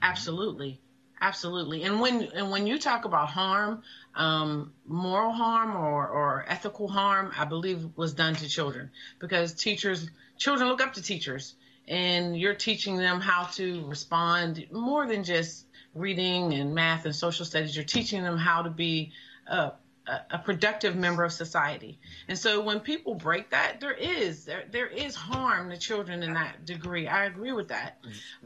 Absolutely. 0.00 0.80
Absolutely. 1.20 1.82
And 1.82 2.00
when 2.00 2.22
and 2.34 2.50
when 2.50 2.66
you 2.66 2.78
talk 2.78 3.04
about 3.04 3.28
harm, 3.28 3.82
um, 4.14 4.72
moral 4.86 5.32
harm 5.32 5.76
or, 5.76 6.06
or 6.08 6.44
ethical 6.48 6.88
harm, 6.88 7.32
I 7.36 7.44
believe 7.44 7.88
was 7.96 8.12
done 8.12 8.34
to 8.36 8.48
children 8.48 8.90
because 9.18 9.52
teachers, 9.54 10.10
children 10.36 10.68
look 10.68 10.80
up 10.80 10.94
to 10.94 11.02
teachers 11.02 11.54
and 11.88 12.38
you're 12.38 12.54
teaching 12.54 12.96
them 12.98 13.20
how 13.20 13.44
to 13.54 13.84
respond 13.86 14.66
more 14.70 15.06
than 15.06 15.24
just 15.24 15.66
reading 15.94 16.52
and 16.54 16.74
math 16.74 17.04
and 17.04 17.14
social 17.14 17.44
studies. 17.44 17.74
You're 17.74 17.84
teaching 17.84 18.22
them 18.22 18.36
how 18.36 18.62
to 18.62 18.70
be 18.70 19.12
a, 19.46 19.72
a, 20.06 20.20
a 20.32 20.38
productive 20.38 20.94
member 20.94 21.24
of 21.24 21.32
society. 21.32 21.98
And 22.28 22.38
so 22.38 22.60
when 22.60 22.80
people 22.80 23.14
break 23.14 23.50
that, 23.50 23.80
there 23.80 23.92
is 23.92 24.44
there 24.44 24.64
there 24.70 24.86
is 24.86 25.14
harm 25.16 25.70
to 25.70 25.76
children 25.76 26.22
in 26.22 26.34
that 26.34 26.64
degree. 26.64 27.08
I 27.08 27.24
agree 27.24 27.52
with 27.52 27.68
that. 27.68 27.98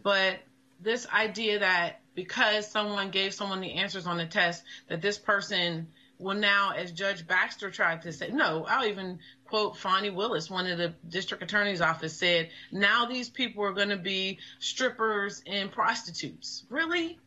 But 0.03 0.39
this 0.81 1.07
idea 1.09 1.61
that 1.61 2.02
because 2.15 2.71
someone 2.71 3.11
gave 3.11 3.35
someone 3.35 3.61
the 3.61 3.75
answers 3.75 4.07
on 4.07 4.17
the 4.19 4.27
test, 4.27 4.63
that 4.89 5.01
this 5.01 5.19
person 5.19 5.89
will 6.19 6.37
now, 6.37 6.73
as 6.77 6.93
Judge 6.93 7.27
Baxter 7.27 7.71
tried 7.71 8.03
to 8.03 8.13
say, 8.13 8.31
no, 8.31 8.65
I'll 8.69 8.87
even 8.87 9.19
quote 9.47 9.77
Fani 9.77 10.11
Willis, 10.11 10.49
one 10.49 10.67
of 10.67 10.79
the 10.79 10.95
district 11.09 11.43
attorney's 11.43 11.81
office, 11.81 12.17
said, 12.17 12.51
now 12.71 13.07
these 13.07 13.29
people 13.29 13.65
are 13.65 13.73
going 13.73 13.89
to 13.89 13.97
be 13.97 14.39
strippers 14.59 15.43
and 15.47 15.71
prostitutes. 15.71 16.65
Really? 16.71 17.19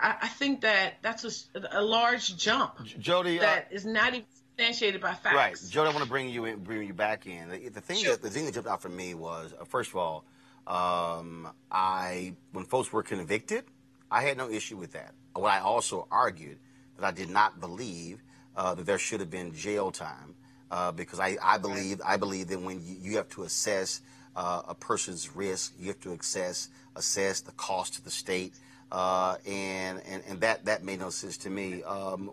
I, 0.00 0.16
I 0.22 0.28
think 0.28 0.62
that 0.62 0.94
that's 1.02 1.48
a, 1.54 1.60
a 1.78 1.82
large 1.82 2.36
jump. 2.36 2.84
Jodi, 2.98 3.38
uh, 3.38 3.42
that 3.42 3.68
is 3.70 3.84
not 3.84 4.14
even 4.14 4.26
substantiated 4.56 5.00
by 5.00 5.14
facts. 5.14 5.34
Right, 5.34 5.70
Jodi. 5.70 5.90
I 5.90 5.92
want 5.92 6.04
to 6.04 6.10
bring 6.10 6.28
you 6.30 6.46
in, 6.46 6.60
bring 6.60 6.86
you 6.86 6.94
back 6.94 7.26
in. 7.26 7.48
The, 7.48 7.68
the 7.68 7.80
thing, 7.80 7.98
sure. 7.98 8.12
that, 8.12 8.22
the 8.22 8.30
thing 8.30 8.46
that 8.46 8.54
jumped 8.54 8.68
out 8.68 8.80
for 8.80 8.88
me 8.88 9.14
was, 9.14 9.52
uh, 9.60 9.64
first 9.64 9.90
of 9.90 9.96
all, 9.96 10.24
um, 10.66 11.48
I 11.70 12.34
when 12.52 12.64
folks 12.64 12.92
were 12.92 13.02
convicted, 13.02 13.64
I 14.10 14.22
had 14.22 14.36
no 14.36 14.48
issue 14.50 14.76
with 14.76 14.92
that. 14.92 15.12
What 15.34 15.52
I 15.52 15.60
also 15.60 16.06
argued 16.10 16.58
that 16.96 17.04
I 17.06 17.10
did 17.10 17.30
not 17.30 17.60
believe 17.60 18.22
uh, 18.56 18.74
that 18.74 18.86
there 18.86 18.98
should 18.98 19.20
have 19.20 19.30
been 19.30 19.54
jail 19.54 19.90
time 19.90 20.34
uh, 20.70 20.92
because 20.92 21.20
I, 21.20 21.36
I 21.42 21.58
believe 21.58 22.00
I 22.04 22.16
believe 22.16 22.48
that 22.48 22.60
when 22.60 22.84
you, 22.84 22.96
you 23.00 23.16
have 23.16 23.28
to 23.30 23.44
assess 23.44 24.00
uh, 24.34 24.62
a 24.68 24.74
person's 24.74 25.34
risk, 25.34 25.74
you 25.78 25.88
have 25.88 26.00
to 26.00 26.12
assess 26.12 26.68
assess 26.96 27.40
the 27.40 27.52
cost 27.52 27.94
to 27.94 28.02
the 28.02 28.10
state. 28.10 28.54
Uh, 28.90 29.36
and, 29.46 30.00
and 30.08 30.22
and 30.26 30.40
that 30.40 30.64
that 30.64 30.82
made 30.82 30.98
no 30.98 31.10
sense 31.10 31.36
to 31.36 31.50
me. 31.50 31.82
Um, 31.82 32.30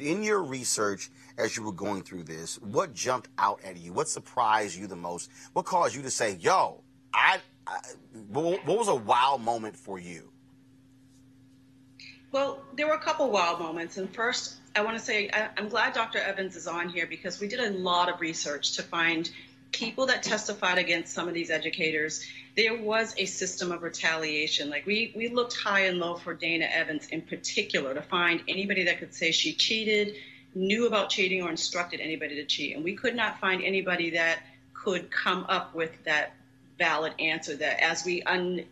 in 0.00 0.24
your 0.24 0.42
research, 0.42 1.08
as 1.38 1.56
you 1.56 1.62
were 1.62 1.72
going 1.72 2.02
through 2.02 2.24
this, 2.24 2.60
what 2.60 2.92
jumped 2.92 3.28
out 3.38 3.60
at 3.64 3.76
you? 3.76 3.92
What 3.92 4.08
surprised 4.08 4.76
you 4.76 4.88
the 4.88 4.96
most? 4.96 5.30
What 5.52 5.66
caused 5.66 5.94
you 5.94 6.02
to 6.02 6.10
say, 6.10 6.34
"Yo, 6.40 6.82
I"? 7.12 7.38
I 7.66 7.78
what 8.28 8.66
was 8.66 8.88
a 8.88 8.94
wow 8.94 9.38
moment 9.40 9.76
for 9.76 10.00
you? 10.00 10.33
Well, 12.34 12.58
there 12.74 12.88
were 12.88 12.94
a 12.94 12.98
couple 12.98 13.30
wild 13.30 13.60
moments, 13.60 13.96
and 13.96 14.12
first, 14.12 14.56
I 14.74 14.82
want 14.82 14.98
to 14.98 15.04
say 15.04 15.30
I, 15.32 15.50
I'm 15.56 15.68
glad 15.68 15.94
Dr. 15.94 16.18
Evans 16.18 16.56
is 16.56 16.66
on 16.66 16.88
here 16.88 17.06
because 17.06 17.38
we 17.38 17.46
did 17.46 17.60
a 17.60 17.70
lot 17.70 18.12
of 18.12 18.20
research 18.20 18.72
to 18.72 18.82
find 18.82 19.30
people 19.70 20.06
that 20.06 20.24
testified 20.24 20.78
against 20.78 21.12
some 21.12 21.28
of 21.28 21.34
these 21.34 21.48
educators, 21.48 22.26
there 22.56 22.76
was 22.76 23.14
a 23.18 23.26
system 23.26 23.70
of 23.70 23.84
retaliation. 23.84 24.68
Like 24.68 24.84
we, 24.84 25.12
we 25.14 25.28
looked 25.28 25.56
high 25.56 25.82
and 25.82 26.00
low 26.00 26.16
for 26.16 26.34
Dana 26.34 26.64
Evans 26.64 27.06
in 27.06 27.22
particular 27.22 27.94
to 27.94 28.02
find 28.02 28.42
anybody 28.48 28.86
that 28.86 28.98
could 28.98 29.14
say 29.14 29.30
she 29.30 29.52
cheated, 29.52 30.16
knew 30.56 30.88
about 30.88 31.10
cheating, 31.10 31.44
or 31.44 31.50
instructed 31.50 32.00
anybody 32.00 32.34
to 32.34 32.44
cheat. 32.46 32.74
And 32.74 32.82
we 32.82 32.96
could 32.96 33.14
not 33.14 33.38
find 33.38 33.62
anybody 33.62 34.10
that 34.10 34.40
could 34.72 35.08
come 35.08 35.46
up 35.48 35.72
with 35.72 35.92
that 36.02 36.34
valid 36.78 37.12
answer 37.20 37.54
that 37.54 37.80
as 37.80 38.04
we 38.04 38.24
un, 38.24 38.64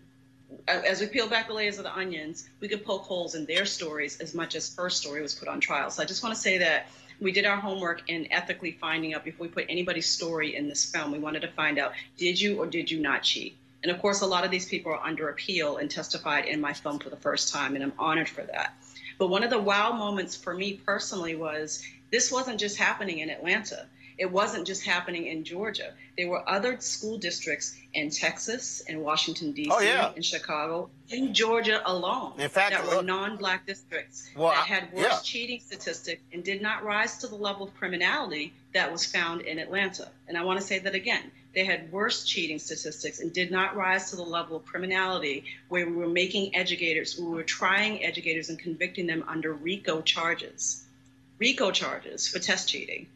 as 0.68 1.00
we 1.00 1.06
peel 1.06 1.28
back 1.28 1.48
the 1.48 1.54
layers 1.54 1.78
of 1.78 1.84
the 1.84 1.94
onions, 1.94 2.48
we 2.60 2.68
could 2.68 2.84
poke 2.84 3.02
holes 3.02 3.34
in 3.34 3.46
their 3.46 3.64
stories 3.64 4.20
as 4.20 4.34
much 4.34 4.54
as 4.54 4.74
her 4.76 4.90
story 4.90 5.22
was 5.22 5.34
put 5.34 5.48
on 5.48 5.60
trial. 5.60 5.90
So 5.90 6.02
I 6.02 6.06
just 6.06 6.22
want 6.22 6.34
to 6.34 6.40
say 6.40 6.58
that 6.58 6.86
we 7.20 7.32
did 7.32 7.44
our 7.44 7.56
homework 7.56 8.08
in 8.08 8.32
ethically 8.32 8.72
finding 8.72 9.14
out 9.14 9.24
before 9.24 9.46
we 9.46 9.52
put 9.52 9.66
anybody's 9.68 10.08
story 10.08 10.56
in 10.56 10.68
this 10.68 10.84
film. 10.84 11.12
We 11.12 11.18
wanted 11.18 11.42
to 11.42 11.48
find 11.48 11.78
out 11.78 11.92
did 12.16 12.40
you 12.40 12.58
or 12.58 12.66
did 12.66 12.90
you 12.90 13.00
not 13.00 13.22
cheat? 13.22 13.56
And 13.82 13.90
of 13.90 14.00
course, 14.00 14.20
a 14.20 14.26
lot 14.26 14.44
of 14.44 14.50
these 14.50 14.66
people 14.66 14.92
are 14.92 15.04
under 15.04 15.28
appeal 15.28 15.76
and 15.76 15.90
testified 15.90 16.44
in 16.44 16.60
my 16.60 16.72
film 16.72 16.98
for 16.98 17.10
the 17.10 17.16
first 17.16 17.52
time, 17.52 17.74
and 17.74 17.82
I'm 17.82 17.92
honored 17.98 18.28
for 18.28 18.42
that. 18.42 18.74
But 19.18 19.28
one 19.28 19.42
of 19.42 19.50
the 19.50 19.58
wow 19.58 19.92
moments 19.92 20.36
for 20.36 20.54
me 20.54 20.74
personally 20.74 21.34
was 21.34 21.84
this 22.10 22.30
wasn't 22.30 22.60
just 22.60 22.76
happening 22.76 23.18
in 23.18 23.30
Atlanta. 23.30 23.86
It 24.22 24.30
wasn't 24.30 24.68
just 24.68 24.84
happening 24.84 25.26
in 25.26 25.42
Georgia. 25.42 25.94
There 26.16 26.28
were 26.28 26.48
other 26.48 26.78
school 26.78 27.18
districts 27.18 27.76
in 27.92 28.08
Texas, 28.10 28.80
in 28.86 29.00
Washington 29.00 29.50
D.C., 29.50 29.68
oh, 29.72 29.80
yeah. 29.80 30.12
in 30.14 30.22
Chicago, 30.22 30.90
in 31.08 31.34
Georgia 31.34 31.82
alone. 31.84 32.34
In 32.38 32.48
fact, 32.48 32.70
that 32.70 32.86
were 32.86 33.02
non-black 33.02 33.66
districts 33.66 34.30
well, 34.36 34.52
that 34.52 34.64
had 34.64 34.92
worse 34.92 35.06
yeah. 35.06 35.18
cheating 35.24 35.58
statistics 35.58 36.22
and 36.32 36.44
did 36.44 36.62
not 36.62 36.84
rise 36.84 37.18
to 37.18 37.26
the 37.26 37.34
level 37.34 37.66
of 37.66 37.74
criminality 37.74 38.52
that 38.74 38.92
was 38.92 39.04
found 39.04 39.40
in 39.40 39.58
Atlanta. 39.58 40.08
And 40.28 40.38
I 40.38 40.44
want 40.44 40.60
to 40.60 40.64
say 40.64 40.78
that 40.78 40.94
again. 40.94 41.32
They 41.52 41.64
had 41.64 41.90
worse 41.90 42.24
cheating 42.24 42.60
statistics 42.60 43.18
and 43.18 43.32
did 43.32 43.50
not 43.50 43.74
rise 43.74 44.10
to 44.10 44.16
the 44.16 44.22
level 44.22 44.56
of 44.56 44.64
criminality 44.66 45.46
where 45.68 45.84
we 45.84 45.96
were 45.96 46.06
making 46.06 46.54
educators, 46.54 47.18
we 47.18 47.26
were 47.26 47.42
trying 47.42 48.04
educators 48.04 48.50
and 48.50 48.58
convicting 48.60 49.08
them 49.08 49.24
under 49.26 49.52
RICO 49.52 50.00
charges. 50.00 50.84
RICO 51.40 51.72
charges 51.72 52.28
for 52.28 52.38
test 52.38 52.68
cheating. 52.68 53.08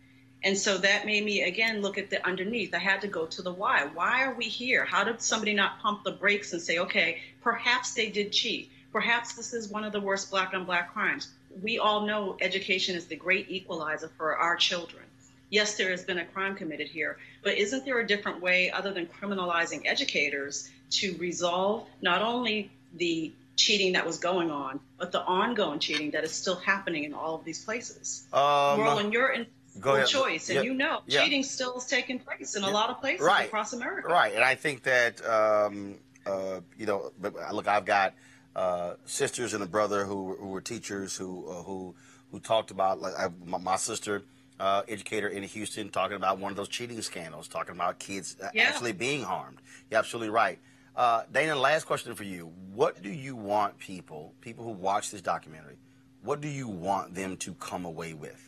And 0.47 0.57
so 0.57 0.78
that 0.78 1.07
made 1.07 1.24
me 1.24 1.42
again 1.42 1.82
look 1.82 1.99
at 1.99 2.09
the 2.09 2.24
underneath. 2.24 2.72
I 2.72 2.78
had 2.78 3.01
to 3.01 3.09
go 3.09 3.26
to 3.26 3.42
the 3.42 3.53
why. 3.53 3.84
Why 3.92 4.22
are 4.22 4.32
we 4.32 4.44
here? 4.44 4.84
How 4.84 5.03
did 5.03 5.20
somebody 5.20 5.55
not 5.55 5.80
pump 5.80 6.05
the 6.05 6.12
brakes 6.12 6.53
and 6.53 6.62
say, 6.62 6.78
okay, 6.78 7.20
perhaps 7.42 7.94
they 7.94 8.11
did 8.11 8.30
cheat. 8.30 8.70
Perhaps 8.92 9.34
this 9.34 9.53
is 9.53 9.68
one 9.68 9.82
of 9.82 9.92
the 9.92 10.01
worst 10.01 10.30
black 10.30 10.55
on 10.55 10.64
black 10.64 10.92
crimes. 10.92 11.26
We 11.61 11.80
all 11.80 12.07
know 12.07 12.36
education 12.40 12.94
is 12.94 13.07
the 13.07 13.16
great 13.16 13.51
equalizer 13.51 14.09
for 14.16 14.36
our 14.36 14.55
children. 14.55 15.03
Yes, 15.51 15.76
there 15.76 15.90
has 15.90 16.05
been 16.05 16.18
a 16.18 16.24
crime 16.24 16.55
committed 16.55 16.86
here, 16.86 17.18
but 17.42 17.59
isn't 17.59 17.84
there 17.84 17.99
a 17.99 18.07
different 18.07 18.40
way 18.40 18.70
other 18.70 18.92
than 18.92 19.07
criminalizing 19.07 19.82
educators 19.84 20.70
to 20.90 21.16
resolve 21.16 21.88
not 22.01 22.22
only 22.22 22.70
the 22.94 23.32
cheating 23.57 23.94
that 23.94 24.07
was 24.07 24.18
going 24.18 24.53
on, 24.53 24.78
but 24.97 25.11
the 25.11 25.22
ongoing 25.22 25.80
cheating 25.80 26.12
that 26.12 26.22
is 26.22 26.30
still 26.30 26.57
happening 26.57 27.03
in 27.03 27.14
all 27.14 27.34
of 27.34 27.44
these 27.44 27.64
places? 27.64 28.24
Um, 28.32 28.80
Roland, 28.80 29.12
you're 29.12 29.32
in 29.32 29.47
Go 29.81 29.95
ahead. 29.97 30.07
choice, 30.09 30.49
and 30.49 30.57
Yeah. 30.57 30.62
you 30.62 30.74
know 30.74 31.03
Yeah. 31.07 31.22
cheating 31.24 31.43
still 31.43 31.77
is 31.79 31.87
taking 31.87 32.18
place 32.18 32.55
in 32.57 32.62
a 32.64 32.70
lot 32.70 32.91
of 32.91 32.99
places 33.01 33.24
Right. 33.24 33.47
across 33.47 33.72
America. 33.72 34.09
Right, 34.09 34.35
and 34.35 34.43
I 34.45 34.55
think 34.55 34.83
that 34.85 35.24
um, 35.27 35.99
uh, 36.27 36.61
you 36.77 36.87
know, 36.87 37.12
but 37.20 37.35
look, 37.55 37.68
I've 37.68 37.85
got 37.85 38.14
uh, 38.57 38.95
sisters 39.05 39.53
and 39.55 39.62
a 39.62 39.66
brother 39.66 40.05
who 40.05 40.35
who 40.37 40.49
were 40.49 40.61
teachers 40.61 41.16
who 41.16 41.49
uh, 41.51 41.62
who 41.62 41.95
who 42.31 42.41
talked 42.41 42.70
about 42.70 43.01
like 43.01 43.14
I, 43.18 43.29
my, 43.45 43.59
my 43.59 43.77
sister. 43.77 44.22
Uh, 44.59 44.81
educator 44.89 45.29
in 45.29 45.43
Houston 45.43 45.91
talking 45.91 46.16
about 46.16 46.39
one 46.39 46.51
of 46.51 46.57
those 46.57 46.68
cheating 46.70 47.03
scandals, 47.03 47.47
talking 47.47 47.74
about 47.74 47.99
kids 47.99 48.39
uh, 48.43 48.49
Yeah. 48.55 48.62
actually 48.70 48.93
being 48.93 49.22
harmed. 49.22 49.59
You're 49.91 49.99
absolutely 49.99 50.31
right. 50.31 50.59
Uh, 50.97 51.24
Dana, 51.31 51.55
last 51.55 51.85
question 51.85 52.14
for 52.14 52.24
you. 52.24 52.47
What 52.72 53.03
do 53.03 53.11
you 53.11 53.37
want 53.37 53.77
people, 53.79 54.33
people 54.41 54.64
who 54.64 54.70
watch 54.70 55.11
this 55.11 55.20
documentary, 55.20 55.77
what 56.22 56.41
do 56.41 56.49
you 56.49 56.68
want 56.68 57.14
them 57.14 57.37
to 57.37 57.53
come 57.53 57.85
away 57.85 58.14
with? 58.14 58.43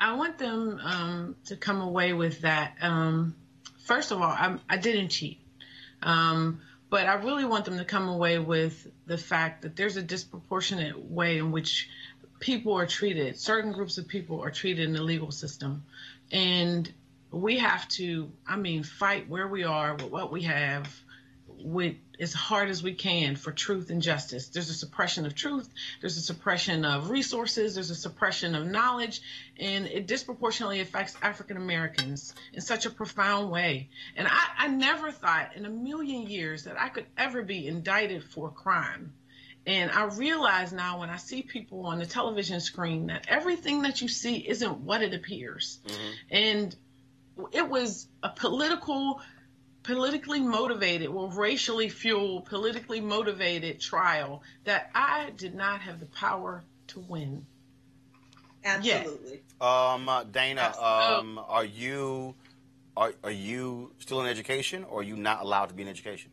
I 0.00 0.14
want 0.14 0.38
them 0.38 0.80
um, 0.82 1.36
to 1.46 1.56
come 1.56 1.82
away 1.82 2.14
with 2.14 2.40
that. 2.40 2.74
Um, 2.80 3.36
first 3.84 4.10
of 4.10 4.22
all, 4.22 4.34
I'm, 4.36 4.60
I 4.68 4.78
didn't 4.78 5.10
cheat. 5.10 5.38
Um, 6.02 6.62
but 6.88 7.06
I 7.06 7.14
really 7.14 7.44
want 7.44 7.66
them 7.66 7.76
to 7.78 7.84
come 7.84 8.08
away 8.08 8.38
with 8.38 8.90
the 9.06 9.18
fact 9.18 9.62
that 9.62 9.76
there's 9.76 9.98
a 9.98 10.02
disproportionate 10.02 10.98
way 10.98 11.38
in 11.38 11.52
which 11.52 11.90
people 12.40 12.72
are 12.78 12.86
treated. 12.86 13.38
Certain 13.38 13.72
groups 13.72 13.98
of 13.98 14.08
people 14.08 14.42
are 14.42 14.50
treated 14.50 14.86
in 14.86 14.94
the 14.94 15.02
legal 15.02 15.30
system. 15.30 15.84
And 16.32 16.90
we 17.30 17.58
have 17.58 17.86
to, 17.90 18.32
I 18.46 18.56
mean, 18.56 18.82
fight 18.82 19.28
where 19.28 19.46
we 19.46 19.64
are 19.64 19.94
with 19.94 20.10
what 20.10 20.32
we 20.32 20.44
have 20.44 20.88
with 21.62 21.96
as 22.18 22.32
hard 22.34 22.68
as 22.68 22.82
we 22.82 22.94
can 22.94 23.34
for 23.36 23.50
truth 23.50 23.90
and 23.90 24.02
justice. 24.02 24.48
There's 24.48 24.68
a 24.68 24.74
suppression 24.74 25.26
of 25.26 25.34
truth, 25.34 25.68
there's 26.00 26.16
a 26.16 26.20
suppression 26.20 26.84
of 26.84 27.10
resources, 27.10 27.74
there's 27.74 27.90
a 27.90 27.94
suppression 27.94 28.54
of 28.54 28.66
knowledge, 28.66 29.22
and 29.58 29.86
it 29.86 30.06
disproportionately 30.06 30.80
affects 30.80 31.16
African 31.22 31.56
Americans 31.56 32.34
in 32.52 32.60
such 32.60 32.86
a 32.86 32.90
profound 32.90 33.50
way. 33.50 33.88
And 34.16 34.28
I, 34.28 34.44
I 34.58 34.68
never 34.68 35.10
thought 35.10 35.56
in 35.56 35.64
a 35.64 35.70
million 35.70 36.26
years 36.26 36.64
that 36.64 36.78
I 36.78 36.88
could 36.88 37.06
ever 37.16 37.42
be 37.42 37.66
indicted 37.66 38.24
for 38.24 38.48
a 38.48 38.52
crime. 38.52 39.12
And 39.66 39.90
I 39.90 40.04
realize 40.04 40.72
now 40.72 41.00
when 41.00 41.10
I 41.10 41.16
see 41.16 41.42
people 41.42 41.86
on 41.86 41.98
the 41.98 42.06
television 42.06 42.60
screen 42.60 43.06
that 43.08 43.26
everything 43.28 43.82
that 43.82 44.00
you 44.00 44.08
see 44.08 44.36
isn't 44.36 44.80
what 44.80 45.02
it 45.02 45.14
appears. 45.14 45.80
Mm-hmm. 45.86 46.10
And 46.30 46.76
it 47.52 47.68
was 47.68 48.06
a 48.22 48.30
political 48.30 49.20
politically 49.82 50.40
motivated, 50.40 51.10
well, 51.10 51.28
racially 51.28 51.88
fueled, 51.88 52.46
politically 52.46 53.00
motivated 53.00 53.80
trial 53.80 54.42
that 54.64 54.90
I 54.94 55.30
did 55.36 55.54
not 55.54 55.80
have 55.82 56.00
the 56.00 56.06
power 56.06 56.62
to 56.88 57.00
win. 57.00 57.46
Absolutely. 58.64 59.40
Um, 59.60 60.08
uh, 60.08 60.24
Dana, 60.24 60.74
um, 60.78 61.40
are 61.48 61.64
you 61.64 62.34
are 62.96 63.14
are 63.24 63.30
you 63.30 63.92
still 63.98 64.20
in 64.20 64.26
education, 64.26 64.84
or 64.84 65.00
are 65.00 65.02
you 65.02 65.16
not 65.16 65.40
allowed 65.40 65.66
to 65.66 65.74
be 65.74 65.82
in 65.82 65.88
education? 65.88 66.30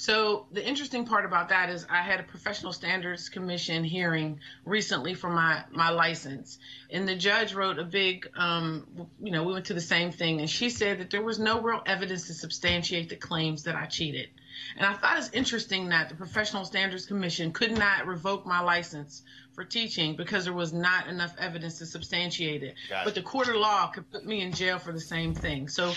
So 0.00 0.46
the 0.52 0.64
interesting 0.64 1.04
part 1.06 1.24
about 1.24 1.48
that 1.48 1.70
is 1.70 1.84
I 1.90 2.02
had 2.02 2.20
a 2.20 2.22
professional 2.22 2.72
standards 2.72 3.28
commission 3.28 3.82
hearing 3.82 4.38
recently 4.64 5.12
for 5.14 5.28
my 5.28 5.64
my 5.72 5.90
license, 5.90 6.60
and 6.88 7.08
the 7.08 7.16
judge 7.16 7.52
wrote 7.52 7.80
a 7.80 7.84
big, 7.84 8.30
um, 8.36 8.86
you 9.20 9.32
know, 9.32 9.42
we 9.42 9.52
went 9.52 9.66
to 9.66 9.74
the 9.74 9.80
same 9.80 10.12
thing, 10.12 10.38
and 10.38 10.48
she 10.48 10.70
said 10.70 11.00
that 11.00 11.10
there 11.10 11.24
was 11.24 11.40
no 11.40 11.60
real 11.60 11.82
evidence 11.84 12.28
to 12.28 12.34
substantiate 12.34 13.08
the 13.08 13.16
claims 13.16 13.64
that 13.64 13.74
I 13.74 13.86
cheated. 13.86 14.28
And 14.76 14.86
I 14.86 14.92
thought 14.92 15.18
it's 15.18 15.30
interesting 15.30 15.88
that 15.88 16.08
the 16.08 16.14
professional 16.14 16.64
standards 16.64 17.04
commission 17.04 17.50
could 17.50 17.76
not 17.76 18.06
revoke 18.06 18.46
my 18.46 18.60
license 18.60 19.24
for 19.52 19.64
teaching 19.64 20.14
because 20.14 20.44
there 20.44 20.54
was 20.54 20.72
not 20.72 21.08
enough 21.08 21.34
evidence 21.40 21.78
to 21.78 21.86
substantiate 21.86 22.62
it. 22.62 22.76
Got 22.88 23.00
it. 23.00 23.04
But 23.04 23.14
the 23.16 23.22
court 23.22 23.48
of 23.48 23.56
law 23.56 23.88
could 23.88 24.08
put 24.12 24.24
me 24.24 24.42
in 24.42 24.52
jail 24.52 24.78
for 24.78 24.92
the 24.92 25.00
same 25.00 25.34
thing. 25.34 25.66
So 25.66 25.92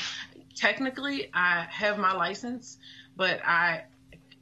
technically, 0.55 1.29
I 1.35 1.67
have 1.69 1.99
my 1.99 2.13
license, 2.13 2.79
but 3.15 3.39
I, 3.45 3.83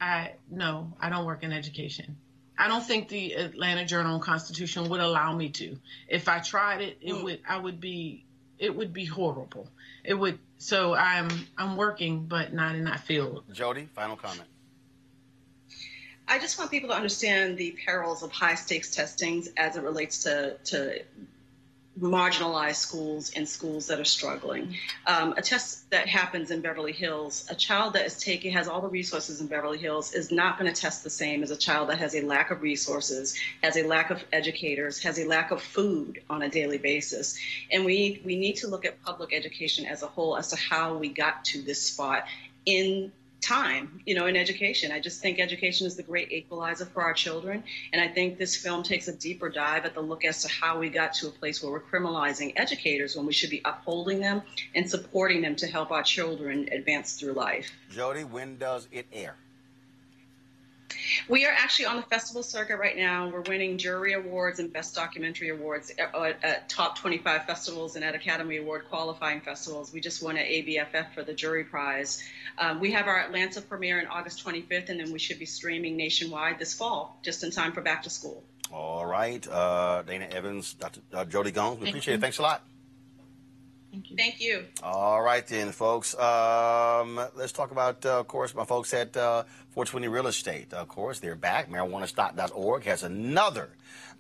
I 0.02 0.34
no, 0.50 0.94
I 1.00 1.10
don't 1.10 1.26
work 1.26 1.44
in 1.44 1.52
education. 1.52 2.18
I 2.58 2.68
don't 2.68 2.84
think 2.84 3.08
the 3.08 3.34
Atlanta 3.34 3.86
Journal 3.86 4.20
Constitution 4.20 4.90
would 4.90 5.00
allow 5.00 5.34
me 5.34 5.50
to. 5.50 5.78
If 6.08 6.28
I 6.28 6.40
tried 6.40 6.82
it, 6.82 6.98
it 7.02 7.14
mm. 7.14 7.24
would 7.24 7.40
I 7.48 7.58
would 7.58 7.80
be 7.80 8.26
it 8.58 8.76
would 8.76 8.94
be 8.94 9.06
horrible. 9.06 9.68
It 10.04 10.14
would 10.14 10.40
so 10.58 10.94
I'm 10.94 11.30
I'm 11.58 11.78
working 11.78 12.26
but 12.26 12.54
not 12.54 12.76
in 12.76 12.84
that 12.86 13.02
field. 13.02 13.44
Jodi, 13.52 13.88
final 13.96 14.18
comment. 14.18 14.48
I 16.28 16.38
just 16.38 16.60
want 16.60 16.70
people 16.70 16.90
to 16.90 16.96
understand 16.96 17.58
the 17.58 17.76
perils 17.84 18.22
of 18.22 18.32
high 18.32 18.54
stakes 18.54 18.92
testings 18.92 19.50
as 19.58 19.78
it 19.78 19.84
relates 19.84 20.24
to, 20.24 20.58
to 20.66 21.02
marginalized 22.00 22.76
schools 22.76 23.32
and 23.36 23.48
schools 23.48 23.88
that 23.88 24.00
are 24.00 24.06
struggling. 24.06 24.76
Um, 25.06 25.34
a 25.34 25.42
test 25.42 25.90
that 25.92 26.08
happens 26.08 26.52
in 26.52 26.62
Beverly 26.62 26.94
Hills, 26.94 27.46
a 27.50 27.56
child 27.56 27.94
that 27.94 28.06
is 28.06 28.18
taking 28.18 28.54
has 28.54 28.68
all 28.68 28.82
the 28.82 28.88
resources 28.88 29.42
in 29.42 29.48
Beverly 29.48 29.78
Hills 29.78 30.14
is 30.14 30.32
not 30.32 30.58
going 30.58 30.74
to 30.74 30.82
test 30.82 31.04
the 31.04 31.10
same 31.10 31.44
as 31.44 31.52
a 31.52 31.58
child 31.58 31.90
that 31.90 32.00
has 32.00 32.16
a 32.16 32.22
lack 32.22 32.52
of 32.52 32.62
resources, 32.62 33.38
has 33.62 33.78
a 33.78 33.84
lack 33.84 34.12
of 34.12 34.24
educators, 34.32 35.00
has 35.04 35.20
a 35.20 35.26
lack 35.26 35.52
of 35.52 35.62
food 35.62 36.22
on 36.30 36.42
a 36.42 36.50
daily 36.50 36.78
basis. 36.78 37.38
And 37.72 37.86
we 37.86 38.22
we 38.24 38.36
need 38.36 38.58
to 38.58 38.68
look 38.68 38.86
at 38.86 39.02
public 39.04 39.34
education 39.34 39.86
as 39.86 40.04
a 40.04 40.08
whole 40.08 40.38
as 40.38 40.50
to 40.50 40.56
how 40.56 40.98
we 40.98 41.10
got 41.10 41.46
to 41.46 41.62
this 41.62 41.82
spot 41.82 42.26
in 42.66 43.12
time, 43.42 44.02
you 44.06 44.16
know, 44.16 44.26
in 44.26 44.36
education. 44.36 44.92
I 44.92 45.00
just 45.00 45.22
think 45.22 45.40
education 45.40 45.88
is 45.88 45.96
the 45.96 46.04
great 46.04 46.32
equalizer 46.32 46.86
for 46.86 47.02
our 47.02 47.14
children. 47.14 47.64
And 47.94 48.02
I 48.02 48.08
think 48.08 48.38
this 48.38 48.56
film 48.56 48.84
takes 48.84 49.08
a 49.08 49.16
deeper 49.16 49.50
dive 49.50 49.86
at 49.86 49.94
the 49.94 50.02
look 50.02 50.26
as 50.26 50.42
to 50.44 50.50
how 50.50 50.80
we 50.80 50.90
got 50.90 51.14
to 51.16 51.28
a 51.28 51.32
place 51.32 51.64
where 51.64 51.72
we're 51.72 51.82
criminalizing 51.82 52.54
educators 52.56 53.16
when 53.16 53.26
we 53.26 53.34
should 53.34 53.50
be 53.50 53.62
upholding 53.66 54.20
them 54.20 54.42
and 54.76 54.90
supporting 54.90 55.42
them 55.42 55.56
to 55.58 55.68
help 55.68 55.92
our 55.92 56.04
children 56.04 56.70
advance 56.72 57.14
through 57.20 57.34
life. 57.34 57.70
Jodi, 57.90 58.24
when 58.24 58.58
does 58.58 58.88
it 58.92 59.08
air? 59.12 59.36
We 61.28 61.46
are 61.46 61.52
actually 61.52 61.86
on 61.86 61.98
the 61.98 62.04
festival 62.04 62.44
circuit 62.44 62.78
right 62.78 62.98
now. 62.98 63.30
We're 63.30 63.42
winning 63.42 63.78
jury 63.78 64.14
awards 64.14 64.60
and 64.60 64.72
best 64.72 64.96
documentary 64.96 65.50
awards 65.50 65.92
at, 65.98 66.16
at, 66.44 66.70
top 66.70 66.98
25 66.98 67.46
festivals 67.46 67.96
and 67.96 68.06
at 68.06 68.16
Academy 68.16 68.58
Award 68.58 68.86
qualifying 68.90 69.42
festivals. 69.42 69.94
We 69.94 70.02
just 70.02 70.24
won 70.24 70.38
at 70.38 70.46
ABFF 70.46 71.14
for 71.14 71.24
the 71.24 71.34
jury 71.34 71.64
prize. 71.64 72.24
Um, 72.58 72.80
we 72.80 72.92
have 72.92 73.08
our 73.08 73.20
Atlanta 73.20 73.62
premiere 73.62 74.00
on 74.00 74.08
August 74.08 74.46
25th, 74.46 74.90
and 74.90 75.00
then 75.00 75.12
we 75.12 75.20
should 75.20 75.40
be 75.40 75.46
streaming 75.46 75.98
nationwide 75.98 76.60
this 76.60 76.74
fall, 76.74 77.18
just 77.24 77.44
in 77.44 77.52
time 77.52 77.72
for 77.72 77.82
back 77.82 78.04
to 78.04 78.10
school. 78.10 78.44
All 78.72 79.06
right. 79.06 79.46
Uh, 79.48 80.04
Dana 80.04 80.28
Evans, 80.32 80.74
Dr. 80.74 81.02
Uh, 81.12 81.26
Jodi 81.26 81.52
Gomes, 81.52 81.80
we 81.80 81.90
appreciate 81.90 82.14
you. 82.14 82.18
it. 82.18 82.22
Thanks 82.22 82.38
a 82.38 82.44
lot. 82.44 82.64
Thank 83.92 84.12
you. 84.12 84.18
Thank 84.18 84.42
you. 84.42 84.66
All 84.84 85.22
right, 85.22 85.46
then, 85.46 85.72
folks. 85.72 86.14
Um, 86.18 87.20
let's 87.36 87.52
talk 87.52 87.72
about, 87.72 88.06
uh, 88.06 88.20
of 88.20 88.28
course, 88.28 88.54
my 88.54 88.64
folks 88.66 88.94
at 88.94 89.18
uh, 89.18 89.44
420 89.72 90.08
Real 90.08 90.28
Estate. 90.28 90.74
Of 90.74 90.88
course, 90.88 91.20
they're 91.20 91.36
back. 91.36 91.72
MarijuanaStock.org 91.72 92.84
has 92.84 93.04
another 93.04 93.70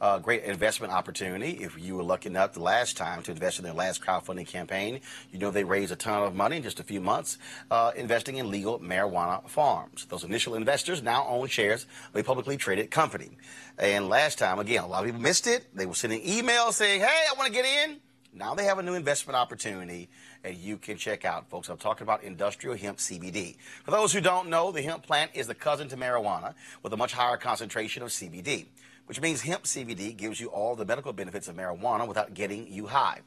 uh, 0.01 0.17
great 0.19 0.43
investment 0.43 0.93
opportunity. 0.93 1.51
If 1.61 1.77
you 1.79 1.95
were 1.95 2.03
lucky 2.03 2.29
enough 2.29 2.53
the 2.53 2.61
last 2.61 2.97
time 2.97 3.21
to 3.23 3.31
invest 3.31 3.59
in 3.59 3.65
their 3.65 3.73
last 3.73 4.01
crowdfunding 4.01 4.47
campaign, 4.47 5.01
you 5.31 5.39
know 5.39 5.51
they 5.51 5.63
raised 5.63 5.91
a 5.91 5.95
ton 5.95 6.23
of 6.23 6.35
money 6.35 6.57
in 6.57 6.63
just 6.63 6.79
a 6.79 6.83
few 6.83 7.01
months 7.01 7.37
uh, 7.69 7.91
investing 7.95 8.37
in 8.37 8.49
legal 8.49 8.79
marijuana 8.79 9.47
farms. 9.47 10.05
Those 10.05 10.23
initial 10.23 10.55
investors 10.55 11.03
now 11.03 11.27
own 11.27 11.47
shares 11.47 11.85
of 12.13 12.19
a 12.19 12.23
publicly 12.23 12.57
traded 12.57 12.91
company. 12.91 13.37
And 13.77 14.09
last 14.09 14.39
time, 14.39 14.59
again, 14.59 14.83
a 14.83 14.87
lot 14.87 15.03
of 15.03 15.05
people 15.05 15.21
missed 15.21 15.47
it. 15.47 15.67
They 15.75 15.85
were 15.85 15.95
sending 15.95 16.21
emails 16.21 16.73
saying, 16.73 17.01
hey, 17.01 17.07
I 17.07 17.37
want 17.37 17.47
to 17.47 17.53
get 17.53 17.65
in. 17.65 17.99
Now 18.39 18.55
they 18.55 18.63
have 18.63 18.79
a 18.79 18.83
new 18.83 18.93
investment 18.93 19.35
opportunity 19.35 20.07
that 20.43 20.55
you 20.55 20.77
can 20.77 20.95
check 20.95 21.25
out, 21.25 21.49
folks. 21.49 21.67
I'm 21.67 21.75
talking 21.75 22.03
about 22.03 22.23
industrial 22.23 22.77
hemp 22.77 22.97
CBD. 22.97 23.57
For 23.83 23.91
those 23.91 24.13
who 24.13 24.21
don't 24.21 24.47
know, 24.47 24.71
the 24.71 24.81
hemp 24.81 25.03
plant 25.03 25.31
is 25.33 25.47
the 25.47 25.53
cousin 25.53 25.89
to 25.89 25.97
marijuana 25.97 26.53
with 26.81 26.93
a 26.93 26.97
much 26.97 27.11
higher 27.11 27.35
concentration 27.35 28.01
of 28.01 28.09
CBD, 28.09 28.67
which 29.07 29.19
means 29.19 29.41
hemp 29.41 29.65
CBD 29.65 30.15
gives 30.15 30.39
you 30.39 30.47
all 30.47 30.77
the 30.77 30.85
medical 30.85 31.11
benefits 31.11 31.49
of 31.49 31.57
marijuana 31.57 32.07
without 32.07 32.33
getting 32.33 32.71
you 32.71 32.87
high. 32.87 33.19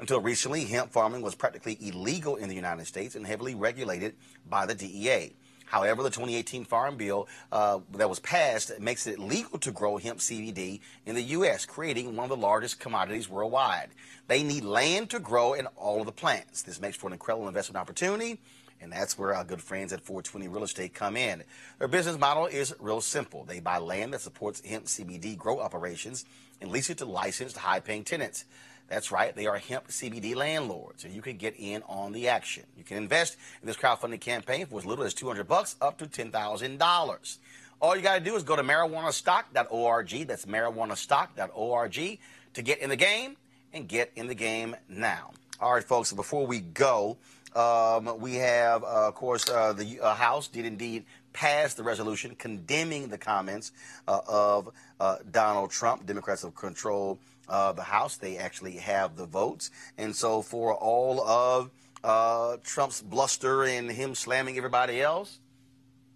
Until 0.00 0.20
recently, 0.20 0.66
hemp 0.66 0.92
farming 0.92 1.22
was 1.22 1.34
practically 1.34 1.78
illegal 1.80 2.36
in 2.36 2.50
the 2.50 2.54
United 2.54 2.86
States 2.86 3.14
and 3.14 3.26
heavily 3.26 3.54
regulated 3.54 4.16
by 4.50 4.66
the 4.66 4.74
DEA. 4.74 5.32
However, 5.68 6.02
the 6.02 6.10
2018 6.10 6.64
Farm 6.64 6.96
Bill 6.96 7.28
uh, 7.52 7.80
that 7.92 8.08
was 8.08 8.20
passed 8.20 8.78
makes 8.80 9.06
it 9.06 9.18
legal 9.18 9.58
to 9.58 9.70
grow 9.70 9.98
hemp 9.98 10.18
CBD 10.18 10.80
in 11.06 11.14
the 11.14 11.22
U.S., 11.22 11.66
creating 11.66 12.16
one 12.16 12.24
of 12.24 12.30
the 12.30 12.36
largest 12.36 12.80
commodities 12.80 13.28
worldwide. 13.28 13.90
They 14.28 14.42
need 14.42 14.64
land 14.64 15.10
to 15.10 15.18
grow 15.18 15.52
in 15.52 15.66
all 15.76 16.00
of 16.00 16.06
the 16.06 16.12
plants. 16.12 16.62
This 16.62 16.80
makes 16.80 16.96
for 16.96 17.06
an 17.06 17.12
incredible 17.12 17.48
investment 17.48 17.78
opportunity. 17.78 18.38
And 18.80 18.92
that's 18.92 19.18
where 19.18 19.34
our 19.34 19.44
good 19.44 19.60
friends 19.60 19.92
at 19.92 20.00
420 20.00 20.48
Real 20.48 20.62
Estate 20.62 20.94
come 20.94 21.16
in. 21.16 21.42
Their 21.78 21.88
business 21.88 22.18
model 22.18 22.46
is 22.46 22.74
real 22.78 23.00
simple. 23.00 23.44
They 23.44 23.60
buy 23.60 23.78
land 23.78 24.14
that 24.14 24.20
supports 24.20 24.64
hemp 24.64 24.86
CBD 24.86 25.36
grow 25.36 25.58
operations 25.60 26.24
and 26.60 26.70
lease 26.70 26.88
it 26.88 26.98
to 26.98 27.04
licensed 27.04 27.56
high 27.56 27.80
paying 27.80 28.04
tenants. 28.04 28.44
That's 28.88 29.12
right, 29.12 29.36
they 29.36 29.46
are 29.46 29.58
hemp 29.58 29.88
CBD 29.88 30.34
landlords, 30.34 31.04
and 31.04 31.14
you 31.14 31.20
can 31.20 31.36
get 31.36 31.54
in 31.58 31.82
on 31.88 32.12
the 32.12 32.28
action. 32.28 32.64
You 32.76 32.84
can 32.84 32.96
invest 32.96 33.36
in 33.60 33.66
this 33.66 33.76
crowdfunding 33.76 34.20
campaign 34.20 34.66
for 34.66 34.78
as 34.78 34.86
little 34.86 35.04
as 35.04 35.12
200 35.12 35.46
bucks 35.46 35.76
up 35.80 35.98
to 35.98 36.06
$10,000. 36.06 37.38
All 37.80 37.94
you 37.94 38.02
got 38.02 38.14
to 38.14 38.24
do 38.24 38.34
is 38.34 38.42
go 38.42 38.56
to 38.56 38.62
marijuanastock.org. 38.62 40.26
That's 40.26 40.46
marijuanastock.org 40.46 42.18
to 42.54 42.62
get 42.62 42.78
in 42.78 42.88
the 42.88 42.96
game 42.96 43.36
and 43.72 43.86
get 43.86 44.10
in 44.16 44.26
the 44.26 44.34
game 44.34 44.74
now. 44.88 45.32
All 45.60 45.74
right, 45.74 45.84
folks, 45.84 46.12
before 46.12 46.46
we 46.46 46.60
go, 46.60 47.18
um, 47.54 48.18
we 48.20 48.36
have, 48.36 48.82
uh, 48.84 49.08
of 49.08 49.14
course, 49.14 49.48
uh, 49.48 49.72
the 49.72 50.00
uh, 50.00 50.14
House 50.14 50.48
did 50.48 50.64
indeed 50.64 51.04
pass 51.32 51.74
the 51.74 51.82
resolution 51.82 52.34
condemning 52.36 53.08
the 53.08 53.18
comments 53.18 53.72
uh, 54.06 54.20
of 54.26 54.70
uh, 54.98 55.16
Donald 55.30 55.70
Trump. 55.70 56.06
Democrats 56.06 56.42
have 56.42 56.54
controlled 56.54 57.18
uh, 57.48 57.72
the 57.72 57.82
House. 57.82 58.16
They 58.16 58.36
actually 58.36 58.76
have 58.76 59.16
the 59.16 59.26
votes. 59.26 59.70
And 59.96 60.14
so 60.14 60.42
for 60.42 60.74
all 60.74 61.20
of 61.20 61.70
uh, 62.04 62.58
Trump's 62.62 63.02
bluster 63.02 63.64
and 63.64 63.90
him 63.90 64.14
slamming 64.14 64.56
everybody 64.56 65.00
else, 65.00 65.40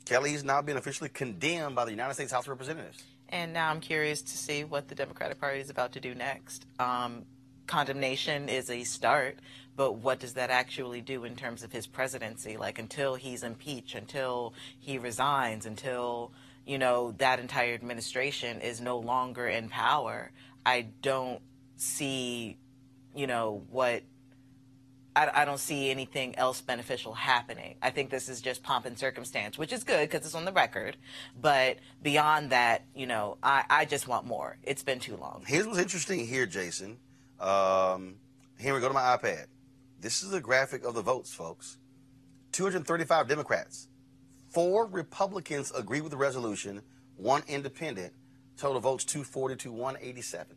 Kelly's 0.05 0.45
now 0.45 0.63
been 0.63 0.77
officially 0.77 1.09
condemned 1.09 1.75
by 1.75 1.85
the 1.85 1.91
United 1.91 2.15
States 2.15 2.33
House 2.33 2.45
of 2.45 2.51
Representatives. 2.51 3.03
And 3.29 3.53
now 3.53 3.71
I'm 3.71 3.81
curious 3.81 4.21
to 4.23 4.37
see 4.37 4.65
what 4.65 4.89
the 4.89 4.95
Democratic 4.95 5.41
Party 5.41 5.61
is 5.61 5.71
about 5.71 5.93
to 5.93 6.01
do 6.01 6.15
next. 6.15 6.67
Um, 6.79 7.25
condemnation 7.67 8.49
is 8.49 8.69
a 8.69 8.85
start, 8.85 9.39
but 9.75 9.95
what 9.95 10.21
does 10.21 10.35
that 10.35 10.51
actually 10.51 11.01
do 11.01 11.25
in 11.25 11.35
terms 11.35 11.63
of 11.63 11.73
his 11.73 11.87
presidency? 11.87 12.59
Like 12.59 12.79
until 12.79 13.15
he's 13.15 13.43
impeached, 13.43 13.95
until 13.95 14.53
he 14.79 14.99
resigns, 14.99 15.65
until 15.65 16.33
you 16.67 16.79
know 16.79 17.13
that 17.13 17.41
entire 17.41 17.75
administration 17.75 18.61
is 18.61 18.81
no 18.81 18.99
longer 18.99 19.49
in 19.49 19.69
power. 19.71 20.31
I 20.65 20.89
don't 21.03 21.41
see, 21.77 22.59
you 23.15 23.27
know, 23.27 23.65
what 23.71 24.03
I, 25.15 25.43
I, 25.43 25.45
don't 25.45 25.59
see 25.59 25.91
anything 25.91 26.37
else 26.37 26.61
beneficial 26.61 27.13
happening. 27.13 27.77
I 27.83 27.91
think 27.91 28.11
this 28.11 28.29
is 28.29 28.41
just 28.41 28.63
pomp 28.63 28.87
and 28.87 28.99
circumstance, 28.99 29.59
which 29.59 29.73
is 29.73 29.85
good 29.85 30.09
because 30.09 30.25
it's 30.25 30.35
on 30.35 30.45
the 30.45 30.53
record. 30.53 30.97
But 31.39 31.79
beyond 32.03 32.51
that, 32.51 32.85
you 32.95 33.07
know, 33.07 33.37
I, 33.43 33.65
I 33.69 33.85
just 33.85 34.09
want 34.09 34.27
more. 34.27 34.57
It's 34.63 34.83
been 34.83 35.01
too 35.01 35.17
long. 35.17 35.45
Here's 35.47 35.67
what's 35.67 35.79
interesting 35.79 36.27
here, 36.27 36.47
Jason. 36.47 36.99
Um, 37.41 38.15
we 38.59 38.65
go 38.65 38.89
to 38.89 38.95
my 38.95 39.17
iPad. 39.17 39.47
This 40.01 40.23
is 40.23 40.33
a 40.33 40.41
graphic 40.41 40.85
of 40.85 40.95
the 40.95 41.03
votes, 41.03 41.35
folks. 41.35 41.79
235 42.53 43.29
Democrats, 43.29 43.89
four 44.51 44.87
Republicans 44.87 45.73
agree 45.77 46.01
with 46.01 46.11
the 46.11 46.17
resolution, 46.17 46.83
one 47.17 47.43
independent, 47.49 48.13
Total 48.57 48.81
votes 48.81 49.05
240 49.05 49.57
to 49.57 49.73
187. 49.73 50.57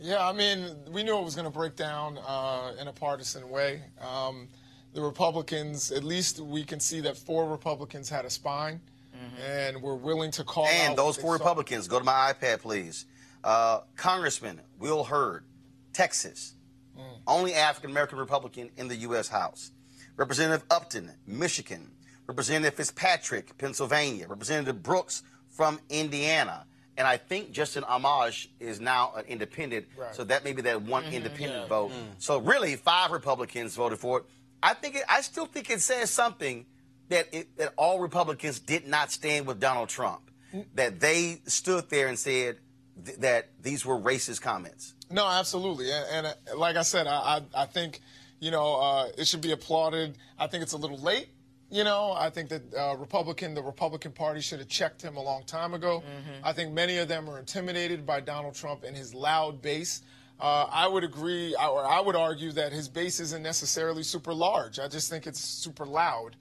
Yeah, 0.00 0.26
I 0.26 0.32
mean, 0.32 0.76
we 0.90 1.02
knew 1.02 1.18
it 1.18 1.24
was 1.24 1.34
going 1.34 1.44
to 1.44 1.50
break 1.50 1.74
down 1.74 2.18
uh, 2.18 2.72
in 2.80 2.86
a 2.86 2.92
partisan 2.92 3.48
way. 3.50 3.82
Um, 4.00 4.48
the 4.94 5.02
Republicans, 5.02 5.90
at 5.90 6.04
least 6.04 6.40
we 6.40 6.64
can 6.64 6.80
see 6.80 7.00
that 7.00 7.16
four 7.16 7.48
Republicans 7.48 8.08
had 8.08 8.24
a 8.24 8.30
spine 8.30 8.80
mm-hmm. 9.14 9.42
and 9.42 9.82
were 9.82 9.96
willing 9.96 10.30
to 10.32 10.44
call 10.44 10.66
and 10.66 10.96
those 10.96 11.16
four 11.16 11.32
Republicans, 11.32 11.88
go 11.88 11.98
to 11.98 12.04
my 12.04 12.32
iPad, 12.32 12.60
please. 12.60 13.06
Uh, 13.42 13.80
Congressman 13.96 14.60
Will 14.78 15.04
Hurd, 15.04 15.44
Texas, 15.92 16.54
mm. 16.96 17.02
only 17.26 17.54
African 17.54 17.90
American 17.90 18.18
Republican 18.18 18.70
in 18.76 18.88
the 18.88 18.96
U.S. 18.96 19.28
House. 19.28 19.72
Representative 20.16 20.66
Upton, 20.70 21.12
Michigan. 21.26 21.90
Representative 22.26 22.74
Fitzpatrick, 22.74 23.56
Pennsylvania. 23.56 24.26
Representative 24.28 24.82
Brooks 24.82 25.22
from 25.48 25.80
Indiana. 25.88 26.66
And 26.98 27.06
I 27.06 27.16
think 27.16 27.52
Justin 27.52 27.84
Amash 27.84 28.48
is 28.58 28.80
now 28.80 29.12
an 29.16 29.24
independent, 29.26 29.86
right. 29.96 30.12
so 30.12 30.24
that 30.24 30.42
may 30.42 30.52
be 30.52 30.62
that 30.62 30.82
one 30.82 31.04
mm-hmm, 31.04 31.14
independent 31.14 31.62
yeah. 31.62 31.68
vote. 31.68 31.92
Mm. 31.92 32.08
So 32.18 32.38
really, 32.38 32.74
five 32.74 33.12
Republicans 33.12 33.76
voted 33.76 34.00
for 34.00 34.18
it. 34.18 34.24
I 34.60 34.74
think 34.74 34.96
it, 34.96 35.04
I 35.08 35.20
still 35.20 35.46
think 35.46 35.70
it 35.70 35.80
says 35.80 36.10
something 36.10 36.66
that 37.08 37.28
it, 37.32 37.56
that 37.56 37.72
all 37.76 38.00
Republicans 38.00 38.58
did 38.58 38.88
not 38.88 39.12
stand 39.12 39.46
with 39.46 39.60
Donald 39.60 39.88
Trump. 39.88 40.28
Mm. 40.52 40.64
That 40.74 40.98
they 40.98 41.40
stood 41.46 41.88
there 41.88 42.08
and 42.08 42.18
said 42.18 42.56
th- 43.04 43.18
that 43.18 43.50
these 43.62 43.86
were 43.86 43.96
racist 43.96 44.42
comments. 44.42 44.94
No, 45.08 45.24
absolutely, 45.24 45.92
and, 45.92 46.26
and 46.26 46.26
uh, 46.26 46.58
like 46.58 46.74
I 46.74 46.82
said, 46.82 47.06
I, 47.06 47.42
I, 47.54 47.62
I 47.62 47.66
think 47.66 48.00
you 48.40 48.50
know 48.50 48.74
uh, 48.74 49.08
it 49.16 49.28
should 49.28 49.40
be 49.40 49.52
applauded. 49.52 50.18
I 50.36 50.48
think 50.48 50.64
it's 50.64 50.72
a 50.72 50.76
little 50.78 50.98
late 50.98 51.28
You 51.70 51.84
know, 51.84 52.12
I 52.16 52.30
think 52.30 52.48
that 52.48 52.62
uh, 52.74 52.96
Republican, 52.96 53.52
the 53.54 53.62
Republican 53.62 54.12
Party 54.12 54.40
should 54.40 54.58
have 54.58 54.68
checked 54.68 55.02
him 55.02 55.16
a 55.16 55.22
long 55.22 55.44
time 55.44 55.74
ago. 55.74 56.02
I 56.42 56.52
think 56.54 56.72
many 56.72 56.96
of 56.96 57.08
them 57.08 57.28
are 57.28 57.38
intimidated 57.38 58.06
by 58.06 58.20
Donald 58.20 58.54
Trump 58.54 58.84
and 58.84 58.96
his 58.96 59.12
loud 59.12 59.60
base. 59.60 60.00
Uh, 60.40 60.66
I 60.70 60.86
would 60.86 61.04
agree, 61.04 61.54
or 61.56 61.84
I 61.84 62.00
would 62.00 62.16
argue 62.16 62.52
that 62.52 62.72
his 62.72 62.88
base 62.88 63.20
isn't 63.20 63.42
necessarily 63.42 64.02
super 64.02 64.32
large. 64.32 64.78
I 64.78 64.88
just 64.88 65.10
think 65.10 65.26
it's 65.26 65.40
super 65.40 65.84
loud, 65.84 66.36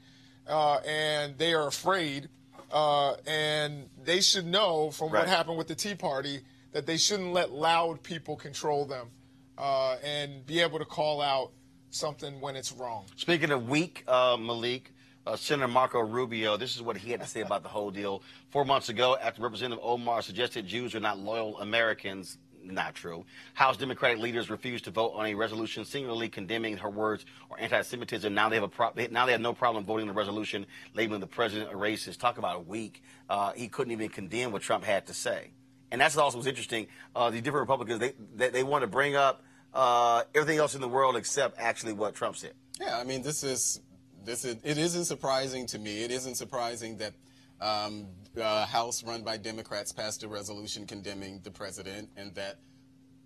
uh, 0.48 0.76
and 0.86 1.38
they 1.38 1.54
are 1.54 1.68
afraid. 1.68 2.30
Uh, 2.72 3.16
and 3.26 3.90
they 4.04 4.20
should 4.22 4.46
know 4.46 4.92
from 4.92 5.10
Right. 5.10 5.22
what 5.22 5.30
happened 5.30 5.58
with 5.58 5.68
the 5.68 5.76
Tea 5.76 5.96
Party 5.96 6.42
that 6.74 6.86
they 6.86 6.98
shouldn't 6.98 7.32
let 7.34 7.52
loud 7.52 8.04
people 8.04 8.36
control 8.36 8.86
them 8.86 9.10
uh, 9.58 9.96
and 10.04 10.46
be 10.46 10.60
able 10.60 10.78
to 10.80 10.86
call 10.86 11.22
out 11.22 11.52
something 11.92 12.40
when 12.42 12.56
it's 12.58 12.72
wrong. 12.74 13.06
Speaking 13.16 13.52
of 13.52 13.68
weak, 13.70 14.04
uh, 14.08 14.36
Malik, 14.38 14.92
uh, 15.28 15.36
Senator 15.36 15.68
Marco 15.68 16.00
Rubio, 16.00 16.56
this 16.56 16.76
is 16.76 16.82
what 16.82 16.96
he 16.96 17.12
had 17.12 17.20
to 17.20 17.28
say 17.28 17.42
about 17.42 17.62
the 17.62 17.70
whole 17.70 17.92
deal. 17.92 18.24
Four 18.50 18.64
months 18.64 18.88
ago, 18.90 19.18
after 19.22 19.42
Representative 19.42 19.84
Omar 19.84 20.22
suggested 20.22 20.66
Jews 20.66 20.96
are 20.96 21.02
not 21.02 21.20
loyal 21.20 21.60
Americans, 21.60 22.38
not 22.64 22.96
true. 22.96 23.26
House 23.54 23.76
Democratic 23.76 24.20
leaders 24.20 24.50
refused 24.50 24.86
to 24.86 24.92
vote 24.92 25.12
on 25.16 25.26
a 25.26 25.34
resolution 25.34 25.84
singularly 25.84 26.30
condemning 26.30 26.78
her 26.78 26.90
words 26.90 27.26
or 27.50 27.60
anti-Semitism. 27.60 28.34
Now 28.34 28.48
they 28.48 28.56
have 28.56 28.64
a 28.64 28.70
pro- 28.70 28.92
now 29.12 29.26
they 29.26 29.34
have 29.34 29.42
no 29.42 29.54
problem 29.54 29.86
voting 29.86 30.08
the 30.08 30.14
resolution 30.14 30.66
labeling 30.94 31.20
the 31.20 31.28
president 31.28 31.72
a 31.72 31.76
racist. 31.76 32.20
Talk 32.20 32.38
about 32.38 32.56
a 32.56 32.60
weak. 32.62 33.04
Uh, 33.30 33.52
he 33.54 33.68
couldn't 33.68 33.92
even 33.92 34.10
condemn 34.10 34.52
what 34.52 34.62
Trump 34.62 34.84
had 34.84 35.08
to 35.08 35.14
say. 35.14 35.52
And 35.92 36.00
that's 36.00 36.18
also 36.18 36.38
what's 36.38 36.48
interesting. 36.48 36.88
Uh, 37.16 37.30
the 37.30 37.42
different 37.42 37.64
Republicans 37.64 38.00
they 38.00 38.14
they, 38.36 38.50
they 38.50 38.64
want 38.64 38.82
to 38.82 38.88
bring 38.88 39.16
up 39.16 39.44
uh, 39.74 40.24
everything 40.34 40.58
else 40.58 40.74
in 40.76 40.82
the 40.82 40.88
world 40.90 41.16
except 41.16 41.60
actually 41.60 41.94
what 41.94 42.16
Trump 42.16 42.36
said. 42.36 42.54
Yeah, 42.80 42.98
I 42.98 43.04
mean, 43.04 43.22
this 43.24 43.44
is 43.44 43.82
this 44.28 44.44
is 44.44 44.58
it 44.64 44.78
isn't 44.78 45.06
surprising 45.06 45.66
to 45.68 45.80
me. 45.80 46.04
It 46.04 46.12
isn't 46.12 46.36
surprising 46.36 46.98
that 46.98 47.14
um, 47.62 48.08
a 48.36 48.66
House 48.66 49.04
run 49.04 49.24
by 49.24 49.38
Democrats 49.38 49.94
passed 49.94 50.22
a 50.24 50.28
resolution 50.28 50.86
condemning 50.86 51.40
the 51.44 51.50
president, 51.50 52.10
and 52.18 52.36
that 52.36 52.60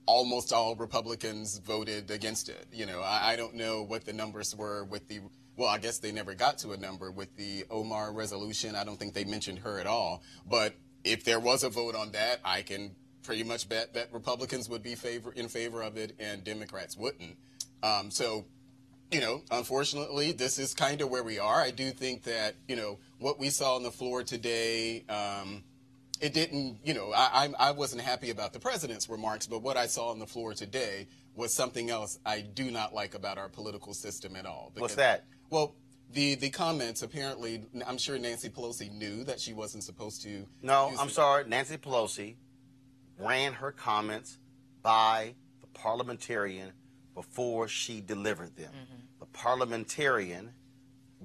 almost 0.06 0.54
all 0.54 0.76
Republicans 0.76 1.58
voted 1.58 2.12
against 2.12 2.50
it. 2.50 2.68
You 2.72 2.86
know, 2.86 3.02
I, 3.02 3.32
I 3.32 3.36
don't 3.36 3.56
know 3.56 3.82
what 3.82 4.06
the 4.06 4.14
numbers 4.14 4.56
were 4.56 4.86
with 4.86 5.08
the. 5.08 5.22
Well, 5.58 5.70
I 5.70 5.80
guess 5.80 5.98
they 5.98 6.12
never 6.12 6.36
got 6.36 6.60
to 6.60 6.72
a 6.72 6.78
number 6.78 7.12
with 7.12 7.36
the 7.36 7.66
Omar 7.70 8.14
resolution. 8.14 8.76
I 8.76 8.84
don't 8.84 8.98
think 8.98 9.14
they 9.14 9.26
mentioned 9.26 9.60
her 9.60 9.80
at 9.80 9.88
all. 9.88 10.22
But 10.48 10.76
if 11.04 11.24
there 11.24 11.40
was 11.40 11.64
a 11.64 11.70
vote 11.70 11.96
on 11.96 12.12
that, 12.12 12.40
I 12.46 12.62
can 12.62 12.96
pretty 13.24 13.44
much 13.44 13.68
bet 13.68 13.96
that 13.96 14.14
Republicans 14.14 14.70
would 14.70 14.84
be 14.84 14.96
favor 14.96 15.32
in 15.32 15.48
favor 15.48 15.82
of 15.82 15.98
it 15.98 16.16
and 16.20 16.44
Democrats 16.44 16.96
wouldn't. 16.96 17.38
Um, 17.84 18.12
so 18.12 18.46
you 19.12 19.20
know, 19.20 19.42
unfortunately, 19.52 20.32
this 20.32 20.58
is 20.58 20.74
kind 20.74 21.02
of 21.02 21.10
where 21.10 21.24
we 21.24 21.38
are. 21.38 21.62
I 21.62 21.72
do 21.72 21.92
think 21.92 22.24
that, 22.24 22.56
you 22.68 22.76
know, 22.76 23.00
what 23.20 23.40
we 23.40 23.50
saw 23.50 23.76
on 23.76 23.84
the 23.84 23.92
floor 23.92 24.24
today, 24.24 25.04
um, 25.10 25.64
it 26.22 26.34
didn't, 26.34 26.78
you 26.84 26.94
know, 26.94 27.12
I, 27.14 27.50
I, 27.60 27.68
I 27.68 27.72
wasn't 27.72 28.02
happy 28.04 28.30
about 28.30 28.54
the 28.54 28.60
president's 28.60 29.10
remarks, 29.10 29.48
but 29.48 29.62
what 29.62 29.76
I 29.76 29.88
saw 29.88 30.10
on 30.12 30.20
the 30.20 30.28
floor 30.28 30.54
today 30.54 31.08
was 31.36 31.54
something 31.54 31.90
else 31.90 32.20
I 32.26 32.42
do 32.42 32.72
not 32.72 32.94
like 32.94 33.14
about 33.14 33.38
our 33.38 33.50
political 33.50 33.94
system 33.94 34.36
at 34.36 34.46
all. 34.46 34.72
What's 34.76 34.94
Because- 34.94 34.96
that? 34.98 35.26
Well, 35.50 35.76
the, 36.14 36.36
the 36.36 36.50
comments 36.50 37.02
apparently, 37.04 37.64
I'm 37.86 37.98
sure 37.98 38.18
Nancy 38.18 38.50
Pelosi 38.50 38.92
knew 38.92 39.24
that 39.26 39.40
she 39.40 39.54
wasn't 39.54 39.84
supposed 39.84 40.22
to. 40.24 40.46
No, 40.62 40.92
I'm 41.00 41.08
it. 41.08 41.12
sorry. 41.14 41.46
Nancy 41.48 41.78
Pelosi 41.78 42.36
ran 43.18 43.54
her 43.54 43.72
comments 43.72 44.38
by 44.82 45.36
the 45.62 45.68
parliamentarian 45.68 46.72
before 47.16 47.68
she 47.68 48.02
delivered 48.02 48.56
them. 48.56 48.72
The 49.20 49.26
parliamentarian 49.28 50.52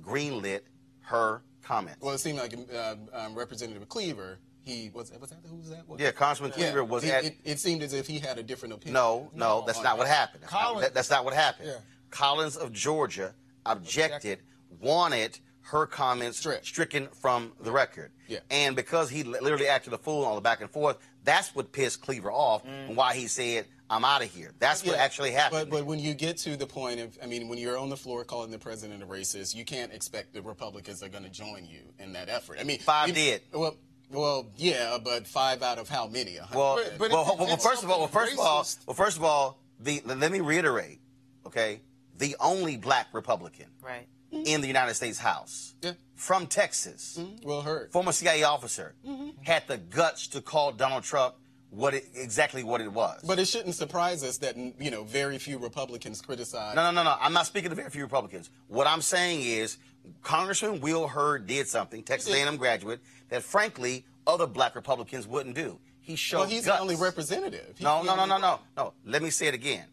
greenlit 0.01 0.61
her 1.03 1.43
comments. 1.63 2.03
Well, 2.03 2.15
it 2.15 2.19
seemed 2.19 2.39
like 2.39 2.55
uh, 2.75 2.95
um, 3.13 3.35
Representative 3.35 3.89
Cleaver, 3.89 4.39
he 4.65 4.91
was, 4.93 5.13
was 5.21 5.31
that 5.31 5.39
who 5.49 5.57
was 5.57 5.71
that? 5.71 5.85
Yeah, 5.99 6.11
Congressman 6.11 6.51
Cleaver 6.53 6.85
was 6.85 7.05
it, 7.05 7.11
at- 7.11 7.25
It, 7.25 7.37
it 7.45 7.59
seemed 7.61 7.83
as 7.83 7.93
if 7.93 8.07
he 8.07 8.19
had 8.19 8.39
a 8.39 8.43
different 8.43 8.75
opinion. 8.75 8.95
No, 8.95 9.31
no, 9.35 9.63
that's 9.67 9.79
on 9.79 9.85
not 9.85 9.99
what 9.99 10.07
happened. 10.09 10.43
That's, 10.43 10.53
not, 10.53 10.63
Collins- 10.63 10.81
that- 10.83 10.95
that's 10.95 11.11
not 11.11 11.25
what 11.25 11.35
happened. 11.35 11.69
Yeah. 11.69 11.79
Collins 12.11 12.57
of 12.57 12.73
Georgia 12.73 13.35
objected, 13.65 14.41
wanted 14.81 15.39
her 15.63 15.87
comments 15.87 16.47
stricken 16.63 17.09
from 17.21 17.53
the 17.61 17.73
record. 17.73 18.13
Yeah. 18.29 18.39
And 18.51 18.77
because 18.77 19.11
he 19.11 19.25
literally 19.25 19.67
acted 19.67 19.93
a 19.93 19.99
fool 19.99 20.25
on 20.25 20.37
the 20.37 20.41
back 20.41 20.61
and 20.61 20.71
forth, 20.71 20.99
that's 21.25 21.55
what 21.55 21.73
pissed 21.73 22.01
Cleaver 22.03 22.31
off 22.31 22.65
and 22.65 22.97
why 22.97 23.15
he 23.15 23.27
said, 23.27 23.67
I'm 23.89 24.05
out 24.05 24.23
of 24.23 24.31
here. 24.33 24.53
That's 24.59 24.83
what 24.85 24.95
Mm. 24.95 24.99
Yeah, 24.99 25.05
actually 25.05 25.31
happened. 25.31 25.71
But, 25.71 25.79
but 25.79 25.87
when 25.87 25.99
you 25.99 26.13
get 26.15 26.37
to 26.39 26.57
the 26.57 26.67
point 26.67 26.99
of, 27.01 27.17
I 27.23 27.27
mean, 27.27 27.49
when 27.49 27.59
you're 27.59 27.79
on 27.79 27.89
the 27.89 27.97
floor 27.97 28.25
calling 28.25 28.51
the 28.51 28.59
president 28.59 29.03
a 29.03 29.07
racist, 29.07 29.55
you 29.55 29.65
can't 29.65 29.93
expect 29.93 30.33
the 30.35 30.43
Republicans 30.43 31.03
are 31.03 31.09
going 31.09 31.23
to 31.25 31.31
join 31.31 31.65
you 31.65 31.83
in 31.99 32.13
that 32.15 32.29
effort. 32.29 32.59
I 32.61 32.65
mean, 32.65 32.79
Five 32.81 33.09
you- 33.09 33.15
did. 33.15 33.43
Well, 33.53 33.77
well, 34.11 34.47
yeah, 34.57 34.99
but 35.03 35.27
five 35.27 35.63
out 35.63 35.79
of 35.79 35.89
how 35.89 36.07
many? 36.07 36.37
A 36.37 36.45
hundred? 36.45 36.57
Well, 36.59 36.77
well, 36.99 37.11
well, 37.11 37.37
well, 37.39 37.57
first 37.57 37.83
of 37.85 37.91
all, 37.91 37.99
well, 38.01 38.09
first 38.09 38.33
of 38.35 38.39
all, 38.39 38.65
well, 38.87 38.95
first 38.95 39.17
of 39.17 39.25
all, 39.25 39.59
the 39.81 40.01
let 40.05 40.31
me 40.31 40.41
reiterate, 40.41 41.01
okay, 41.45 41.81
the 42.17 42.37
only 42.41 42.77
black 42.77 43.09
Republican 43.13 43.67
Right. 43.83 44.07
in 44.31 44.61
the 44.61 44.69
United 44.69 44.95
States 44.95 45.19
House 45.19 45.75
from 46.15 46.47
Texas, 46.47 47.19
Will 47.43 47.63
Hurd, 47.63 47.91
former 47.93 48.13
CIA 48.13 48.45
officer, 48.45 48.95
had 49.43 49.67
the 49.67 49.77
guts 49.77 50.29
to 50.29 50.41
call 50.41 50.73
Donald 50.73 51.03
Trump 51.03 51.35
what 51.71 51.95
it, 51.95 52.05
exactly 52.15 52.63
what 52.65 52.81
it 52.81 52.93
was. 52.93 53.21
But 53.27 53.39
it 53.39 53.47
shouldn't 53.49 53.75
surprise 53.75 54.23
us 54.23 54.39
that 54.39 54.57
you 54.57 54.91
know 54.91 55.05
very 55.05 55.39
few 55.39 55.59
Republicans 55.59 56.21
criticize. 56.23 56.75
No, 56.77 56.83
no, 56.83 56.91
no, 56.91 57.03
no. 57.03 57.17
I'm 57.21 57.33
not 57.33 57.47
speaking 57.47 57.71
to 57.71 57.77
very 57.77 57.91
few 57.91 58.03
Republicans. 58.03 58.51
What 58.69 58.87
I'm 58.87 59.03
saying 59.03 59.43
is, 59.43 59.79
Congressman 60.23 60.81
Will 60.81 61.09
Hurd 61.09 61.47
did 61.47 61.67
something, 61.69 62.03
Texas 62.03 62.33
A&M 62.33 62.57
graduate, 62.57 63.01
that 63.29 63.43
frankly 63.43 64.05
other 64.27 64.47
black 64.47 64.75
Republicans 64.75 65.27
wouldn't 65.27 65.55
do. 65.55 65.79
He 66.01 66.15
showed 66.17 66.39
Well, 66.39 66.49
he's 66.49 66.65
guts. 66.65 66.79
the 66.79 66.83
only 66.83 66.97
representative. 66.97 67.75
He's 67.77 67.81
No, 67.85 68.01
the 68.01 68.07
no, 68.07 68.15
no, 68.17 68.23
only 68.23 68.35
no, 68.35 68.39
no, 68.39 68.61
no. 68.77 68.93
Let 69.05 69.23
me 69.23 69.31
say 69.31 69.47
it 69.49 69.55
again. 69.55 69.87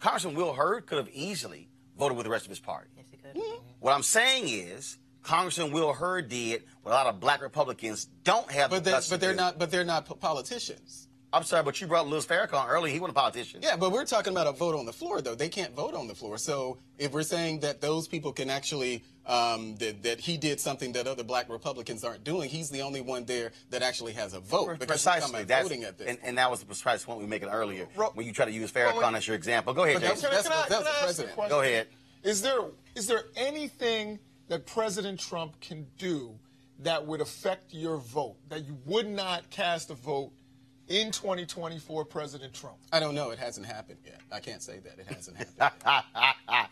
Congressman 0.00 0.34
Will 0.34 0.52
Hurd 0.52 0.84
could 0.86 0.98
have 0.98 1.08
easily 1.12 1.68
voted 1.98 2.16
with 2.18 2.24
the 2.24 2.30
rest 2.30 2.44
of 2.44 2.50
his 2.50 2.60
party. 2.60 2.88
Yes, 2.96 3.06
he 3.10 3.16
could. 3.16 3.34
Mm-hmm. 3.34 3.62
What 3.80 3.94
I'm 3.94 4.02
saying 4.02 4.48
is, 4.48 4.98
Congressman 5.22 5.72
Will 5.72 5.94
Hurd 5.94 6.28
did 6.28 6.64
what 6.82 6.90
a 6.92 6.94
lot 6.94 7.06
of 7.06 7.18
black 7.20 7.40
Republicans 7.40 8.08
don't 8.24 8.50
have 8.50 8.68
But 8.70 8.84
the 8.84 8.84
they, 8.84 8.90
guts 8.90 9.08
but 9.08 9.16
to 9.16 9.20
they're 9.22 9.30
do. 9.32 9.36
not. 9.38 9.58
But 9.58 9.70
they're 9.70 9.84
not 9.84 10.20
politicians. 10.20 11.08
I'm 11.34 11.42
sorry, 11.42 11.64
but 11.64 11.80
you 11.80 11.86
brought 11.88 12.06
Louis 12.06 12.24
Farrakhan 12.24 12.68
early. 12.68 12.92
He 12.92 13.00
wasn't 13.00 13.16
a 13.18 13.20
politician. 13.20 13.60
Yeah, 13.62 13.76
but 13.76 13.90
we're 13.90 14.04
talking 14.04 14.32
about 14.32 14.46
a 14.46 14.52
vote 14.52 14.76
on 14.78 14.86
the 14.86 14.92
floor, 14.92 15.20
though. 15.20 15.34
They 15.34 15.48
can't 15.48 15.74
vote 15.74 15.94
on 15.94 16.06
the 16.06 16.14
floor. 16.14 16.38
So 16.38 16.78
if 16.98 17.12
we're 17.12 17.24
saying 17.24 17.60
that 17.60 17.80
those 17.80 18.06
people 18.06 18.32
can 18.32 18.48
actually, 18.50 19.02
um, 19.26 19.74
that, 19.76 20.04
that 20.04 20.20
he 20.20 20.36
did 20.36 20.60
something 20.60 20.92
that 20.92 21.08
other 21.08 21.24
black 21.24 21.48
Republicans 21.50 22.04
aren't 22.04 22.22
doing, 22.22 22.48
he's 22.48 22.70
the 22.70 22.82
only 22.82 23.00
one 23.00 23.24
there 23.24 23.50
that 23.70 23.82
actually 23.82 24.12
has 24.12 24.32
a 24.32 24.38
vote. 24.40 24.78
Because 24.78 24.86
Precisely. 24.86 25.42
That's, 25.42 25.62
voting 25.68 25.82
at 25.84 25.98
this. 25.98 26.06
and, 26.08 26.18
and 26.22 26.38
that 26.38 26.50
was 26.50 26.60
the 26.60 26.66
precise 26.66 27.04
point 27.04 27.18
we 27.18 27.24
were 27.24 27.30
making 27.30 27.48
earlier 27.48 27.86
when 28.14 28.26
you 28.26 28.32
try 28.32 28.44
to 28.44 28.52
use 28.52 28.70
Farrakhan 28.70 28.96
Well, 28.98 29.16
as 29.16 29.26
your 29.26 29.34
example. 29.36 29.74
Go 29.74 29.82
ahead, 29.84 30.00
But 30.02 30.14
Jason. 30.14 30.30
can 30.30 30.38
I- 30.38 30.42
can 30.42 30.52
I- 30.52 30.66
can 30.68 30.86
I 30.86 31.08
ask 31.08 31.18
you 31.18 31.24
a 31.24 31.28
question? 31.28 31.50
Go 31.50 31.60
ahead. 31.62 31.88
Is 32.22 32.42
there 32.42 32.60
is 32.94 33.06
there 33.08 33.24
anything 33.36 34.20
that 34.48 34.66
President 34.66 35.18
Trump 35.18 35.60
can 35.60 35.86
do 35.98 36.38
that 36.78 37.06
would 37.06 37.20
affect 37.20 37.74
your 37.74 37.96
vote 37.98 38.36
that 38.48 38.64
you 38.66 38.78
would 38.86 39.08
not 39.08 39.50
cast 39.50 39.90
a 39.90 39.94
vote 39.94 40.32
in 40.88 41.10
2020 41.10 41.78
for 41.78 42.04
President 42.04 42.52
Trump? 42.52 42.76
I 42.92 43.00
don't 43.00 43.14
know. 43.14 43.30
It 43.30 43.38
hasn't 43.38 43.66
happened 43.66 43.98
yet. 44.04 44.20
I 44.32 44.40
can't 44.40 44.62
say 44.62 44.80
that. 44.80 44.98
It 44.98 45.06
hasn't 45.12 45.36
happened. 45.58 46.04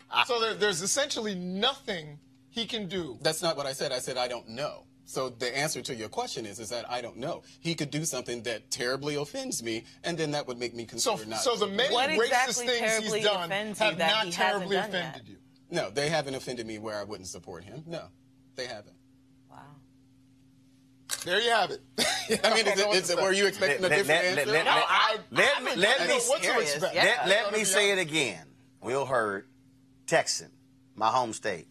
so 0.27 0.39
there, 0.39 0.53
there's 0.53 0.81
essentially 0.81 1.35
nothing 1.35 2.19
he 2.49 2.65
can 2.65 2.87
do. 2.87 3.17
That's 3.21 3.41
not 3.41 3.57
what 3.57 3.65
I 3.65 3.73
said. 3.73 3.91
I 3.91 3.99
said 3.99 4.17
I 4.17 4.27
don't 4.27 4.49
know. 4.49 4.83
So 5.05 5.29
the 5.29 5.55
answer 5.57 5.81
to 5.81 5.93
your 5.95 6.07
question 6.07 6.45
is, 6.45 6.59
is 6.59 6.69
that 6.69 6.89
I 6.89 7.01
don't 7.01 7.17
know. 7.17 7.43
He 7.59 7.75
could 7.75 7.91
do 7.91 8.05
something 8.05 8.41
that 8.43 8.71
terribly 8.71 9.15
offends 9.15 9.61
me, 9.61 9.83
and 10.03 10.17
then 10.17 10.31
that 10.31 10.47
would 10.47 10.57
make 10.57 10.73
me 10.73 10.87
So, 10.95 11.11
consider 11.11 11.29
not. 11.31 11.39
so 11.41 11.55
the 11.57 11.65
to. 11.67 11.71
many 11.73 11.93
What 11.93 12.09
racist 12.09 12.61
exactly 12.61 12.67
things 12.67 13.13
he's 13.13 13.23
done 13.25 13.49
have 13.51 13.97
that 13.97 14.25
not 14.25 14.31
terribly 14.31 14.77
done 14.77 14.91
yet? 14.93 15.09
offended 15.09 15.27
you. 15.27 15.37
No, 15.69 15.89
they 15.89 16.07
haven't 16.07 16.35
offended 16.35 16.65
me 16.67 16.77
where 16.79 16.97
I 16.97 17.03
wouldn't 17.03 17.27
support 17.27 17.63
him. 17.65 17.83
No, 17.85 18.03
they 18.55 18.65
haven't. 18.67 18.95
There 21.25 21.41
you 21.41 21.49
have 21.51 21.71
it. 21.71 21.81
I 22.43 22.53
mean, 22.55 22.67
is 22.67 22.79
it, 22.79 22.87
is 22.95 23.09
it, 23.09 23.21
were 23.21 23.31
you 23.31 23.45
expecting 23.47 23.83
a 23.85 23.89
different 23.89 24.07
let- 24.07 24.25
answer? 24.25 24.35
let- 24.45 24.47
let- 24.47 24.65
No, 24.65 24.71
I- 24.71 25.17
let 25.31 25.51
I'm 25.57 25.63
me 25.65 25.75
let 25.75 26.07
me 26.07 26.15
what 26.27 26.41
to 26.43 26.59
expect. 26.59 26.95
let, 26.95 27.27
let 27.27 27.53
me 27.53 27.63
say 27.63 27.89
it 27.89 27.93
honest. 27.93 28.09
again. 28.09 28.45
Will 28.81 29.05
Hurd, 29.05 29.45
Texan, 30.07 30.51
my 30.95 31.07
home 31.07 31.33
state, 31.33 31.67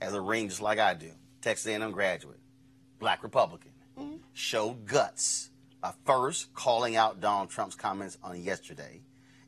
has 0.00 0.12
a 0.14 0.20
ring 0.20 0.48
just 0.48 0.60
like 0.60 0.78
I 0.78 0.94
do. 0.94 1.10
Texas 1.40 1.66
A&M 1.66 1.90
graduate, 1.92 2.40
black 2.98 3.22
Republican, 3.22 3.70
Mm-hmm. 3.98 4.16
showed 4.32 4.86
guts 4.86 5.50
by 5.82 5.92
first 6.06 6.52
calling 6.54 6.96
out 6.96 7.20
Donald 7.20 7.50
Trump's 7.50 7.74
comments 7.74 8.16
on 8.22 8.40
yesterday, 8.42 9.02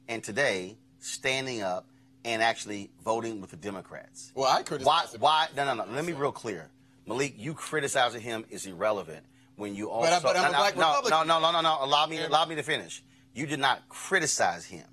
and 0.09 0.23
today 0.23 0.77
standing 0.99 1.63
up 1.63 1.87
and 2.27 2.43
actually 2.43 2.91
voting 3.03 3.41
with 3.41 3.51
the 3.51 3.57
Democrats. 3.57 4.33
Well, 4.35 4.47
I 4.51 4.57
Why? 4.57 4.63
criticize 4.63 5.17
Why? 5.19 5.47
No, 5.57 5.65
no, 5.65 5.75
no. 5.75 5.85
Let 5.91 6.05
me 6.05 6.13
be 6.13 6.19
real 6.19 6.31
clear. 6.33 6.71
Malik, 7.07 7.35
you 7.39 7.55
criticizing 7.55 8.21
him 8.21 8.45
is 8.51 8.67
irrelevant 8.67 9.25
when 9.57 9.75
you 9.75 9.91
also. 9.91 10.11
But 10.11 10.13
I- 10.13 10.21
but 10.33 10.37
I'm 10.37 10.49
a 10.49 10.53
no, 10.53 10.59
black 10.59 10.77
no, 10.77 10.81
no, 10.83 10.89
Republican. 10.97 11.29
no, 11.29 11.41
no, 11.41 11.53
no, 11.53 11.61
no. 11.61 11.79
Allow 11.85 12.07
me, 12.07 12.21
allow 12.23 12.45
me 12.47 12.55
to 12.57 12.63
finish. 12.63 13.03
You 13.35 13.47
did 13.47 13.59
not 13.61 13.89
criticize 13.89 14.65
him. 14.67 14.87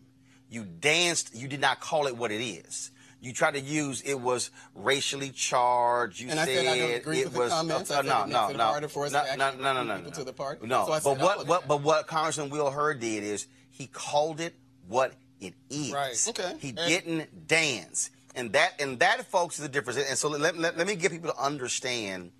You 0.49 0.63
danced. 0.65 1.35
You 1.35 1.47
did 1.47 1.61
not 1.61 1.79
call 1.79 2.07
it 2.07 2.15
what 2.17 2.31
it 2.31 2.43
is. 2.43 2.91
you 3.23 3.33
tried 3.33 3.53
to 3.53 3.59
use 3.59 4.01
it 4.01 4.19
was 4.19 4.49
racially 4.73 5.29
charged. 5.29 6.19
You 6.19 6.29
And 6.31 6.39
I 6.39 6.45
said 6.45 6.65
I 6.65 6.77
don't 6.77 6.95
agree 6.95 7.19
it 7.19 7.25
with 7.25 7.33
the 7.33 7.39
was, 7.39 7.51
comments. 7.51 7.91
Uh, 7.91 7.95
said 7.97 8.05
no, 8.05 8.23
it 8.23 8.29
no, 8.29 8.49
it 8.49 8.57
no, 8.57 8.63
harder 8.63 8.87
for 8.87 9.05
us 9.05 9.11
to 9.11 9.17
no, 9.17 9.23
actually 9.23 9.37
no, 9.63 9.73
no, 9.73 9.83
no, 9.83 9.95
no, 9.97 10.01
no. 10.01 10.09
to 10.09 10.23
the 10.23 10.33
party. 10.33 10.65
No, 10.65 10.85
So 10.87 10.93
I 10.93 10.99
but 11.01 11.19
what, 11.19 11.47
what, 11.47 11.67
but 11.67 11.81
what 11.83 12.07
Congressman 12.07 12.49
Will 12.49 12.71
Hurd 12.71 12.99
did 12.99 13.23
is 13.23 13.45
he 13.69 13.85
called 13.85 14.39
it 14.39 14.55
what 14.87 15.13
it 15.39 15.53
is. 15.69 15.91
Right. 15.91 16.17
Okay. 16.29 16.55
He 16.59 16.69
And- 16.69 16.77
didn't 16.77 17.47
dance, 17.47 18.09
and 18.35 18.53
that 18.53 18.81
and 18.81 18.97
that, 18.99 19.23
folks, 19.27 19.59
is 19.59 19.61
the 19.63 19.69
difference. 19.69 19.99
And 19.99 20.17
so 20.17 20.27
let, 20.29 20.57
let, 20.57 20.75
let 20.75 20.87
me 20.87 20.95
get 20.95 21.11
people 21.11 21.31
to 21.31 21.37
understand 21.39 22.31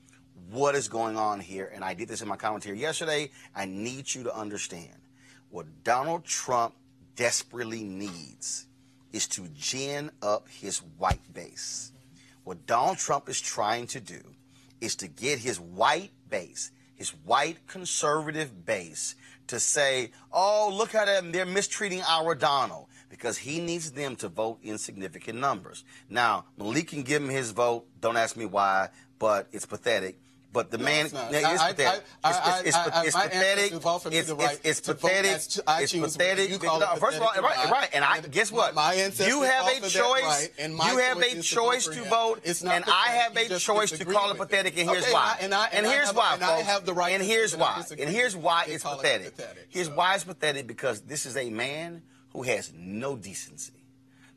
what 0.51 0.75
is 0.75 0.87
going 0.87 1.17
on 1.17 1.39
here. 1.39 1.71
And 1.73 1.83
I 1.83 1.93
did 1.93 2.07
this 2.07 2.21
in 2.21 2.27
my 2.27 2.35
commentary 2.35 2.79
yesterday. 2.79 3.31
I 3.55 3.65
need 3.65 4.13
you 4.13 4.23
to 4.23 4.35
understand 4.35 4.95
what 5.49 5.83
Donald 5.83 6.25
Trump 6.25 6.75
desperately 7.15 7.83
needs 7.83 8.67
is 9.11 9.27
to 9.27 9.47
gin 9.49 10.11
up 10.21 10.47
his 10.47 10.79
white 10.97 11.33
base. 11.33 11.91
What 12.43 12.65
Donald 12.65 12.97
Trump 12.97 13.29
is 13.29 13.39
trying 13.39 13.87
to 13.87 13.99
do 13.99 14.21
is 14.79 14.95
to 14.97 15.07
get 15.07 15.39
his 15.39 15.59
white 15.59 16.11
base, 16.29 16.71
his 16.95 17.09
white 17.09 17.67
conservative 17.67 18.65
base, 18.65 19.15
to 19.47 19.59
say, 19.59 20.11
oh, 20.31 20.73
look 20.73 20.95
at 20.95 21.05
them, 21.05 21.31
they're 21.31 21.45
mistreating 21.45 22.01
our 22.07 22.33
Donald, 22.33 22.87
because 23.09 23.37
he 23.37 23.59
needs 23.59 23.91
them 23.91 24.15
to 24.15 24.29
vote 24.29 24.59
in 24.63 24.77
significant 24.77 25.37
numbers. 25.37 25.83
Now, 26.09 26.45
Malik 26.57 26.87
can 26.87 27.03
give 27.03 27.21
him 27.21 27.29
his 27.29 27.51
vote. 27.51 27.85
Don't 27.99 28.17
ask 28.17 28.37
me 28.37 28.45
why, 28.45 28.89
but 29.19 29.47
it's 29.51 29.65
pathetic. 29.65 30.19
But 30.53 30.69
the 30.69 30.77
man, 30.77 31.05
it's 31.05 31.13
not. 31.13 31.31
no, 31.31 31.37
it's 31.37 31.47
I- 31.61 31.71
pathetic. 31.71 32.03
I- 32.23 32.29
It's- 32.29 32.45
I- 32.45 32.59
it's- 32.59 33.05
it's 33.07 33.15
pathetic. 33.15 33.71
It's 33.71 34.27
the 34.27 34.33
it's- 34.35 34.59
it's 34.63 34.79
pathetic. 34.81 35.31
as 35.31 35.93
It's 35.93 35.93
pathetic. 35.93 36.49
You 36.49 36.59
call 36.59 36.81
it 36.81 36.99
First 36.99 37.17
of 37.17 37.23
all, 37.23 37.31
right, 37.41 37.57
and 37.59 37.71
right. 37.71 37.89
And 37.93 38.03
I 38.03 38.17
and 38.17 38.31
guess 38.31 38.51
what? 38.51 38.75
my 38.75 38.93
You 38.93 39.43
have 39.43 39.67
a 39.67 39.89
choice. 39.89 40.23
right, 40.23 40.49
and 40.57 40.75
my 40.75 40.91
You 40.91 40.97
have 40.97 41.19
a 41.21 41.41
choice 41.41 41.85
to 41.87 42.03
vote, 42.03 42.41
It's 42.43 42.61
not 42.63 42.75
and 42.75 42.85
I 42.87 43.11
have 43.11 43.37
a 43.37 43.59
choice 43.59 43.91
to 43.91 44.03
call 44.03 44.31
it 44.31 44.37
pathetic. 44.37 44.77
And 44.77 44.89
here's 44.89 45.07
why. 45.11 45.37
and 45.39 45.53
I- 45.53 45.67
and 45.71 45.87
I 45.87 45.89
here's 45.89 46.13
why, 46.13 46.33
and 46.33 46.41
folks. 46.41 46.63
have 46.63 46.85
the 46.85 46.93
right 46.93 47.13
And 47.13 47.23
here's 47.23 47.51
say 47.51 47.57
that 47.57 47.63
I 47.63 47.77
why. 47.79 47.85
And 47.99 48.09
here's 48.09 48.35
why 48.35 48.65
it's 48.67 48.83
call 48.83 48.93
it 48.99 49.03
pathetic. 49.03 49.35
pathetic, 49.37 49.67
Here's 49.69 49.89
why 49.89 50.15
it's 50.15 50.25
pathetic 50.25 50.67
because 50.67 51.01
this 51.01 51.25
is 51.25 51.37
a 51.37 51.49
man 51.49 52.03
who 52.33 52.43
has 52.43 52.71
no 52.75 53.15
decency. 53.15 53.71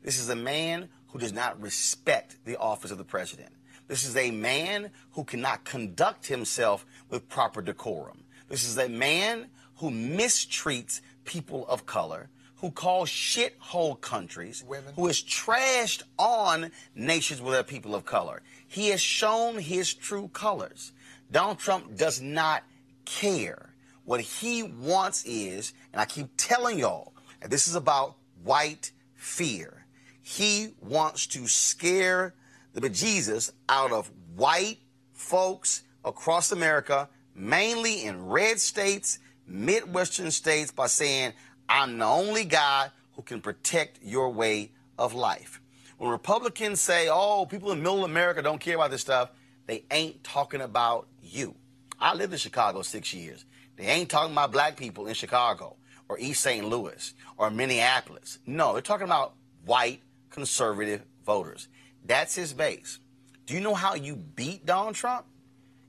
This 0.01 0.17
is 0.17 0.29
a 0.29 0.35
man 0.35 0.87
who 1.09 1.19
does 1.19 1.33
not 1.33 1.61
respect 1.61 2.37
the 2.45 2.55
office 2.57 2.91
of 2.91 2.97
the 2.97 3.03
president. 3.03 3.49
This 3.87 4.03
is 4.03 4.17
a 4.17 4.31
man 4.31 4.91
who 5.11 5.23
cannot 5.23 5.63
conduct 5.63 6.27
himself 6.27 6.85
with 7.09 7.29
proper 7.29 7.61
decorum. 7.61 8.23
This 8.49 8.63
is 8.63 8.77
a 8.77 8.89
man 8.89 9.47
who 9.77 9.91
mistreats 9.91 11.01
people 11.23 11.67
of 11.67 11.85
color, 11.85 12.29
who 12.57 12.71
calls 12.71 13.09
shithole 13.09 13.99
countries, 13.99 14.63
who 14.95 15.07
is 15.07 15.21
trashed 15.21 16.03
on 16.17 16.71
nations 16.95 17.41
with 17.41 17.53
their 17.53 17.63
people 17.63 17.93
of 17.93 18.05
color. 18.05 18.41
He 18.67 18.89
has 18.89 19.01
shown 19.01 19.59
his 19.59 19.93
true 19.93 20.29
colors. 20.29 20.91
Donald 21.31 21.59
Trump 21.59 21.95
does 21.95 22.21
not 22.21 22.63
care. 23.05 23.73
What 24.03 24.21
he 24.21 24.63
wants 24.63 25.23
is, 25.25 25.73
and 25.91 26.01
I 26.01 26.05
keep 26.05 26.29
telling 26.37 26.79
y'all, 26.79 27.13
and 27.41 27.51
this 27.51 27.67
is 27.67 27.75
about 27.75 28.15
white 28.43 28.91
fear. 29.15 29.85
He 30.21 30.73
wants 30.81 31.27
to 31.27 31.47
scare 31.47 32.33
the 32.75 32.81
bejesus 32.81 33.51
out 33.69 33.91
of 33.91 34.11
white 34.35 34.77
folks 35.13 35.83
across 36.03 36.51
America, 36.51 37.09
mainly 37.33 38.03
in 38.03 38.27
red 38.27 38.59
states, 38.59 39.19
Midwestern 39.47 40.29
states, 40.29 40.71
by 40.71 40.87
saying, 40.87 41.33
I'm 41.69 41.97
the 41.97 42.05
only 42.05 42.43
guy 42.43 42.89
who 43.13 43.21
can 43.21 43.39
protect 43.41 43.99
your 44.03 44.29
way 44.29 44.71
of 44.99 45.13
life. 45.13 45.61
When 45.97 46.11
Republicans 46.11 46.81
say, 46.81 47.07
oh, 47.09 47.45
people 47.45 47.71
in 47.71 47.79
middle 47.79 48.03
America 48.03 48.41
don't 48.41 48.59
care 48.59 48.75
about 48.75 48.91
this 48.91 49.01
stuff, 49.01 49.31
they 49.67 49.85
ain't 49.89 50.21
talking 50.23 50.59
about 50.59 51.07
you. 51.23 51.55
I 51.97 52.13
lived 52.13 52.33
in 52.33 52.39
Chicago 52.39 52.81
six 52.81 53.13
years. 53.13 53.45
They 53.77 53.85
ain't 53.85 54.09
talking 54.09 54.33
about 54.33 54.51
black 54.51 54.75
people 54.75 55.07
in 55.07 55.13
Chicago 55.13 55.77
or 56.09 56.19
East 56.19 56.41
St. 56.41 56.67
Louis 56.67 57.13
or 57.37 57.49
Minneapolis. 57.49 58.39
No, 58.45 58.73
they're 58.73 58.81
talking 58.81 59.05
about 59.05 59.33
white 59.65 60.01
conservative 60.29 61.03
voters. 61.25 61.69
That's 62.05 62.35
his 62.35 62.53
base. 62.53 62.99
Do 63.45 63.53
you 63.53 63.61
know 63.61 63.73
how 63.73 63.95
you 63.95 64.15
beat 64.15 64.65
Donald 64.65 64.95
Trump? 64.95 65.25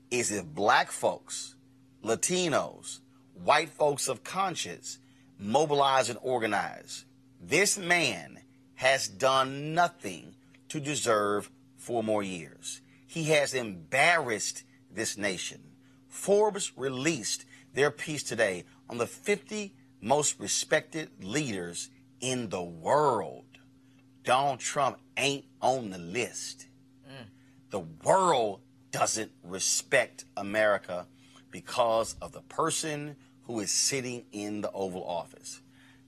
Is 0.09 0.31
if 0.31 0.45
black 0.45 0.91
folks, 0.91 1.55
Latinos, 2.03 2.99
white 3.33 3.69
folks 3.69 4.07
of 4.07 4.23
conscience 4.23 4.99
mobilize 5.39 6.09
and 6.09 6.19
organize. 6.21 7.05
This 7.41 7.77
man 7.77 8.39
has 8.75 9.07
done 9.07 9.73
nothing 9.73 10.35
to 10.69 10.79
deserve 10.79 11.51
four 11.77 12.03
more 12.03 12.23
years. 12.23 12.81
He 13.05 13.25
has 13.25 13.53
embarrassed 13.53 14.63
this 14.91 15.17
nation. 15.17 15.61
Forbes 16.07 16.71
released 16.75 17.45
their 17.73 17.91
piece 17.91 18.23
today 18.23 18.65
on 18.89 18.97
the 18.97 19.07
50 19.07 19.73
most 20.01 20.39
respected 20.39 21.09
leaders 21.23 21.89
in 22.19 22.49
the 22.49 22.63
world. 22.63 23.45
Donald 24.23 24.59
Trump 24.59 24.99
ain't 25.15 25.45
on 25.61 25.89
the 25.89 25.97
list. 25.97 26.67
Mm. 27.07 27.25
The 27.69 27.79
world 27.79 28.61
doesn't 28.91 29.31
respect 29.43 30.25
America 30.35 31.07
because 31.51 32.15
of 32.21 32.31
the 32.31 32.41
person 32.41 33.15
who 33.43 33.59
is 33.59 33.71
sitting 33.71 34.25
in 34.31 34.61
the 34.61 34.71
Oval 34.71 35.03
Office. 35.03 35.61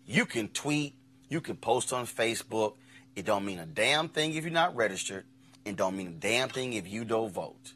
You 0.06 0.26
can 0.26 0.50
tweet, 0.50 0.96
you 1.30 1.42
can 1.42 1.56
post 1.56 1.94
on 1.94 2.06
Facebook. 2.06 2.76
It 3.16 3.26
don't 3.26 3.46
mean 3.46 3.60
a 3.60 3.66
damn 3.66 4.10
thing 4.10 4.34
if 4.34 4.44
you're 4.44 4.52
not 4.52 4.76
registered, 4.76 5.26
and 5.66 5.76
don't 5.78 5.96
mean 5.96 6.08
a 6.08 6.12
damn 6.12 6.50
thing 6.50 6.74
if 6.74 6.88
you 6.88 7.06
don't 7.06 7.32
vote. 7.32 7.74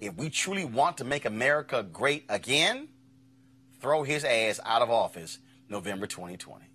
If 0.00 0.14
we 0.16 0.28
truly 0.28 0.64
want 0.64 0.98
to 0.98 1.04
make 1.04 1.24
America 1.24 1.82
great 1.82 2.24
again, 2.28 2.88
throw 3.80 4.02
his 4.02 4.24
ass 4.24 4.60
out 4.64 4.82
of 4.82 4.90
office 4.90 5.38
November 5.68 6.06
2020. 6.06 6.65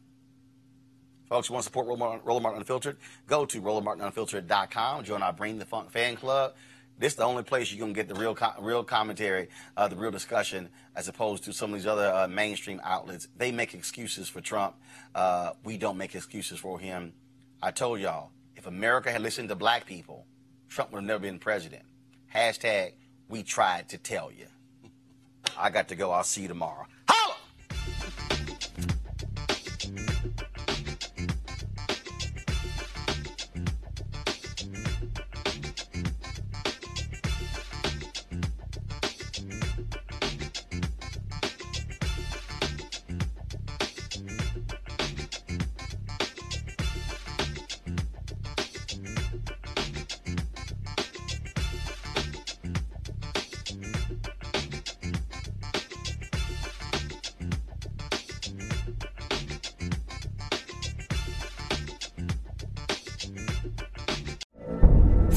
Folks, 1.31 1.47
you 1.47 1.53
want 1.53 1.63
to 1.63 1.67
support 1.67 1.87
Roland 1.87 1.99
Martin, 2.01 2.21
Roland 2.25 2.43
Martin 2.43 2.59
Unfiltered? 2.59 2.97
Go 3.25 3.45
to 3.45 3.61
RolandMartinUnfiltered.com. 3.61 5.05
Join 5.05 5.23
our 5.23 5.31
Bring 5.31 5.59
the 5.59 5.65
Funk 5.65 5.89
fan 5.89 6.17
club. 6.17 6.55
This 6.99 7.13
is 7.13 7.19
the 7.19 7.23
only 7.23 7.43
place 7.43 7.71
you're 7.71 7.79
going 7.79 7.93
to 7.93 7.97
get 7.97 8.09
the 8.09 8.15
real 8.15 8.37
real 8.59 8.83
commentary, 8.83 9.47
uh, 9.77 9.87
the 9.87 9.95
real 9.95 10.11
discussion, 10.11 10.67
as 10.93 11.07
opposed 11.07 11.45
to 11.45 11.53
some 11.53 11.71
of 11.71 11.79
these 11.79 11.87
other 11.87 12.13
uh, 12.13 12.27
mainstream 12.27 12.81
outlets. 12.83 13.29
They 13.37 13.53
make 13.53 13.73
excuses 13.73 14.27
for 14.27 14.41
Trump. 14.41 14.75
Uh, 15.15 15.51
we 15.63 15.77
don't 15.77 15.95
make 15.95 16.15
excuses 16.15 16.59
for 16.59 16.77
him. 16.77 17.13
I 17.63 17.71
told 17.71 18.01
y'all, 18.01 18.31
if 18.57 18.67
America 18.67 19.09
had 19.09 19.21
listened 19.21 19.47
to 19.47 19.55
black 19.55 19.85
people, 19.85 20.25
Trump 20.67 20.91
would 20.91 20.97
have 20.97 21.07
never 21.07 21.21
been 21.21 21.39
president. 21.39 21.83
Hashtag, 22.35 22.91
we 23.29 23.41
tried 23.43 23.87
to 23.87 23.97
tell 23.97 24.33
you. 24.33 24.47
I 25.57 25.69
got 25.69 25.87
to 25.87 25.95
go. 25.95 26.11
I'll 26.11 26.25
see 26.25 26.41
you 26.41 26.49
tomorrow. 26.49 26.87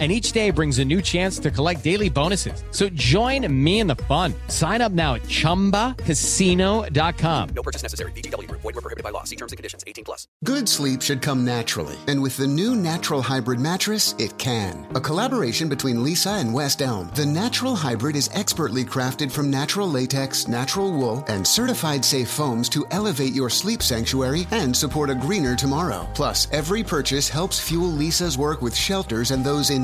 and 0.00 0.10
each 0.10 0.32
day 0.32 0.50
brings 0.50 0.80
a 0.80 0.84
new 0.84 1.00
chance 1.00 1.38
to 1.38 1.52
collect 1.52 1.84
daily 1.84 2.08
bonuses. 2.08 2.64
So 2.72 2.88
join 2.88 3.46
me 3.64 3.78
in 3.78 3.86
the 3.86 3.94
fun. 3.94 4.34
Sign 4.48 4.82
up 4.82 4.90
now 4.90 5.14
at 5.14 5.22
ChumbaCasino.com. 5.22 7.48
No 7.54 7.62
purchase 7.62 7.84
necessary. 7.84 8.10
VGW. 8.12 8.50
Void 8.50 8.64
were 8.64 8.72
prohibited 8.72 9.04
by 9.04 9.10
law. 9.10 9.22
See 9.22 9.36
terms 9.36 9.52
and 9.52 9.56
conditions. 9.56 9.84
18 9.86 10.04
plus. 10.04 10.26
Good 10.42 10.68
sleep 10.68 11.00
should 11.00 11.22
come 11.22 11.44
naturally. 11.44 11.96
And 12.08 12.20
with 12.20 12.36
the 12.36 12.46
new 12.46 12.74
Natural 12.74 13.22
Hybrid 13.22 13.60
mattress, 13.60 14.14
it 14.18 14.36
can. 14.36 14.84
A 14.96 15.00
collaboration 15.00 15.68
between 15.68 15.96
Leesa 15.96 16.40
and 16.40 16.52
West 16.52 16.82
Elm. 16.82 17.10
The 17.14 17.26
Natural 17.26 17.76
Hybrid 17.76 18.16
is 18.16 18.28
expertly 18.32 18.84
crafted 18.84 19.30
from 19.30 19.50
natural 19.50 19.88
latex, 19.88 20.48
natural 20.48 20.92
wool, 20.92 21.24
and 21.28 21.46
certified 21.46 22.04
safe 22.04 22.28
foams 22.28 22.68
to 22.70 22.84
elevate 22.90 23.32
your 23.32 23.50
sleep 23.50 23.82
sanctuary 23.82 24.46
and 24.50 24.76
support 24.76 25.10
a 25.10 25.14
greener 25.14 25.54
tomorrow. 25.54 26.08
Plus, 26.14 26.48
every 26.50 26.82
purchase 26.82 27.28
helps 27.28 27.60
fuel 27.60 27.90
Leesa's 27.90 28.36
work 28.36 28.62
with 28.62 28.74
shelters 28.74 29.30
and 29.30 29.44
those 29.44 29.70
in 29.70 29.83